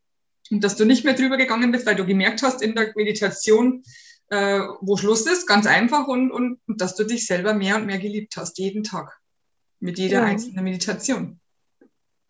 Und 0.51 0.64
dass 0.64 0.76
du 0.76 0.86
nicht 0.86 1.03
mehr 1.03 1.16
drüber 1.16 1.38
gegangen 1.38 1.72
bist, 1.72 1.86
weil 1.86 1.95
du 1.95 2.05
gemerkt 2.05 2.43
hast 2.43 2.61
in 2.61 2.76
der 2.76 2.93
Meditation, 2.95 3.84
äh, 4.30 4.61
wo 4.82 4.97
Schluss 4.97 5.26
ist, 5.26 5.47
ganz 5.47 5.66
einfach 5.66 6.07
und, 6.07 6.32
und, 6.32 6.59
und 6.66 6.82
dass 6.82 6.95
du 6.95 7.03
dich 7.03 7.26
selber 7.26 7.53
mehr 7.53 7.76
und 7.76 7.86
mehr 7.86 7.99
geliebt 7.99 8.38
hast, 8.38 8.57
jeden 8.57 8.84
Tag. 8.84 9.20
Mit 9.80 9.99
jeder 9.99 10.20
ja. 10.20 10.26
einzelnen 10.26 10.64
Meditation. 10.64 11.39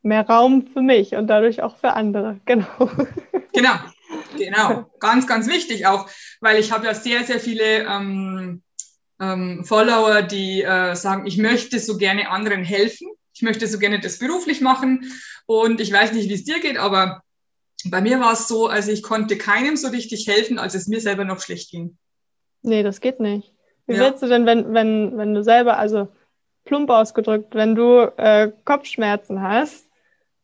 Mehr 0.04 0.28
Raum 0.28 0.68
für 0.68 0.82
mich 0.82 1.16
und 1.16 1.28
dadurch 1.28 1.62
auch 1.62 1.78
für 1.78 1.94
andere, 1.94 2.40
genau. 2.46 2.90
Genau, 3.54 3.76
genau. 4.38 4.92
Ganz, 5.00 5.28
ganz 5.28 5.48
wichtig 5.48 5.88
auch, 5.88 6.10
weil 6.42 6.60
ich 6.60 6.72
habe 6.72 6.86
ja 6.86 6.94
sehr, 6.94 7.24
sehr 7.24 7.40
viele 7.40 7.86
ähm, 7.86 8.62
ähm, 9.20 9.64
Follower, 9.64 10.22
die 10.22 10.62
äh, 10.62 10.96
sagen, 10.96 11.26
ich 11.26 11.38
möchte 11.38 11.80
so 11.80 11.98
gerne 11.98 12.30
anderen 12.30 12.64
helfen. 12.64 13.08
Ich 13.34 13.42
möchte 13.42 13.68
so 13.68 13.80
gerne 13.80 14.00
das 14.00 14.20
beruflich 14.20 14.62
machen. 14.62 15.12
Und 15.46 15.82
ich 15.82 15.92
weiß 15.92 16.14
nicht, 16.14 16.30
wie 16.30 16.34
es 16.34 16.44
dir 16.44 16.60
geht, 16.60 16.78
aber 16.78 17.24
bei 17.86 18.02
mir 18.02 18.20
war 18.20 18.34
es 18.34 18.48
so, 18.48 18.68
also 18.68 18.92
ich 18.92 19.04
konnte 19.04 19.38
keinem 19.38 19.76
so 19.76 19.90
richtig 19.90 20.28
helfen, 20.28 20.60
als 20.60 20.76
es 20.76 20.88
mir 20.88 21.02
selber 21.02 21.26
noch 21.26 21.42
schlecht 21.42 21.72
ging. 21.72 21.98
Nee, 22.62 22.84
das 22.84 23.02
geht 23.02 23.20
nicht. 23.20 23.54
Wie 23.88 23.96
ja. 23.96 24.02
willst 24.02 24.24
du 24.24 24.28
denn, 24.28 24.46
wenn, 24.46 24.74
wenn, 24.74 25.18
wenn 25.18 25.34
du 25.34 25.44
selber, 25.44 25.78
also 25.78 26.08
plump 26.64 26.90
ausgedrückt, 26.90 27.56
wenn 27.56 27.76
du 27.76 28.14
äh, 28.18 28.52
Kopfschmerzen 28.64 29.42
hast, 29.42 29.88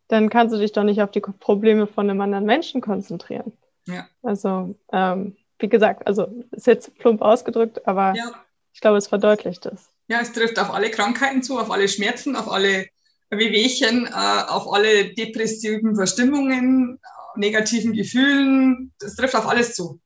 dann 0.09 0.29
kannst 0.29 0.53
du 0.53 0.59
dich 0.59 0.73
doch 0.73 0.83
nicht 0.83 1.01
auf 1.01 1.11
die 1.11 1.21
Probleme 1.21 1.87
von 1.87 2.09
einem 2.09 2.19
anderen 2.19 2.45
Menschen 2.45 2.81
konzentrieren. 2.81 3.53
Ja. 3.87 4.07
Also, 4.21 4.75
ähm, 4.91 5.37
wie 5.57 5.69
gesagt, 5.69 6.05
also 6.05 6.27
ist 6.51 6.67
jetzt 6.67 6.95
plump 6.99 7.21
ausgedrückt, 7.21 7.87
aber 7.87 8.13
ja. 8.15 8.31
Ich 8.73 8.81
glaube, 8.81 8.97
es 8.97 9.07
verdeutlicht 9.07 9.65
es. 9.65 9.89
Ja, 10.07 10.21
es 10.21 10.31
trifft 10.31 10.57
auf 10.57 10.73
alle 10.73 10.89
Krankheiten 10.89 11.43
zu, 11.43 11.59
auf 11.59 11.69
alle 11.69 11.87
Schmerzen, 11.89 12.37
auf 12.37 12.49
alle 12.49 12.87
Wehwehchen, 13.29 14.05
äh, 14.07 14.43
auf 14.47 14.71
alle 14.71 15.13
depressiven 15.13 15.95
Verstimmungen, 15.95 16.99
negativen 17.35 17.91
Gefühlen. 17.91 18.93
Das 18.99 19.17
trifft 19.17 19.35
auf 19.35 19.47
alles 19.47 19.75
zu. 19.75 19.99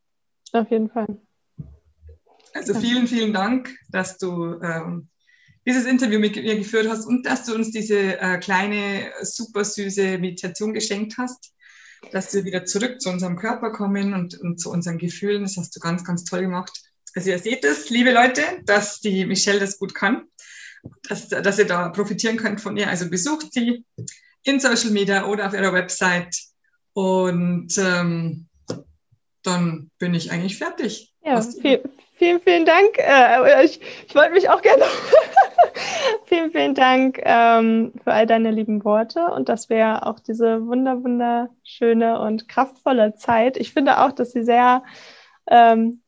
Auf 0.54 0.72
jeden 0.72 0.90
Fall. 0.90 1.20
Also 2.54 2.74
vielen, 2.74 3.08
vielen 3.08 3.32
Dank, 3.34 3.70
dass 3.90 4.18
du 4.18 4.60
ähm, 4.62 5.10
dieses 5.66 5.86
Interview 5.86 6.20
mit 6.20 6.36
mir 6.36 6.58
geführt 6.58 6.88
hast 6.90 7.06
und 7.06 7.26
dass 7.26 7.46
du 7.46 7.56
uns 7.56 7.72
diese 7.72 8.20
äh, 8.20 8.38
kleine, 8.38 9.12
super 9.22 9.64
süße 9.64 10.18
Meditation 10.18 10.74
geschenkt 10.74 11.18
hast, 11.18 11.54
dass 12.12 12.34
wir 12.34 12.44
wieder 12.44 12.66
zurück 12.66 13.00
zu 13.02 13.10
unserem 13.10 13.38
Körper 13.38 13.72
kommen 13.72 14.14
und, 14.14 14.40
und 14.40 14.60
zu 14.60 14.70
unseren 14.72 14.98
Gefühlen. 14.98 15.44
Das 15.44 15.58
hast 15.58 15.76
du 15.76 15.80
ganz, 15.80 16.04
ganz 16.04 16.26
toll 16.26 16.42
gemacht. 16.42 16.72
Also 17.16 17.30
ihr 17.30 17.40
seht 17.40 17.64
es, 17.64 17.90
liebe 17.90 18.12
Leute, 18.12 18.42
dass 18.66 19.00
die 19.00 19.26
Michelle 19.26 19.60
das 19.60 19.78
gut 19.78 19.94
kann, 19.94 20.24
dass, 21.08 21.30
dass 21.30 21.60
ihr 21.60 21.68
da 21.68 21.90
profitieren 21.90 22.38
könnt 22.38 22.60
von 22.60 22.76
ihr. 22.76 22.90
Also 22.90 23.10
besucht 23.10 23.54
sie 23.54 23.86
in 24.44 24.60
Social 24.60 24.92
Media 24.92 25.28
oder 25.28 25.48
auf 25.48 25.54
ihrer 25.54 25.74
Website 25.74 26.36
und 26.94 27.78
ähm, 27.78 28.48
dann 29.44 29.92
bin 30.00 30.14
ich 30.14 30.32
eigentlich 30.32 30.58
fertig. 30.58 31.14
Ja, 31.24 31.42
viel, 31.42 31.84
vielen, 32.18 32.42
vielen 32.42 32.66
Dank. 32.66 32.98
Äh, 32.98 33.66
ich, 33.66 33.80
ich 34.08 34.16
wollte 34.16 34.34
mich 34.34 34.50
auch 34.50 34.62
gerne. 34.62 34.84
vielen, 36.26 36.52
vielen 36.52 36.76
Dank 36.76 37.20
ähm, 37.24 37.94
für 38.04 38.14
all 38.14 38.26
deine 38.26 38.52
lieben 38.52 38.84
Worte 38.84 39.26
und 39.28 39.50
dass 39.50 39.70
wir 39.70 40.06
auch 40.08 40.20
diese 40.20 40.66
wunder, 40.68 41.04
wunderschöne 41.04 42.20
und 42.20 42.48
kraftvolle 42.48 43.16
Zeit. 43.16 43.58
Ich 43.58 43.74
finde 43.74 44.00
auch, 44.00 44.12
dass 44.12 44.32
sie 44.32 44.44
sehr 44.44 44.84
ähm, 45.48 46.02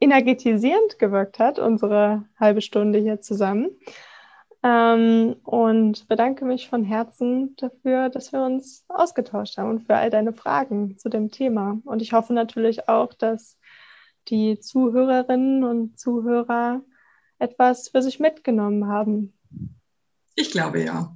energetisierend 0.00 0.98
gewirkt 0.98 1.38
hat, 1.38 1.58
unsere 1.58 2.24
halbe 2.38 2.60
Stunde 2.60 2.98
hier 2.98 3.20
zusammen. 3.20 3.70
Ähm, 4.64 5.36
und 5.42 6.06
bedanke 6.06 6.44
mich 6.44 6.68
von 6.68 6.84
Herzen 6.84 7.56
dafür, 7.56 8.10
dass 8.10 8.32
wir 8.32 8.44
uns 8.44 8.84
ausgetauscht 8.88 9.58
haben 9.58 9.70
und 9.70 9.86
für 9.86 9.96
all 9.96 10.10
deine 10.10 10.32
Fragen 10.32 10.98
zu 10.98 11.08
dem 11.08 11.30
Thema. 11.30 11.80
Und 11.84 12.00
ich 12.00 12.12
hoffe 12.12 12.32
natürlich 12.32 12.88
auch, 12.88 13.12
dass 13.12 13.58
die 14.28 14.60
Zuhörerinnen 14.60 15.64
und 15.64 15.98
Zuhörer 15.98 16.82
etwas 17.42 17.88
für 17.88 18.00
sich 18.00 18.20
mitgenommen 18.20 18.86
haben. 18.86 19.32
Ich 20.34 20.52
glaube 20.52 20.82
ja. 20.82 21.14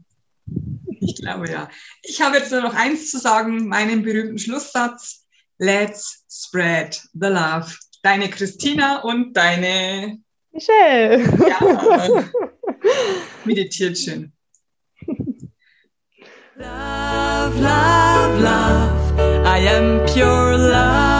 Ich 1.01 1.17
glaube 1.17 1.49
ja. 1.51 1.71
Ich 2.03 2.21
habe 2.21 2.39
jetzt 2.39 2.51
nur 2.51 2.63
noch 2.63 2.75
eins 2.75 3.11
zu 3.11 3.19
sagen, 3.19 3.69
meinen 3.69 4.03
berühmten 4.03 4.39
Schlusssatz. 4.39 5.27
Let's 5.59 6.25
spread 6.29 7.01
the 7.15 7.29
love 7.29 7.73
deine 8.03 8.29
Christina 8.29 9.03
und 9.03 9.33
deine 9.33 10.19
Michelle. 10.53 11.23
Ja, 11.49 12.25
meditiert 13.45 13.99
schön. 13.99 14.33
Love, 16.57 17.61
love, 17.61 18.41
love, 18.41 19.45
I 19.45 19.69
am 19.69 20.07
pure 20.07 20.57
love. 20.57 21.16